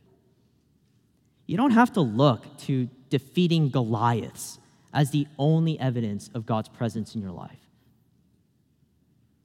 You 1.47 1.55
don't 1.55 1.71
have 1.71 1.93
to 1.93 2.01
look 2.01 2.57
to 2.65 2.89
defeating 3.09 3.69
Goliaths 3.69 4.59
as 4.93 5.11
the 5.11 5.27
only 5.39 5.79
evidence 5.79 6.29
of 6.33 6.45
God's 6.45 6.67
presence 6.67 7.15
in 7.15 7.21
your 7.21 7.31
life. 7.31 7.69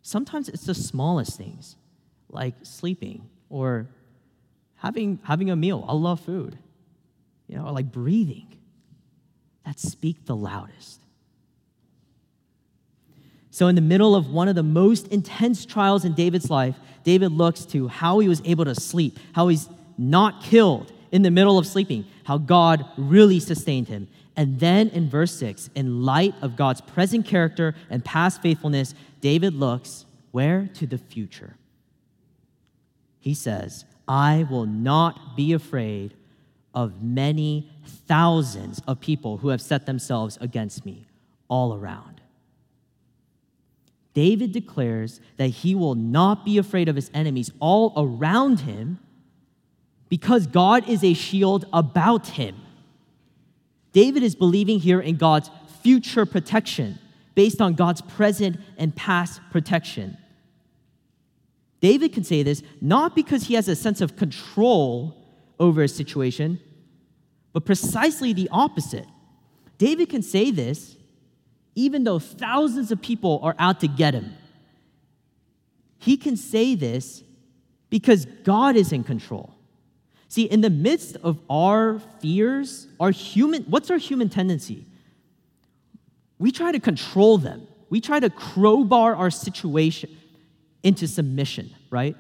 Sometimes 0.02 0.48
it's 0.48 0.66
the 0.66 0.74
smallest 0.74 1.38
things, 1.38 1.76
like 2.28 2.54
sleeping 2.64 3.30
or 3.50 3.86
having, 4.74 5.20
having 5.22 5.48
a 5.48 5.54
meal. 5.54 5.84
I 5.86 5.92
love 5.92 6.18
food, 6.18 6.58
you 7.46 7.56
know, 7.56 7.66
or 7.66 7.70
like 7.70 7.92
breathing 7.92 8.55
that 9.66 9.80
speak 9.80 10.24
the 10.24 10.36
loudest. 10.36 11.00
So, 13.50 13.68
in 13.68 13.74
the 13.74 13.80
middle 13.80 14.14
of 14.14 14.30
one 14.30 14.48
of 14.48 14.54
the 14.54 14.62
most 14.62 15.08
intense 15.08 15.66
trials 15.66 16.04
in 16.04 16.14
David's 16.14 16.50
life, 16.50 16.76
David 17.04 17.32
looks 17.32 17.64
to 17.66 17.88
how 17.88 18.20
he 18.20 18.28
was 18.28 18.40
able 18.44 18.64
to 18.64 18.74
sleep, 18.74 19.18
how 19.32 19.48
he's 19.48 19.68
not 19.98 20.42
killed 20.42 20.92
in 21.10 21.22
the 21.22 21.30
middle 21.30 21.58
of 21.58 21.66
sleeping, 21.66 22.04
how 22.24 22.38
God 22.38 22.84
really 22.96 23.40
sustained 23.40 23.88
him. 23.88 24.08
And 24.36 24.60
then 24.60 24.88
in 24.90 25.08
verse 25.08 25.32
6, 25.38 25.70
in 25.74 26.04
light 26.04 26.34
of 26.42 26.56
God's 26.56 26.82
present 26.82 27.26
character 27.26 27.74
and 27.88 28.04
past 28.04 28.42
faithfulness, 28.42 28.94
David 29.20 29.54
looks 29.54 30.04
where? 30.30 30.68
To 30.74 30.86
the 30.86 30.98
future. 30.98 31.56
He 33.18 33.32
says, 33.34 33.84
I 34.06 34.46
will 34.50 34.66
not 34.66 35.34
be 35.34 35.54
afraid 35.54 36.14
of 36.74 37.02
many 37.02 37.72
thousands 37.86 38.80
of 38.86 39.00
people 39.00 39.38
who 39.38 39.48
have 39.48 39.60
set 39.60 39.86
themselves 39.86 40.38
against 40.40 40.84
me 40.84 41.06
all 41.48 41.74
around. 41.74 42.20
David 44.14 44.52
declares 44.52 45.20
that 45.36 45.48
he 45.48 45.74
will 45.74 45.94
not 45.94 46.44
be 46.44 46.56
afraid 46.56 46.88
of 46.88 46.96
his 46.96 47.10
enemies 47.12 47.50
all 47.60 47.92
around 47.96 48.60
him 48.60 48.98
because 50.08 50.46
God 50.46 50.88
is 50.88 51.04
a 51.04 51.12
shield 51.14 51.66
about 51.72 52.28
him. 52.28 52.56
David 53.92 54.22
is 54.22 54.34
believing 54.34 54.78
here 54.78 55.00
in 55.00 55.16
God's 55.16 55.50
future 55.82 56.24
protection 56.26 56.98
based 57.34 57.60
on 57.60 57.74
God's 57.74 58.00
present 58.00 58.58
and 58.78 58.94
past 58.96 59.40
protection. 59.50 60.16
David 61.80 62.12
can 62.12 62.24
say 62.24 62.42
this 62.42 62.62
not 62.80 63.14
because 63.14 63.44
he 63.44 63.54
has 63.54 63.68
a 63.68 63.76
sense 63.76 64.00
of 64.00 64.16
control 64.16 65.16
over 65.60 65.82
his 65.82 65.94
situation, 65.94 66.58
but 67.56 67.64
precisely 67.64 68.34
the 68.34 68.50
opposite. 68.52 69.06
David 69.78 70.10
can 70.10 70.20
say 70.20 70.50
this 70.50 70.94
even 71.74 72.04
though 72.04 72.18
thousands 72.18 72.92
of 72.92 73.00
people 73.00 73.40
are 73.42 73.54
out 73.58 73.80
to 73.80 73.88
get 73.88 74.12
him. 74.12 74.34
He 75.96 76.18
can 76.18 76.36
say 76.36 76.74
this 76.74 77.24
because 77.88 78.26
God 78.44 78.76
is 78.76 78.92
in 78.92 79.04
control. 79.04 79.54
See, 80.28 80.42
in 80.42 80.60
the 80.60 80.68
midst 80.68 81.16
of 81.22 81.38
our 81.48 81.98
fears, 82.20 82.88
our 83.00 83.10
human, 83.10 83.62
what's 83.62 83.90
our 83.90 83.96
human 83.96 84.28
tendency? 84.28 84.84
We 86.38 86.52
try 86.52 86.72
to 86.72 86.78
control 86.78 87.38
them. 87.38 87.66
We 87.88 88.02
try 88.02 88.20
to 88.20 88.28
crowbar 88.28 89.16
our 89.16 89.30
situation 89.30 90.14
into 90.82 91.08
submission, 91.08 91.74
right? 91.88 92.16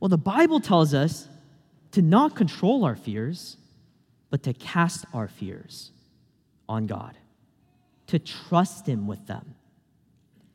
Well, 0.00 0.08
the 0.08 0.16
Bible 0.16 0.60
tells 0.60 0.94
us 0.94 1.28
to 1.90 2.00
not 2.00 2.34
control 2.34 2.86
our 2.86 2.96
fears, 2.96 3.58
but 4.32 4.42
to 4.44 4.54
cast 4.54 5.04
our 5.12 5.28
fears 5.28 5.90
on 6.66 6.86
God, 6.86 7.18
to 8.06 8.18
trust 8.18 8.86
Him 8.86 9.06
with 9.06 9.26
them. 9.26 9.54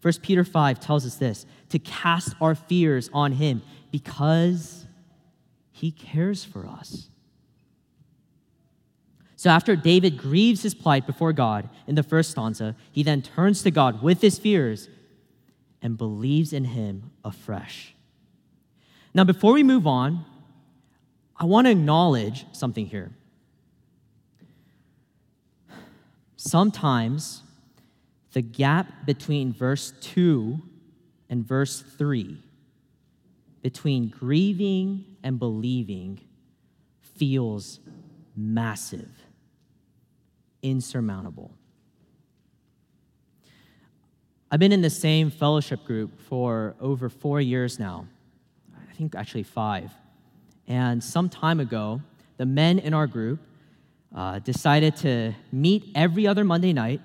1 0.01 0.13
Peter 0.23 0.43
5 0.43 0.79
tells 0.79 1.05
us 1.05 1.13
this 1.15 1.45
to 1.69 1.77
cast 1.77 2.33
our 2.41 2.55
fears 2.55 3.07
on 3.13 3.33
Him 3.33 3.61
because 3.91 4.87
He 5.69 5.91
cares 5.91 6.43
for 6.43 6.65
us. 6.65 7.09
So 9.35 9.51
after 9.51 9.75
David 9.75 10.17
grieves 10.17 10.63
his 10.63 10.73
plight 10.73 11.05
before 11.05 11.31
God 11.31 11.69
in 11.85 11.93
the 11.93 12.01
first 12.01 12.31
stanza, 12.31 12.75
he 12.91 13.03
then 13.03 13.21
turns 13.21 13.61
to 13.61 13.69
God 13.69 14.01
with 14.01 14.19
his 14.21 14.39
fears 14.39 14.89
and 15.83 15.95
believes 15.95 16.51
in 16.51 16.65
him 16.65 17.11
afresh. 17.23 17.93
Now, 19.13 19.25
before 19.25 19.53
we 19.53 19.61
move 19.61 19.85
on, 19.85 20.25
I 21.39 21.45
want 21.45 21.67
to 21.67 21.71
acknowledge 21.71 22.47
something 22.51 22.87
here. 22.87 23.11
Sometimes 26.37 27.41
the 28.33 28.41
gap 28.41 29.05
between 29.05 29.51
verse 29.51 29.91
2 30.01 30.61
and 31.29 31.45
verse 31.45 31.81
3, 31.81 32.37
between 33.63 34.09
grieving 34.09 35.03
and 35.23 35.39
believing, 35.39 36.21
feels 37.01 37.79
massive, 38.35 39.09
insurmountable. 40.61 41.51
I've 44.51 44.59
been 44.59 44.71
in 44.71 44.81
the 44.81 44.89
same 44.91 45.31
fellowship 45.31 45.83
group 45.85 46.21
for 46.21 46.75
over 46.79 47.09
four 47.09 47.41
years 47.41 47.79
now. 47.79 48.05
I 48.89 48.93
think 48.93 49.15
actually 49.15 49.43
five. 49.43 49.91
And 50.67 51.03
some 51.03 51.29
time 51.29 51.59
ago, 51.59 52.01
the 52.37 52.45
men 52.45 52.77
in 52.77 52.93
our 52.93 53.07
group 53.07 53.39
uh, 54.15 54.39
decided 54.39 54.95
to 54.97 55.33
meet 55.51 55.91
every 55.95 56.27
other 56.27 56.43
Monday 56.43 56.73
night, 56.73 57.01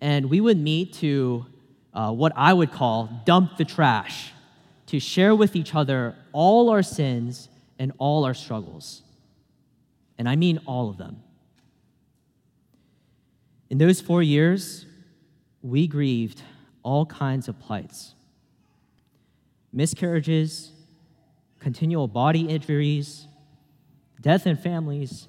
and 0.00 0.28
we 0.30 0.40
would 0.40 0.58
meet 0.58 0.92
to 0.94 1.46
uh, 1.94 2.12
what 2.12 2.32
I 2.36 2.52
would 2.52 2.72
call 2.72 3.22
dump 3.24 3.56
the 3.56 3.64
trash, 3.64 4.32
to 4.86 5.00
share 5.00 5.34
with 5.34 5.56
each 5.56 5.74
other 5.74 6.14
all 6.32 6.70
our 6.70 6.82
sins 6.82 7.48
and 7.78 7.92
all 7.98 8.24
our 8.24 8.34
struggles. 8.34 9.02
And 10.18 10.28
I 10.28 10.36
mean 10.36 10.60
all 10.66 10.88
of 10.88 10.96
them. 10.96 11.22
In 13.68 13.78
those 13.78 14.00
four 14.00 14.22
years, 14.22 14.86
we 15.62 15.86
grieved 15.86 16.42
all 16.82 17.06
kinds 17.06 17.48
of 17.48 17.58
plights 17.58 18.14
miscarriages, 19.72 20.72
continual 21.60 22.08
body 22.08 22.48
injuries, 22.48 23.26
death 24.22 24.46
in 24.46 24.56
families, 24.56 25.28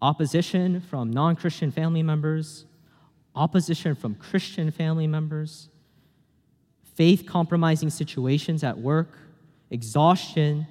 opposition 0.00 0.80
from 0.80 1.10
non 1.10 1.36
Christian 1.36 1.70
family 1.70 2.02
members, 2.02 2.66
opposition 3.34 3.94
from 3.94 4.14
Christian 4.14 4.70
family 4.70 5.06
members, 5.06 5.68
faith 6.94 7.26
compromising 7.26 7.90
situations 7.90 8.64
at 8.64 8.78
work, 8.78 9.18
exhaustion, 9.70 10.66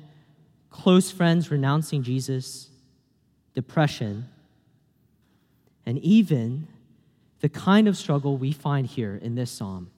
close 0.70 1.12
friends 1.12 1.52
renouncing 1.52 2.04
Jesus, 2.04 2.70
depression, 3.54 4.28
and 5.86 6.00
even 6.00 6.68
the 7.42 7.50
kind 7.50 7.88
of 7.88 7.96
struggle 7.96 8.38
we 8.38 8.52
find 8.52 8.88
here 8.88 9.20
in 9.22 9.36
this 9.36 9.52
psalm 9.52 9.92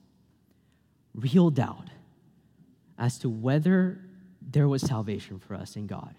real 1.14 1.50
doubt 1.50 1.88
as 2.98 3.18
to 3.18 3.28
whether 3.28 3.98
there 4.42 4.68
was 4.68 4.82
salvation 4.82 5.38
for 5.38 5.54
us 5.54 5.76
in 5.76 5.86
God. 5.86 6.14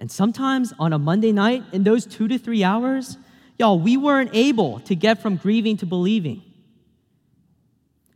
And 0.00 0.10
sometimes 0.10 0.72
on 0.78 0.94
a 0.94 0.98
Monday 0.98 1.30
night, 1.30 1.62
in 1.72 1.84
those 1.84 2.06
two 2.06 2.26
to 2.26 2.38
three 2.38 2.64
hours, 2.64 3.18
y'all, 3.58 3.78
we 3.78 3.98
weren't 3.98 4.30
able 4.32 4.80
to 4.80 4.94
get 4.96 5.20
from 5.20 5.36
grieving 5.36 5.76
to 5.76 5.86
believing. 5.86 6.42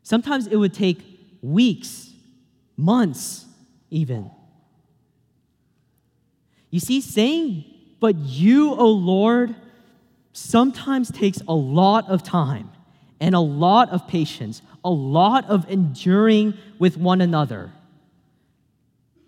Sometimes 0.02 0.46
it 0.46 0.56
would 0.56 0.72
take 0.72 0.98
weeks, 1.42 2.10
months, 2.76 3.44
even. 3.90 4.30
You 6.70 6.80
see, 6.80 7.02
saying, 7.02 7.64
but 8.00 8.16
you, 8.16 8.74
O 8.74 8.88
Lord, 8.88 9.54
sometimes 10.32 11.12
takes 11.12 11.40
a 11.46 11.54
lot 11.54 12.08
of 12.08 12.22
time 12.22 12.70
and 13.20 13.34
a 13.34 13.40
lot 13.40 13.90
of 13.90 14.08
patience, 14.08 14.62
a 14.84 14.90
lot 14.90 15.48
of 15.48 15.68
enduring 15.70 16.54
with 16.78 16.96
one 16.96 17.20
another, 17.20 17.72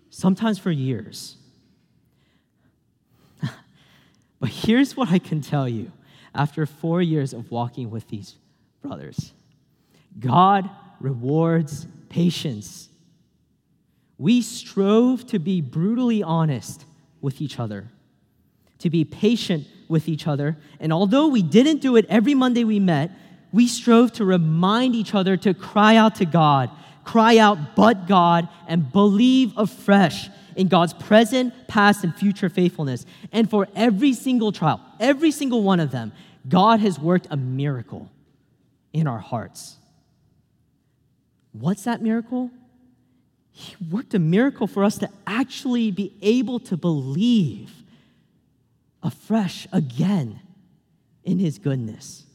sometimes 0.09 0.59
for 0.59 0.71
years. 0.71 1.36
But 4.39 4.49
here's 4.49 4.95
what 4.95 5.11
I 5.11 5.19
can 5.19 5.41
tell 5.41 5.67
you 5.67 5.91
after 6.33 6.65
four 6.65 7.01
years 7.01 7.33
of 7.33 7.51
walking 7.51 7.89
with 7.89 8.07
these 8.09 8.35
brothers 8.81 9.33
God 10.19 10.69
rewards 10.99 11.87
patience. 12.09 12.89
We 14.17 14.41
strove 14.41 15.27
to 15.27 15.37
be 15.37 15.61
brutally 15.61 16.23
honest 16.23 16.85
with 17.21 17.39
each 17.39 17.59
other, 17.59 17.87
to 18.79 18.89
be 18.89 19.05
patient 19.05 19.67
with 19.87 20.07
each 20.07 20.27
other. 20.27 20.57
And 20.79 20.91
although 20.91 21.27
we 21.27 21.43
didn't 21.43 21.81
do 21.81 21.95
it 21.97 22.05
every 22.09 22.33
Monday 22.33 22.63
we 22.63 22.79
met, 22.79 23.11
we 23.51 23.67
strove 23.67 24.11
to 24.13 24.25
remind 24.25 24.95
each 24.95 25.13
other 25.13 25.37
to 25.37 25.53
cry 25.53 25.95
out 25.95 26.15
to 26.15 26.25
God, 26.25 26.71
cry 27.03 27.37
out, 27.37 27.75
but 27.75 28.07
God, 28.07 28.49
and 28.67 28.91
believe 28.91 29.53
afresh 29.55 30.29
in 30.57 30.67
God's 30.67 30.93
present, 30.93 31.53
past, 31.67 32.03
and 32.03 32.13
future 32.13 32.49
faithfulness. 32.49 33.05
And 33.31 33.49
for 33.49 33.67
every 33.75 34.13
single 34.13 34.51
trial, 34.51 34.81
every 34.99 35.31
single 35.31 35.63
one 35.63 35.79
of 35.79 35.91
them, 35.91 36.11
God 36.49 36.79
has 36.79 36.99
worked 36.99 37.27
a 37.29 37.37
miracle 37.37 38.11
in 38.91 39.07
our 39.07 39.19
hearts. 39.19 39.77
What's 41.51 41.83
that 41.83 42.01
miracle? 42.01 42.49
He 43.51 43.75
worked 43.89 44.13
a 44.13 44.19
miracle 44.19 44.67
for 44.67 44.83
us 44.83 44.97
to 44.99 45.09
actually 45.25 45.91
be 45.91 46.13
able 46.21 46.59
to 46.61 46.77
believe 46.77 47.71
afresh 49.01 49.67
again 49.71 50.39
in 51.23 51.39
His 51.39 51.59
goodness. 51.59 52.25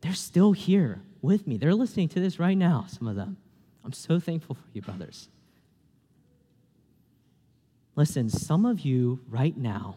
They're 0.00 0.14
still 0.14 0.52
here 0.52 1.00
with 1.20 1.46
me. 1.46 1.56
They're 1.56 1.74
listening 1.74 2.08
to 2.10 2.20
this 2.20 2.40
right 2.40 2.56
now, 2.56 2.86
some 2.88 3.06
of 3.06 3.14
them. 3.14 3.36
I'm 3.84 3.92
so 3.92 4.18
thankful 4.18 4.56
for 4.56 4.66
you, 4.72 4.82
brothers. 4.82 5.28
Listen, 7.94 8.28
some 8.28 8.64
of 8.64 8.80
you 8.80 9.20
right 9.28 9.56
now 9.56 9.96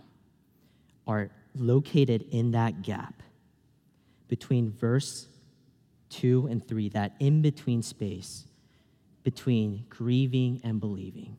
are 1.07 1.29
located 1.55 2.25
in 2.31 2.51
that 2.51 2.81
gap 2.81 3.23
between 4.27 4.71
verse 4.71 5.27
2 6.09 6.47
and 6.47 6.67
3, 6.67 6.89
that 6.89 7.15
in 7.19 7.41
between 7.41 7.81
space 7.81 8.45
between 9.23 9.85
grieving 9.89 10.61
and 10.63 10.79
believing. 10.79 11.35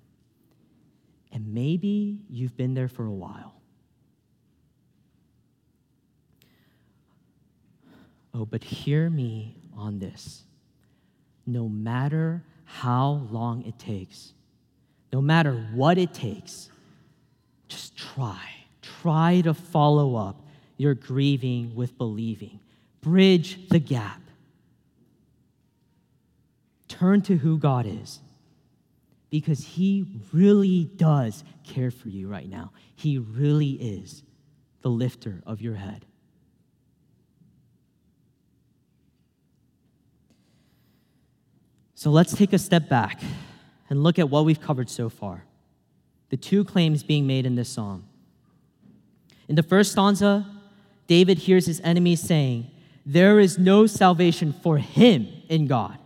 And 1.33 1.55
maybe 1.55 2.19
you've 2.29 2.57
been 2.57 2.75
there 2.75 2.89
for 2.89 3.07
a 3.07 3.13
while. 3.13 3.55
Oh, 8.35 8.45
but 8.45 8.65
hear 8.65 9.09
me 9.09 9.57
on 9.77 9.99
this. 9.99 10.43
No 11.47 11.69
matter 11.69 12.43
how 12.65 13.27
long 13.31 13.63
it 13.63 13.79
takes, 13.79 14.33
no 15.13 15.21
matter 15.21 15.53
what 15.73 15.99
it 15.99 16.13
takes, 16.13 16.71
just 17.69 17.97
try. 17.97 18.41
Try 19.03 19.41
to 19.43 19.55
follow 19.55 20.17
up 20.17 20.41
your 20.77 20.95
grieving 20.95 21.75
with 21.75 21.97
believing. 21.97 22.61
Bridge 23.01 23.69
the 23.69 23.79
gap. 23.79 24.21
Turn 26.89 27.23
to 27.23 27.37
who 27.37 27.59
God 27.59 27.87
is 27.87 28.21
because 29.31 29.65
He 29.65 30.07
really 30.33 30.85
does 30.97 31.45
care 31.65 31.91
for 31.91 32.09
you 32.09 32.29
right 32.29 32.49
now. 32.49 32.73
He 32.95 33.19
really 33.19 33.73
is 33.73 34.23
the 34.83 34.89
lifter 34.89 35.43
of 35.47 35.61
your 35.61 35.75
head. 35.75 36.05
So 41.95 42.11
let's 42.11 42.35
take 42.35 42.53
a 42.53 42.59
step 42.59 42.89
back 42.89 43.21
and 43.89 44.03
look 44.03 44.19
at 44.19 44.31
what 44.31 44.45
we've 44.45 44.61
covered 44.61 44.91
so 44.91 45.09
far. 45.09 45.45
The 46.31 46.37
two 46.37 46.65
claims 46.65 47.03
being 47.03 47.27
made 47.27 47.47
in 47.47 47.55
this 47.55 47.69
psalm. 47.69 48.05
In 49.49 49.55
the 49.55 49.63
first 49.63 49.93
stanza, 49.93 50.47
David 51.07 51.39
hears 51.39 51.67
his 51.67 51.81
enemies 51.85 52.21
saying, 52.21 52.71
There 53.05 53.39
is 53.39 53.59
no 53.59 53.87
salvation 53.87 54.53
for 54.53 54.79
him 54.79 55.29
in 55.49 55.67
God. 55.67 55.99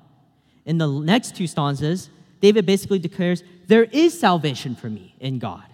In 0.67 0.79
the 0.79 0.89
next 0.89 1.35
two 1.35 1.47
stanzas, 1.47 2.11
David 2.41 2.67
basically 2.67 2.99
declares, 2.99 3.43
There 3.67 3.85
is 3.85 4.19
salvation 4.19 4.77
for 4.77 4.91
me 4.91 5.15
in 5.21 5.39
God. 5.39 5.65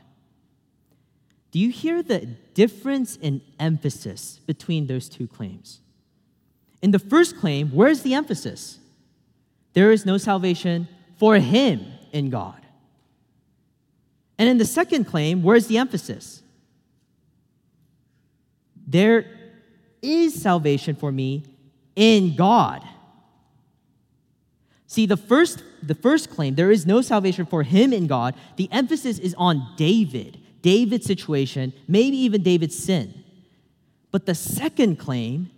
Do 1.50 1.58
you 1.58 1.70
hear 1.70 2.02
the 2.02 2.26
difference 2.54 3.16
in 3.16 3.40
emphasis 3.58 4.40
between 4.46 4.86
those 4.86 5.08
two 5.08 5.26
claims? 5.26 5.80
In 6.82 6.90
the 6.90 6.98
first 6.98 7.36
claim, 7.38 7.70
where's 7.70 8.02
the 8.02 8.14
emphasis? 8.14 8.78
There 9.72 9.90
is 9.90 10.06
no 10.06 10.18
salvation 10.18 10.88
for 11.18 11.36
him 11.36 11.95
in 12.16 12.30
God. 12.30 12.60
And 14.38 14.48
in 14.48 14.58
the 14.58 14.64
second 14.64 15.04
claim, 15.04 15.42
where's 15.42 15.66
the 15.66 15.78
emphasis? 15.78 16.42
There 18.86 19.26
is 20.02 20.40
salvation 20.40 20.96
for 20.96 21.12
me 21.12 21.44
in 21.94 22.34
God. 22.36 22.82
See, 24.86 25.06
the 25.06 25.16
first, 25.16 25.62
the 25.82 25.94
first 25.94 26.30
claim, 26.30 26.54
there 26.54 26.70
is 26.70 26.86
no 26.86 27.02
salvation 27.02 27.44
for 27.44 27.62
him 27.62 27.92
in 27.92 28.06
God, 28.06 28.34
the 28.56 28.68
emphasis 28.72 29.18
is 29.18 29.34
on 29.36 29.66
David, 29.76 30.38
David's 30.62 31.06
situation, 31.06 31.72
maybe 31.86 32.16
even 32.18 32.42
David's 32.42 32.78
sin. 32.78 33.24
But 34.10 34.26
the 34.26 34.34
second 34.34 34.96
claim, 34.96 35.50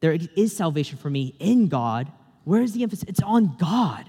there 0.00 0.16
is 0.36 0.56
salvation 0.56 0.98
for 0.98 1.10
me 1.10 1.34
in 1.38 1.68
God, 1.68 2.12
where 2.44 2.62
is 2.62 2.72
the 2.72 2.82
emphasis? 2.82 3.04
It's 3.08 3.22
on 3.22 3.56
God. 3.58 4.04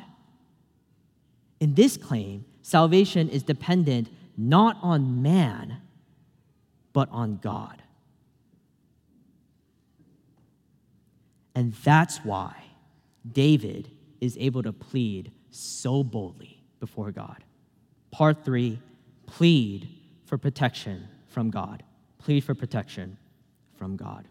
In 1.60 1.74
this 1.76 1.97
claim, 1.97 2.45
salvation 2.62 3.30
is 3.30 3.43
dependent 3.43 4.10
not 4.38 4.78
on 4.82 5.22
man, 5.22 5.78
but 6.93 7.10
on 7.12 7.38
God. 7.38 7.82
And 11.53 11.74
that's 11.84 12.20
why 12.20 12.55
David 13.30 13.91
is 14.22 14.38
able 14.39 14.64
to 14.64 14.72
plead 14.72 15.32
so 15.51 16.03
boldly 16.03 16.62
before 16.80 17.12
God. 17.12 17.43
Part 18.12 18.45
three 18.45 18.80
plead 19.26 19.89
for 20.26 20.38
protection 20.38 21.07
from 21.28 21.49
God. 21.49 21.84
Plead 22.18 22.43
for 22.43 22.55
protection 22.55 23.18
from 23.78 23.97
God. 23.97 24.28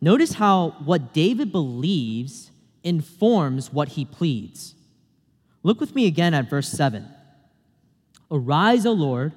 Notice 0.00 0.34
how 0.34 0.76
what 0.84 1.14
David 1.14 1.50
believes 1.50 2.50
informs 2.82 3.72
what 3.72 3.88
he 3.90 4.04
pleads. 4.04 4.74
Look 5.64 5.80
with 5.80 5.96
me 5.96 6.06
again 6.06 6.34
at 6.34 6.48
verse 6.48 6.68
7. 6.68 7.08
Arise, 8.30 8.86
O 8.86 8.92
Lord, 8.92 9.32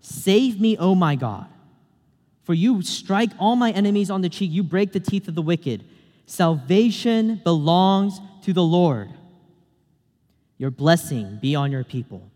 save 0.00 0.58
me, 0.58 0.78
O 0.78 0.94
my 0.94 1.16
God. 1.16 1.46
For 2.44 2.54
you 2.54 2.80
strike 2.82 3.30
all 3.38 3.56
my 3.56 3.70
enemies 3.72 4.10
on 4.10 4.22
the 4.22 4.28
cheek, 4.28 4.50
you 4.50 4.62
break 4.62 4.92
the 4.92 5.00
teeth 5.00 5.28
of 5.28 5.34
the 5.34 5.42
wicked. 5.42 5.84
Salvation 6.24 7.40
belongs 7.44 8.20
to 8.44 8.52
the 8.52 8.62
Lord. 8.62 9.10
Your 10.56 10.70
blessing 10.70 11.38
be 11.42 11.54
on 11.54 11.70
your 11.70 11.84
people. 11.84 12.30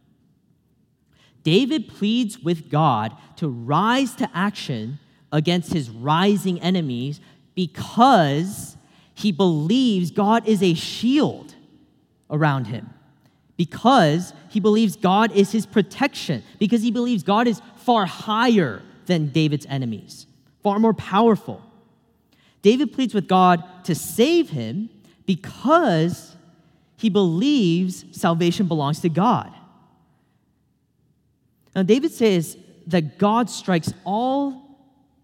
David 1.42 1.88
pleads 1.88 2.40
with 2.40 2.70
God 2.70 3.16
to 3.36 3.48
rise 3.48 4.14
to 4.16 4.28
action 4.34 4.98
against 5.30 5.72
his 5.72 5.88
rising 5.88 6.60
enemies 6.60 7.20
because 7.54 8.76
he 9.14 9.30
believes 9.30 10.10
God 10.10 10.46
is 10.48 10.62
a 10.62 10.74
shield 10.74 11.54
around 12.30 12.66
him, 12.66 12.90
because 13.56 14.32
he 14.48 14.60
believes 14.60 14.96
God 14.96 15.32
is 15.32 15.52
his 15.52 15.66
protection, 15.66 16.42
because 16.58 16.82
he 16.82 16.90
believes 16.90 17.22
God 17.22 17.46
is 17.46 17.60
far 17.76 18.06
higher 18.06 18.82
than 19.06 19.28
David's 19.28 19.66
enemies, 19.66 20.26
far 20.62 20.78
more 20.78 20.94
powerful. 20.94 21.62
David 22.62 22.92
pleads 22.92 23.14
with 23.14 23.28
God 23.28 23.62
to 23.84 23.94
save 23.94 24.50
him 24.50 24.90
because 25.24 26.36
he 26.96 27.08
believes 27.08 28.04
salvation 28.12 28.66
belongs 28.66 29.00
to 29.00 29.08
God. 29.08 29.52
Now, 31.74 31.82
David 31.82 32.10
says 32.10 32.56
that 32.86 33.18
God 33.18 33.50
strikes 33.50 33.92
all 34.04 34.62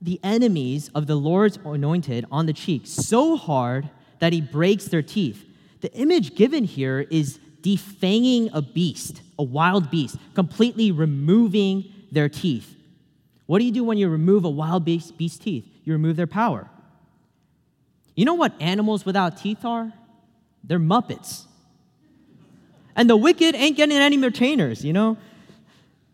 the 0.02 0.20
enemies 0.22 0.90
of 0.94 1.06
the 1.06 1.14
Lord's 1.14 1.58
anointed 1.64 2.26
on 2.30 2.46
the 2.46 2.52
cheek 2.52 2.82
so 2.84 3.36
hard 3.36 3.88
that 4.18 4.32
he 4.32 4.40
breaks 4.40 4.86
their 4.86 5.02
teeth. 5.02 5.44
The 5.80 5.92
image 5.94 6.34
given 6.34 6.64
here 6.64 7.06
is 7.10 7.38
defanging 7.62 8.50
a 8.52 8.60
beast, 8.60 9.22
a 9.38 9.42
wild 9.42 9.90
beast, 9.90 10.16
completely 10.34 10.90
removing 10.92 11.92
their 12.10 12.28
teeth. 12.28 12.76
What 13.46 13.58
do 13.58 13.64
you 13.64 13.72
do 13.72 13.84
when 13.84 13.98
you 13.98 14.08
remove 14.08 14.44
a 14.44 14.50
wild 14.50 14.84
beast, 14.84 15.16
beast's 15.16 15.38
teeth? 15.38 15.66
You 15.84 15.92
remove 15.92 16.16
their 16.16 16.26
power. 16.26 16.68
You 18.14 18.24
know 18.24 18.34
what 18.34 18.52
animals 18.60 19.04
without 19.04 19.36
teeth 19.38 19.64
are? 19.64 19.92
They're 20.64 20.78
Muppets. 20.78 21.46
And 22.94 23.08
the 23.08 23.16
wicked 23.16 23.54
ain't 23.54 23.76
getting 23.76 23.96
any 23.96 24.18
retainers, 24.18 24.84
you 24.84 24.92
know? 24.92 25.16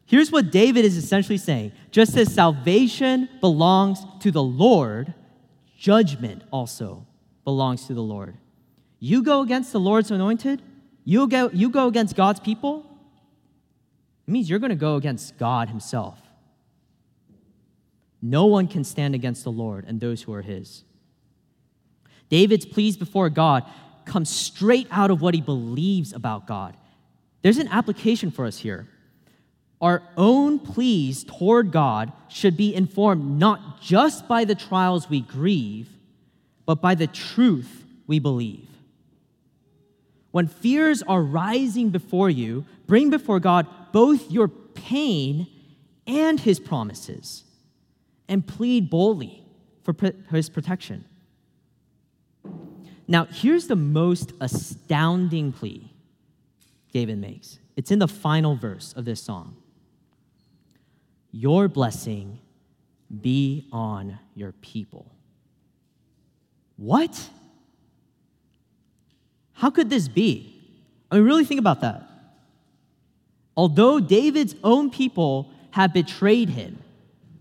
Here's 0.06 0.32
what 0.32 0.50
David 0.50 0.84
is 0.84 0.96
essentially 0.96 1.38
saying 1.38 1.72
just 1.90 2.16
as 2.16 2.32
salvation 2.32 3.28
belongs 3.40 4.00
to 4.20 4.30
the 4.30 4.42
Lord, 4.42 5.12
judgment 5.76 6.42
also 6.50 7.06
belongs 7.44 7.86
to 7.86 7.94
the 7.94 8.02
Lord. 8.02 8.36
You 9.00 9.22
go 9.22 9.42
against 9.42 9.72
the 9.72 9.80
Lord's 9.80 10.10
anointed, 10.10 10.62
you 11.08 11.26
go, 11.26 11.48
you 11.54 11.70
go 11.70 11.86
against 11.86 12.14
God's 12.14 12.38
people, 12.38 12.84
it 14.26 14.30
means 14.30 14.50
you're 14.50 14.58
going 14.58 14.68
to 14.68 14.76
go 14.76 14.96
against 14.96 15.38
God 15.38 15.70
Himself. 15.70 16.20
No 18.20 18.44
one 18.44 18.68
can 18.68 18.84
stand 18.84 19.14
against 19.14 19.42
the 19.42 19.50
Lord 19.50 19.86
and 19.88 20.00
those 20.00 20.20
who 20.20 20.34
are 20.34 20.42
His. 20.42 20.84
David's 22.28 22.66
pleas 22.66 22.98
before 22.98 23.30
God 23.30 23.64
come 24.04 24.26
straight 24.26 24.86
out 24.90 25.10
of 25.10 25.22
what 25.22 25.32
he 25.32 25.40
believes 25.40 26.12
about 26.12 26.46
God. 26.46 26.76
There's 27.40 27.56
an 27.56 27.68
application 27.68 28.30
for 28.30 28.44
us 28.44 28.58
here. 28.58 28.86
Our 29.80 30.02
own 30.14 30.58
pleas 30.58 31.24
toward 31.24 31.72
God 31.72 32.12
should 32.28 32.54
be 32.54 32.74
informed 32.74 33.38
not 33.38 33.80
just 33.80 34.28
by 34.28 34.44
the 34.44 34.54
trials 34.54 35.08
we 35.08 35.22
grieve, 35.22 35.88
but 36.66 36.82
by 36.82 36.94
the 36.94 37.06
truth 37.06 37.86
we 38.06 38.18
believe. 38.18 38.67
When 40.30 40.46
fears 40.46 41.02
are 41.02 41.22
rising 41.22 41.90
before 41.90 42.30
you, 42.30 42.64
bring 42.86 43.10
before 43.10 43.40
God 43.40 43.66
both 43.92 44.30
your 44.30 44.48
pain 44.48 45.46
and 46.06 46.38
his 46.40 46.60
promises 46.60 47.44
and 48.28 48.46
plead 48.46 48.90
boldly 48.90 49.42
for 49.82 49.94
his 50.30 50.48
protection. 50.50 51.04
Now, 53.06 53.24
here's 53.24 53.66
the 53.68 53.76
most 53.76 54.32
astounding 54.40 55.52
plea 55.52 55.90
David 56.92 57.18
makes. 57.18 57.58
It's 57.76 57.90
in 57.90 57.98
the 57.98 58.08
final 58.08 58.54
verse 58.54 58.92
of 58.94 59.04
this 59.04 59.22
song. 59.22 59.56
Your 61.32 61.68
blessing 61.68 62.38
be 63.20 63.66
on 63.72 64.18
your 64.34 64.52
people. 64.52 65.10
What? 66.76 67.30
How 69.58 69.70
could 69.70 69.90
this 69.90 70.06
be? 70.06 70.54
I 71.10 71.16
mean, 71.16 71.24
really 71.24 71.44
think 71.44 71.58
about 71.58 71.80
that. 71.80 72.08
Although 73.56 73.98
David's 73.98 74.54
own 74.62 74.88
people 74.88 75.50
have 75.72 75.92
betrayed 75.92 76.48
him, 76.48 76.78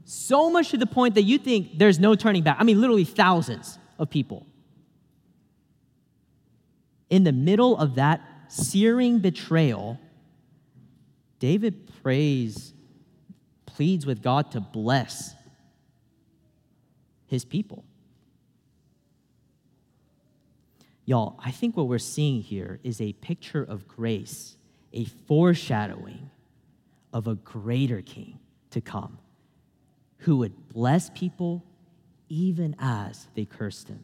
so 0.03 0.49
much 0.49 0.71
to 0.71 0.77
the 0.77 0.87
point 0.87 1.13
that 1.13 1.23
you 1.23 1.37
think 1.37 1.77
there's 1.77 1.99
no 1.99 2.15
turning 2.15 2.41
back. 2.41 2.57
I 2.59 2.63
mean, 2.63 2.81
literally 2.81 3.03
thousands 3.03 3.77
of 3.99 4.09
people. 4.09 4.47
In 7.11 7.23
the 7.23 7.31
middle 7.31 7.77
of 7.77 7.95
that 7.95 8.21
searing 8.47 9.19
betrayal, 9.19 9.99
David 11.37 11.91
prays, 12.01 12.73
pleads 13.67 14.07
with 14.07 14.23
God 14.23 14.51
to 14.53 14.59
bless 14.59 15.35
his 17.27 17.45
people. 17.45 17.83
Y'all, 21.07 21.39
I 21.39 21.51
think 21.51 21.77
what 21.77 21.87
we're 21.87 21.99
seeing 21.99 22.41
here 22.41 22.81
is 22.83 22.99
a 22.99 23.13
picture 23.13 23.63
of 23.63 23.87
grace, 23.87 24.57
a 24.91 25.05
foreshadowing 25.05 26.29
of 27.13 27.27
a 27.27 27.35
greater 27.35 28.01
king 28.01 28.37
to 28.71 28.81
come 28.81 29.17
who 30.19 30.35
would 30.35 30.67
bless 30.67 31.09
people 31.11 31.63
even 32.27 32.75
as 32.77 33.27
they 33.35 33.45
cursed 33.45 33.87
him. 33.87 34.03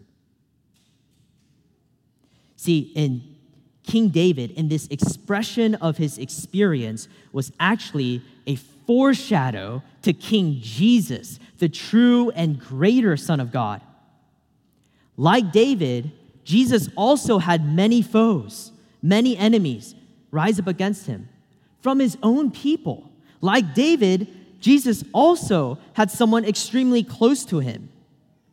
See, 2.55 2.93
in 2.95 3.35
King 3.83 4.07
David, 4.07 4.51
in 4.51 4.69
this 4.69 4.87
expression 4.87 5.75
of 5.75 5.97
his 5.97 6.17
experience, 6.17 7.09
was 7.33 7.51
actually 7.59 8.21
a 8.47 8.55
foreshadow 8.87 9.83
to 10.03 10.13
King 10.13 10.59
Jesus, 10.61 11.37
the 11.57 11.67
true 11.67 12.29
and 12.29 12.57
greater 12.57 13.17
Son 13.17 13.41
of 13.41 13.51
God. 13.51 13.81
Like 15.17 15.51
David, 15.51 16.13
Jesus 16.43 16.89
also 16.95 17.37
had 17.39 17.65
many 17.65 18.01
foes, 18.01 18.71
many 19.01 19.37
enemies 19.37 19.95
rise 20.31 20.59
up 20.59 20.67
against 20.67 21.07
him 21.07 21.29
from 21.81 21.99
his 21.99 22.17
own 22.23 22.51
people. 22.51 23.09
Like 23.41 23.73
David, 23.73 24.27
Jesus 24.59 25.03
also 25.13 25.77
had 25.93 26.09
someone 26.09 26.45
extremely 26.45 27.03
close 27.03 27.45
to 27.45 27.59
him, 27.59 27.89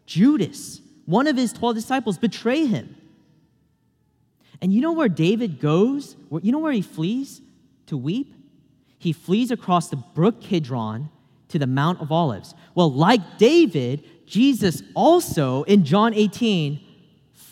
Judas, 0.07 0.81
one 1.07 1.27
of 1.27 1.37
his 1.37 1.53
12 1.53 1.77
disciples, 1.77 2.19
betray 2.19 2.67
him. 2.67 2.97
And 4.61 4.73
you 4.73 4.81
know 4.81 4.93
where 4.93 5.09
David 5.09 5.61
goes? 5.61 6.17
You 6.43 6.53
know 6.53 6.59
where 6.59 6.73
he 6.73 6.83
flees 6.83 7.41
to 7.87 7.97
weep? 7.97 8.35
He 8.99 9.13
flees 9.13 9.51
across 9.51 9.89
the 9.89 9.97
brook 9.97 10.41
Kidron 10.41 11.09
to 11.49 11.59
the 11.59 11.67
Mount 11.67 12.01
of 12.01 12.13
Olives. 12.13 12.55
Well, 12.75 12.93
like 12.93 13.39
David, 13.39 14.05
Jesus 14.27 14.83
also 14.95 15.63
in 15.63 15.85
John 15.85 16.13
18 16.13 16.81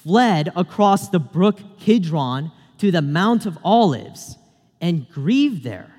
fled 0.09 0.51
across 0.57 1.11
the 1.11 1.19
brook 1.19 1.61
Kidron 1.81 2.51
to 2.79 2.91
the 2.91 3.03
Mount 3.03 3.45
of 3.45 3.59
Olives 3.63 4.39
and 4.81 5.07
grieved 5.11 5.63
there, 5.65 5.95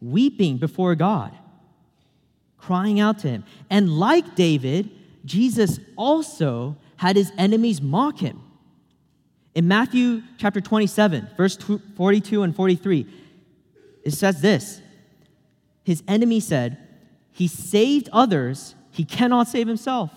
weeping 0.00 0.56
before 0.56 0.96
God, 0.96 1.32
crying 2.58 2.98
out 2.98 3.20
to 3.20 3.28
him. 3.28 3.44
And 3.70 4.00
like 4.00 4.34
David, 4.34 4.90
Jesus 5.24 5.78
also 5.94 6.76
had 6.96 7.14
his 7.14 7.30
enemies 7.38 7.80
mock 7.80 8.18
him. 8.18 8.42
In 9.54 9.68
Matthew 9.68 10.24
chapter 10.38 10.60
27, 10.60 11.28
verse 11.36 11.56
42 11.96 12.42
and 12.42 12.54
43, 12.54 13.06
it 14.02 14.10
says 14.12 14.40
this 14.40 14.82
His 15.84 16.02
enemy 16.08 16.40
said, 16.40 16.78
He 17.30 17.46
saved 17.46 18.08
others, 18.12 18.74
he 18.90 19.04
cannot 19.04 19.46
save 19.46 19.68
himself. 19.68 20.10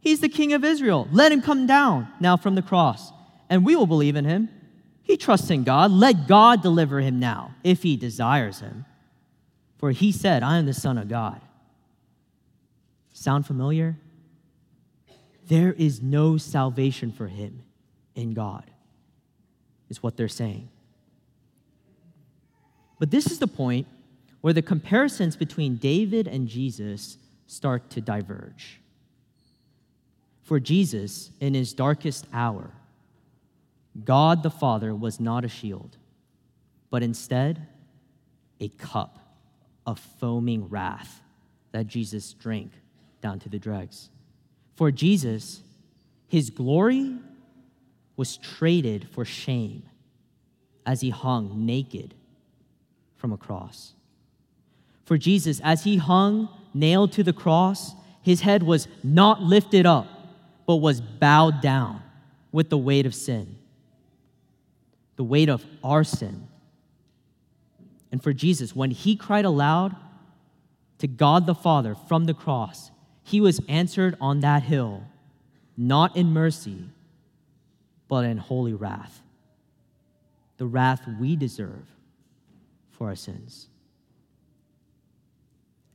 He's 0.00 0.20
the 0.20 0.28
king 0.28 0.52
of 0.52 0.64
Israel. 0.64 1.08
Let 1.10 1.32
him 1.32 1.42
come 1.42 1.66
down 1.66 2.08
now 2.20 2.36
from 2.36 2.54
the 2.54 2.62
cross, 2.62 3.12
and 3.48 3.64
we 3.64 3.74
will 3.74 3.86
believe 3.86 4.16
in 4.16 4.24
him. 4.24 4.48
He 5.02 5.16
trusts 5.16 5.50
in 5.50 5.64
God. 5.64 5.90
Let 5.90 6.26
God 6.26 6.62
deliver 6.62 7.00
him 7.00 7.18
now, 7.20 7.54
if 7.62 7.82
he 7.82 7.96
desires 7.96 8.60
him. 8.60 8.84
For 9.78 9.90
he 9.90 10.10
said, 10.12 10.42
I 10.42 10.58
am 10.58 10.66
the 10.66 10.74
Son 10.74 10.98
of 10.98 11.08
God. 11.08 11.40
Sound 13.12 13.46
familiar? 13.46 13.96
There 15.46 15.72
is 15.72 16.02
no 16.02 16.38
salvation 16.38 17.12
for 17.12 17.28
him 17.28 17.62
in 18.14 18.34
God, 18.34 18.70
is 19.88 20.02
what 20.02 20.16
they're 20.16 20.28
saying. 20.28 20.68
But 22.98 23.10
this 23.10 23.30
is 23.30 23.38
the 23.38 23.46
point 23.46 23.86
where 24.40 24.52
the 24.52 24.62
comparisons 24.62 25.36
between 25.36 25.76
David 25.76 26.26
and 26.26 26.48
Jesus 26.48 27.18
start 27.46 27.90
to 27.90 28.00
diverge. 28.00 28.80
For 30.46 30.60
Jesus, 30.60 31.32
in 31.40 31.54
his 31.54 31.72
darkest 31.72 32.24
hour, 32.32 32.70
God 34.04 34.44
the 34.44 34.50
Father 34.50 34.94
was 34.94 35.18
not 35.18 35.44
a 35.44 35.48
shield, 35.48 35.96
but 36.88 37.02
instead 37.02 37.66
a 38.60 38.68
cup 38.68 39.18
of 39.84 39.98
foaming 39.98 40.68
wrath 40.68 41.20
that 41.72 41.88
Jesus 41.88 42.32
drank 42.32 42.70
down 43.20 43.40
to 43.40 43.48
the 43.48 43.58
dregs. 43.58 44.08
For 44.76 44.92
Jesus, 44.92 45.62
his 46.28 46.50
glory 46.50 47.16
was 48.16 48.36
traded 48.36 49.08
for 49.08 49.24
shame 49.24 49.82
as 50.86 51.00
he 51.00 51.10
hung 51.10 51.66
naked 51.66 52.14
from 53.16 53.32
a 53.32 53.36
cross. 53.36 53.94
For 55.06 55.18
Jesus, 55.18 55.60
as 55.64 55.82
he 55.82 55.96
hung 55.96 56.48
nailed 56.72 57.10
to 57.14 57.24
the 57.24 57.32
cross, 57.32 57.96
his 58.22 58.42
head 58.42 58.62
was 58.62 58.86
not 59.02 59.42
lifted 59.42 59.86
up, 59.86 60.06
but 60.66 60.76
was 60.76 61.00
bowed 61.00 61.60
down 61.60 62.02
with 62.52 62.68
the 62.68 62.78
weight 62.78 63.06
of 63.06 63.14
sin, 63.14 63.56
the 65.16 65.24
weight 65.24 65.48
of 65.48 65.64
our 65.82 66.04
sin. 66.04 66.48
And 68.10 68.22
for 68.22 68.32
Jesus, 68.32 68.74
when 68.74 68.90
he 68.90 69.16
cried 69.16 69.44
aloud 69.44 69.94
to 70.98 71.06
God 71.06 71.46
the 71.46 71.54
Father 71.54 71.94
from 71.94 72.24
the 72.24 72.34
cross, 72.34 72.90
he 73.22 73.40
was 73.40 73.60
answered 73.68 74.16
on 74.20 74.40
that 74.40 74.62
hill, 74.62 75.04
not 75.76 76.16
in 76.16 76.32
mercy, 76.32 76.88
but 78.08 78.24
in 78.24 78.38
holy 78.38 78.72
wrath, 78.72 79.20
the 80.58 80.66
wrath 80.66 81.02
we 81.20 81.36
deserve 81.36 81.86
for 82.92 83.08
our 83.08 83.16
sins. 83.16 83.68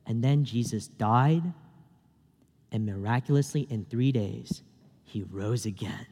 And 0.06 0.22
then 0.22 0.44
Jesus 0.44 0.86
died, 0.86 1.42
and 2.72 2.86
miraculously 2.86 3.66
in 3.70 3.84
three 3.84 4.10
days, 4.10 4.62
he 5.04 5.22
rose 5.22 5.66
again. 5.66 6.06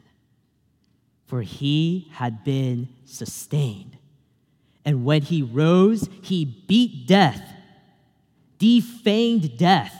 For 1.25 1.41
he 1.41 2.07
had 2.13 2.43
been 2.43 2.89
sustained. 3.05 3.97
And 4.85 5.03
when 5.03 5.23
he 5.23 5.41
rose, 5.41 6.07
he 6.21 6.45
beat 6.45 7.07
death, 7.07 7.41
defanged 8.59 9.57
death 9.57 9.95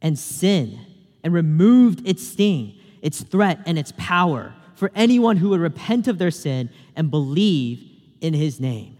and 0.00 0.18
sin, 0.18 0.78
and 1.22 1.32
removed 1.32 2.06
its 2.06 2.26
sting, 2.26 2.74
its 3.00 3.22
threat, 3.22 3.60
and 3.66 3.78
its 3.78 3.92
power 3.96 4.54
for 4.74 4.90
anyone 4.94 5.36
who 5.36 5.50
would 5.50 5.60
repent 5.60 6.08
of 6.08 6.18
their 6.18 6.30
sin 6.30 6.68
and 6.96 7.10
believe 7.10 7.82
in 8.20 8.34
his 8.34 8.60
name. 8.60 8.96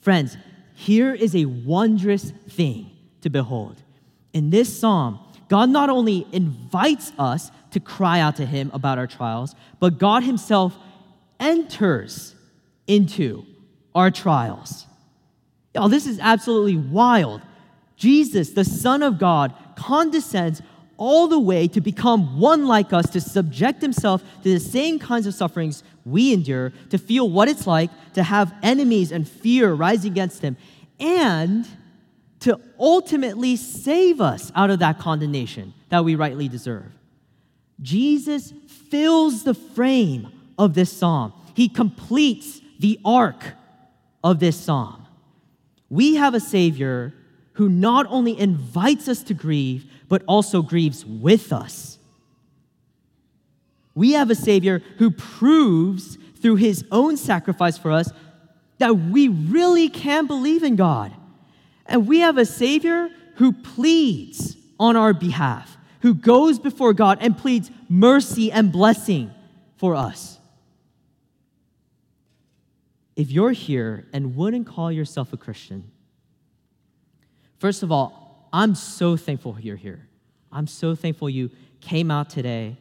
Friends, 0.00 0.36
here 0.74 1.14
is 1.14 1.34
a 1.34 1.44
wondrous 1.46 2.32
thing 2.48 2.90
to 3.20 3.30
behold. 3.30 3.82
In 4.32 4.50
this 4.50 4.76
psalm, 4.78 5.18
God 5.54 5.70
not 5.70 5.88
only 5.88 6.26
invites 6.32 7.12
us 7.16 7.52
to 7.70 7.78
cry 7.78 8.18
out 8.18 8.34
to 8.36 8.44
Him 8.44 8.72
about 8.74 8.98
our 8.98 9.06
trials, 9.06 9.54
but 9.78 9.98
God 9.98 10.24
Himself 10.24 10.76
enters 11.38 12.34
into 12.88 13.46
our 13.94 14.10
trials. 14.10 14.84
Y'all, 15.72 15.88
this 15.88 16.08
is 16.08 16.18
absolutely 16.18 16.76
wild. 16.76 17.40
Jesus, 17.94 18.50
the 18.50 18.64
Son 18.64 19.00
of 19.04 19.20
God, 19.20 19.54
condescends 19.76 20.60
all 20.96 21.28
the 21.28 21.38
way 21.38 21.68
to 21.68 21.80
become 21.80 22.40
one 22.40 22.66
like 22.66 22.92
us, 22.92 23.08
to 23.10 23.20
subject 23.20 23.80
himself 23.80 24.24
to 24.42 24.52
the 24.52 24.58
same 24.58 24.98
kinds 24.98 25.28
of 25.28 25.34
sufferings 25.34 25.84
we 26.04 26.32
endure, 26.32 26.72
to 26.90 26.98
feel 26.98 27.30
what 27.30 27.46
it's 27.46 27.64
like 27.64 27.90
to 28.14 28.24
have 28.24 28.52
enemies 28.64 29.12
and 29.12 29.28
fear 29.28 29.72
rise 29.72 30.04
against 30.04 30.42
him, 30.42 30.56
and 30.98 31.64
to 32.44 32.60
ultimately 32.78 33.56
save 33.56 34.20
us 34.20 34.52
out 34.54 34.68
of 34.68 34.80
that 34.80 34.98
condemnation 34.98 35.72
that 35.88 36.04
we 36.04 36.14
rightly 36.14 36.46
deserve. 36.46 36.92
Jesus 37.80 38.52
fills 38.90 39.44
the 39.44 39.54
frame 39.54 40.28
of 40.58 40.74
this 40.74 40.92
psalm, 40.92 41.32
he 41.54 41.70
completes 41.70 42.60
the 42.78 43.00
arc 43.02 43.42
of 44.22 44.40
this 44.40 44.58
psalm. 44.60 45.06
We 45.88 46.16
have 46.16 46.34
a 46.34 46.40
Savior 46.40 47.14
who 47.54 47.70
not 47.70 48.04
only 48.10 48.38
invites 48.38 49.08
us 49.08 49.22
to 49.22 49.32
grieve, 49.32 49.86
but 50.10 50.22
also 50.28 50.60
grieves 50.60 51.02
with 51.06 51.50
us. 51.50 51.98
We 53.94 54.12
have 54.12 54.28
a 54.28 54.34
Savior 54.34 54.82
who 54.98 55.10
proves 55.10 56.18
through 56.42 56.56
his 56.56 56.84
own 56.90 57.16
sacrifice 57.16 57.78
for 57.78 57.90
us 57.90 58.12
that 58.76 58.98
we 58.98 59.28
really 59.28 59.88
can 59.88 60.26
believe 60.26 60.62
in 60.62 60.76
God. 60.76 61.14
And 61.86 62.06
we 62.06 62.20
have 62.20 62.38
a 62.38 62.44
Savior 62.44 63.10
who 63.36 63.52
pleads 63.52 64.56
on 64.78 64.96
our 64.96 65.12
behalf, 65.12 65.76
who 66.00 66.14
goes 66.14 66.58
before 66.58 66.92
God 66.92 67.18
and 67.20 67.36
pleads 67.36 67.70
mercy 67.88 68.50
and 68.50 68.72
blessing 68.72 69.30
for 69.76 69.94
us. 69.94 70.38
If 73.16 73.30
you're 73.30 73.52
here 73.52 74.06
and 74.12 74.34
wouldn't 74.34 74.66
call 74.66 74.90
yourself 74.90 75.32
a 75.32 75.36
Christian, 75.36 75.90
first 77.58 77.82
of 77.82 77.92
all, 77.92 78.48
I'm 78.52 78.74
so 78.74 79.16
thankful 79.16 79.56
you're 79.60 79.76
here. 79.76 80.06
I'm 80.50 80.66
so 80.66 80.94
thankful 80.94 81.28
you 81.28 81.50
came 81.80 82.10
out 82.10 82.30
today. 82.30 82.76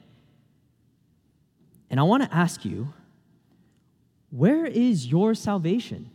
And 1.89 1.99
I 1.99 2.03
want 2.03 2.23
to 2.23 2.33
ask 2.33 2.63
you, 2.65 2.93
where 4.29 4.65
is 4.65 5.07
your 5.07 5.35
salvation? 5.35 6.09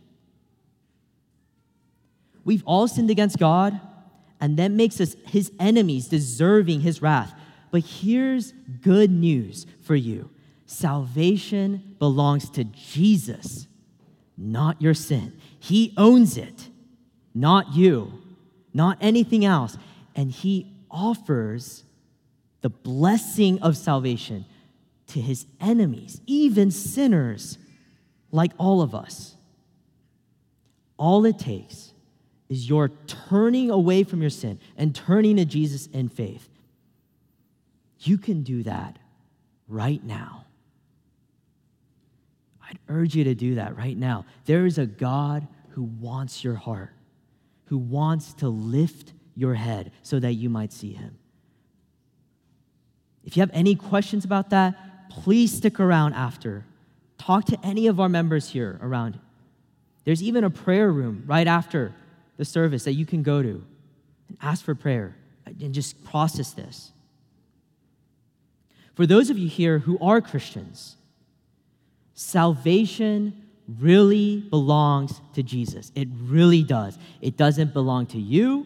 We've 2.45 2.63
all 2.65 2.87
sinned 2.87 3.09
against 3.09 3.37
God, 3.37 3.79
and 4.39 4.57
that 4.57 4.71
makes 4.71 4.99
us 5.01 5.15
his 5.25 5.51
enemies, 5.59 6.07
deserving 6.07 6.81
his 6.81 7.01
wrath. 7.01 7.33
But 7.71 7.81
here's 7.81 8.51
good 8.81 9.11
news 9.11 9.65
for 9.81 9.95
you 9.95 10.29
salvation 10.65 11.95
belongs 11.99 12.49
to 12.51 12.63
Jesus, 12.63 13.67
not 14.37 14.81
your 14.81 14.93
sin. 14.93 15.39
He 15.59 15.93
owns 15.97 16.37
it, 16.37 16.69
not 17.33 17.73
you, 17.73 18.13
not 18.73 18.97
anything 19.01 19.45
else. 19.45 19.77
And 20.15 20.31
he 20.31 20.71
offers 20.89 21.83
the 22.61 22.69
blessing 22.69 23.61
of 23.61 23.77
salvation 23.77 24.45
to 25.07 25.21
his 25.21 25.45
enemies, 25.59 26.21
even 26.25 26.71
sinners 26.71 27.57
like 28.31 28.51
all 28.57 28.81
of 28.81 28.93
us. 28.93 29.35
All 30.97 31.25
it 31.25 31.39
takes 31.39 31.88
is 32.49 32.67
your 32.67 32.89
turning 33.05 33.69
away 33.69 34.03
from 34.03 34.21
your 34.21 34.31
sin 34.31 34.59
and 34.75 34.95
turning 34.95 35.37
to 35.37 35.45
Jesus 35.45 35.85
in 35.87 36.09
faith. 36.09 36.49
You 37.99 38.17
can 38.17 38.43
do 38.43 38.63
that 38.63 38.97
right 39.67 40.03
now. 40.03 40.45
I'd 42.67 42.79
urge 42.87 43.15
you 43.15 43.23
to 43.25 43.35
do 43.35 43.55
that 43.55 43.77
right 43.77 43.97
now. 43.97 44.25
There 44.45 44.65
is 44.65 44.77
a 44.77 44.85
God 44.85 45.47
who 45.69 45.83
wants 45.83 46.43
your 46.43 46.55
heart, 46.55 46.91
who 47.65 47.77
wants 47.77 48.33
to 48.35 48.49
lift 48.49 49.13
your 49.35 49.53
head 49.53 49.91
so 50.01 50.19
that 50.19 50.33
you 50.33 50.49
might 50.49 50.73
see 50.73 50.93
him. 50.93 51.17
If 53.23 53.37
you 53.37 53.41
have 53.41 53.51
any 53.53 53.75
questions 53.75 54.25
about 54.25 54.49
that, 54.49 55.09
please 55.09 55.55
stick 55.55 55.79
around 55.79 56.13
after. 56.13 56.65
Talk 57.17 57.45
to 57.45 57.59
any 57.63 57.87
of 57.87 57.99
our 57.99 58.09
members 58.09 58.49
here 58.49 58.79
around. 58.81 59.19
There's 60.03 60.23
even 60.23 60.43
a 60.43 60.49
prayer 60.49 60.91
room 60.91 61.23
right 61.27 61.47
after 61.47 61.93
the 62.39 62.45
service 62.45 62.85
that 62.85 62.93
you 62.93 63.05
can 63.05 63.21
go 63.21 63.43
to 63.43 63.61
and 64.29 64.37
ask 64.41 64.63
for 64.63 64.73
prayer 64.73 65.13
and 65.45 65.73
just 65.73 66.01
process 66.05 66.51
this. 66.51 66.93
For 68.95 69.05
those 69.05 69.29
of 69.29 69.37
you 69.37 69.49
here 69.49 69.79
who 69.79 69.99
are 69.99 70.21
Christians, 70.21 70.95
salvation 72.13 73.33
really 73.77 74.37
belongs 74.37 75.19
to 75.33 75.43
Jesus. 75.43 75.91
It 75.95 76.07
really 76.13 76.63
does. 76.63 76.97
It 77.19 77.35
doesn't 77.35 77.73
belong 77.73 78.05
to 78.07 78.17
you, 78.17 78.65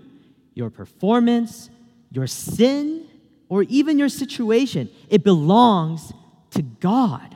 your 0.54 0.70
performance, 0.70 1.72
your 2.12 2.28
sin, 2.28 3.08
or 3.50 3.64
even 3.64 3.98
your 3.98 4.10
situation. 4.10 4.88
It 5.10 5.24
belongs 5.24 6.14
to 6.52 6.62
God. 6.62 7.33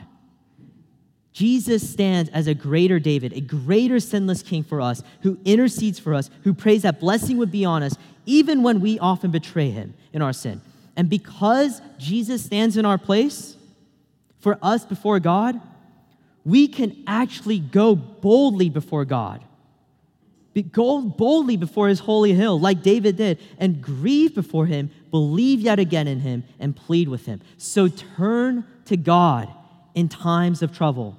Jesus 1.38 1.88
stands 1.88 2.32
as 2.32 2.48
a 2.48 2.56
greater 2.56 2.98
David, 2.98 3.32
a 3.34 3.42
greater 3.42 4.00
sinless 4.00 4.42
king 4.42 4.64
for 4.64 4.82
us, 4.82 5.04
who 5.22 5.38
intercedes 5.46 6.00
for 6.00 6.16
us, 6.16 6.32
who 6.44 6.52
prays 6.52 6.82
that 6.82 7.00
blessing 7.00 7.38
would 7.38 7.52
be 7.52 7.64
on 7.64 7.84
us, 7.84 7.96
even 8.26 8.64
when 8.64 8.82
we 8.82 8.98
often 8.98 9.30
betray 9.30 9.70
him 9.70 9.94
in 10.14 10.24
our 10.24 10.34
sin. 10.34 10.60
And 10.96 11.12
because 11.12 11.80
Jesus 12.00 12.44
stands 12.44 12.76
in 12.76 12.86
our 12.86 12.98
place 12.98 13.56
for 14.40 14.58
us 14.64 14.84
before 14.84 15.20
God, 15.20 15.62
we 16.44 16.68
can 16.68 17.04
actually 17.06 17.60
go 17.60 17.94
boldly 17.94 18.72
before 18.72 19.06
God. 19.06 19.44
Go 20.72 21.04
boldly 21.04 21.56
before 21.56 21.88
his 21.88 22.00
holy 22.00 22.34
hill, 22.34 22.60
like 22.60 22.82
David 22.82 23.16
did, 23.16 23.38
and 23.60 23.80
grieve 23.80 24.34
before 24.34 24.66
him, 24.66 24.90
believe 25.12 25.60
yet 25.60 25.78
again 25.78 26.08
in 26.08 26.22
him, 26.22 26.46
and 26.60 26.76
plead 26.76 27.08
with 27.08 27.28
him. 27.28 27.42
So 27.60 27.90
turn 27.90 28.66
to 28.86 28.98
God 28.98 29.54
in 29.94 30.10
times 30.10 30.64
of 30.64 30.76
trouble 30.76 31.16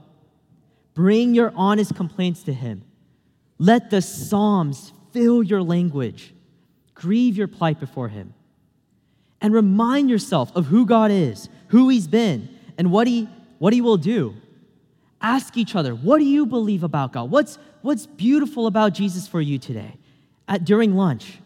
Bring 0.99 1.33
your 1.33 1.53
honest 1.55 1.95
complaints 1.95 2.43
to 2.43 2.53
Him. 2.53 2.83
Let 3.57 3.89
the 3.89 4.03
Psalms 4.03 4.93
fill 5.13 5.45
your 5.45 5.63
language. 5.63 6.35
Grieve 6.93 7.37
your 7.37 7.47
plight 7.47 7.79
before 7.79 8.09
Him. 8.09 8.35
And 9.41 9.55
remind 9.55 10.11
yourself 10.11 10.51
of 10.57 10.67
who 10.67 10.85
God 10.87 11.13
is, 11.13 11.49
who 11.69 11.89
He's 11.89 12.09
been, 12.09 12.49
and 12.77 12.91
what 12.91 13.07
He, 13.07 13.29
what 13.61 13.73
he 13.73 13.81
will 13.81 13.97
do. 13.97 14.35
Ask 15.23 15.57
each 15.57 15.77
other, 15.77 15.95
what 15.95 16.19
do 16.19 16.25
you 16.25 16.45
believe 16.47 16.83
about 16.83 17.13
God? 17.13 17.31
What's, 17.31 17.61
what's 17.83 18.05
beautiful 18.05 18.67
about 18.67 18.93
Jesus 18.93 19.29
for 19.29 19.41
you 19.41 19.57
today? 19.57 19.95
At, 20.49 20.65
during 20.65 20.97
lunch, 20.97 21.39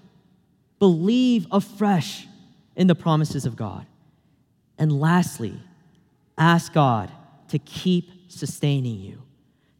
believe 0.79 1.47
afresh 1.53 2.27
in 2.75 2.87
the 2.87 2.95
promises 2.95 3.45
of 3.45 3.57
God. 3.57 3.85
And 4.79 4.99
lastly, 4.99 5.61
ask 6.39 6.73
God 6.73 7.13
to 7.49 7.59
keep 7.59 8.09
sustaining 8.29 8.99
you 8.99 9.22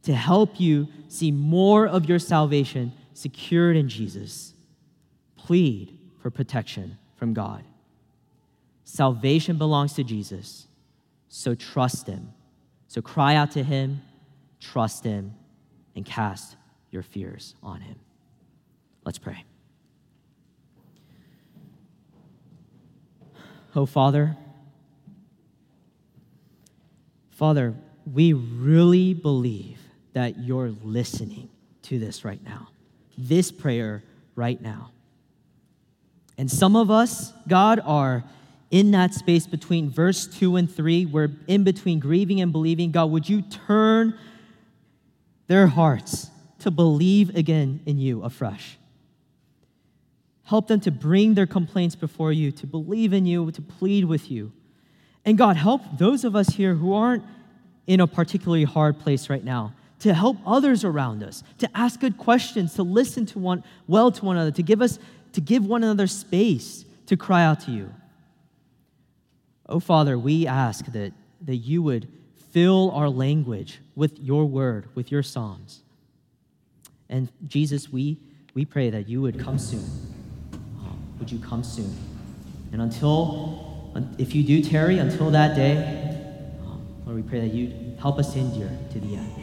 to 0.03 0.13
help 0.13 0.59
you 0.59 0.87
see 1.07 1.31
more 1.31 1.87
of 1.87 2.07
your 2.07 2.19
salvation 2.19 2.93
secured 3.13 3.75
in 3.75 3.89
Jesus. 3.89 4.53
Plead 5.37 5.97
for 6.21 6.29
protection 6.29 6.97
from 7.15 7.33
God. 7.33 7.63
Salvation 8.83 9.57
belongs 9.57 9.93
to 9.93 10.03
Jesus, 10.03 10.67
so 11.29 11.55
trust 11.55 12.07
Him. 12.07 12.33
So 12.87 13.01
cry 13.01 13.35
out 13.35 13.51
to 13.51 13.63
Him, 13.63 14.01
trust 14.59 15.03
Him, 15.03 15.33
and 15.95 16.05
cast 16.05 16.57
your 16.91 17.01
fears 17.01 17.55
on 17.63 17.81
Him. 17.81 17.95
Let's 19.05 19.17
pray. 19.17 19.43
Oh, 23.75 23.85
Father, 23.85 24.37
Father, 27.31 27.73
we 28.05 28.33
really 28.33 29.13
believe 29.13 29.79
that 30.13 30.39
you're 30.39 30.73
listening 30.83 31.49
to 31.83 31.99
this 31.99 32.23
right 32.23 32.43
now, 32.43 32.69
this 33.17 33.51
prayer 33.51 34.03
right 34.35 34.61
now. 34.61 34.91
And 36.37 36.49
some 36.49 36.75
of 36.75 36.89
us, 36.89 37.33
God, 37.47 37.79
are 37.83 38.23
in 38.71 38.91
that 38.91 39.13
space 39.13 39.45
between 39.45 39.89
verse 39.89 40.25
2 40.25 40.55
and 40.55 40.73
3. 40.73 41.05
We're 41.05 41.29
in 41.47 41.63
between 41.63 41.99
grieving 41.99 42.41
and 42.41 42.51
believing. 42.51 42.91
God, 42.91 43.11
would 43.11 43.29
you 43.29 43.41
turn 43.43 44.17
their 45.47 45.67
hearts 45.67 46.31
to 46.59 46.71
believe 46.71 47.35
again 47.35 47.81
in 47.85 47.99
you 47.99 48.23
afresh? 48.23 48.77
Help 50.45 50.67
them 50.67 50.79
to 50.81 50.91
bring 50.91 51.35
their 51.35 51.45
complaints 51.45 51.95
before 51.95 52.31
you, 52.31 52.51
to 52.51 52.67
believe 52.67 53.13
in 53.13 53.25
you, 53.25 53.51
to 53.51 53.61
plead 53.61 54.05
with 54.05 54.31
you. 54.31 54.51
And 55.23 55.37
God, 55.37 55.55
help 55.55 55.81
those 55.97 56.23
of 56.23 56.35
us 56.35 56.49
here 56.49 56.73
who 56.75 56.93
aren't 56.93 57.23
in 57.85 57.99
a 57.99 58.07
particularly 58.07 58.63
hard 58.63 58.99
place 58.99 59.29
right 59.29 59.43
now 59.43 59.73
to 60.03 60.13
help 60.13 60.35
others 60.45 60.83
around 60.83 61.23
us, 61.23 61.43
to 61.59 61.69
ask 61.73 62.01
good 62.01 62.17
questions, 62.17 62.73
to 62.73 62.83
listen 62.83 63.25
to 63.25 63.39
one 63.39 63.63
well 63.87 64.11
to 64.11 64.25
one 64.25 64.35
another, 64.35 64.51
to 64.51 64.61
give 64.61 64.81
us 64.81 64.99
to 65.31 65.39
give 65.39 65.65
one 65.65 65.81
another 65.81 66.07
space 66.07 66.83
to 67.05 67.15
cry 67.15 67.41
out 67.45 67.61
to 67.61 67.71
you. 67.71 67.89
Oh, 69.69 69.79
Father, 69.79 70.19
we 70.19 70.45
ask 70.45 70.85
that, 70.87 71.13
that 71.43 71.55
you 71.55 71.81
would 71.81 72.09
fill 72.51 72.91
our 72.91 73.07
language 73.07 73.79
with 73.95 74.19
your 74.19 74.45
word, 74.45 74.89
with 74.93 75.09
your 75.09 75.23
Psalms. 75.23 75.83
And 77.07 77.31
Jesus, 77.47 77.89
we, 77.89 78.19
we 78.53 78.65
pray 78.65 78.89
that 78.89 79.07
you 79.07 79.21
would 79.21 79.39
come 79.39 79.57
soon. 79.57 79.85
Um, 80.79 81.01
would 81.17 81.31
you 81.31 81.39
come 81.39 81.63
soon? 81.63 81.95
And 82.73 82.81
until, 82.81 83.93
if 84.17 84.35
you 84.35 84.43
do 84.43 84.61
tarry 84.61 84.97
until 84.97 85.31
that 85.31 85.55
day, 85.55 85.77
um, 86.61 86.85
Lord, 87.05 87.23
we 87.23 87.27
pray 87.27 87.39
that 87.39 87.53
you 87.53 87.95
help 87.99 88.19
us 88.19 88.35
endure 88.35 88.69
to 88.91 88.99
the 88.99 89.15
end. 89.15 89.42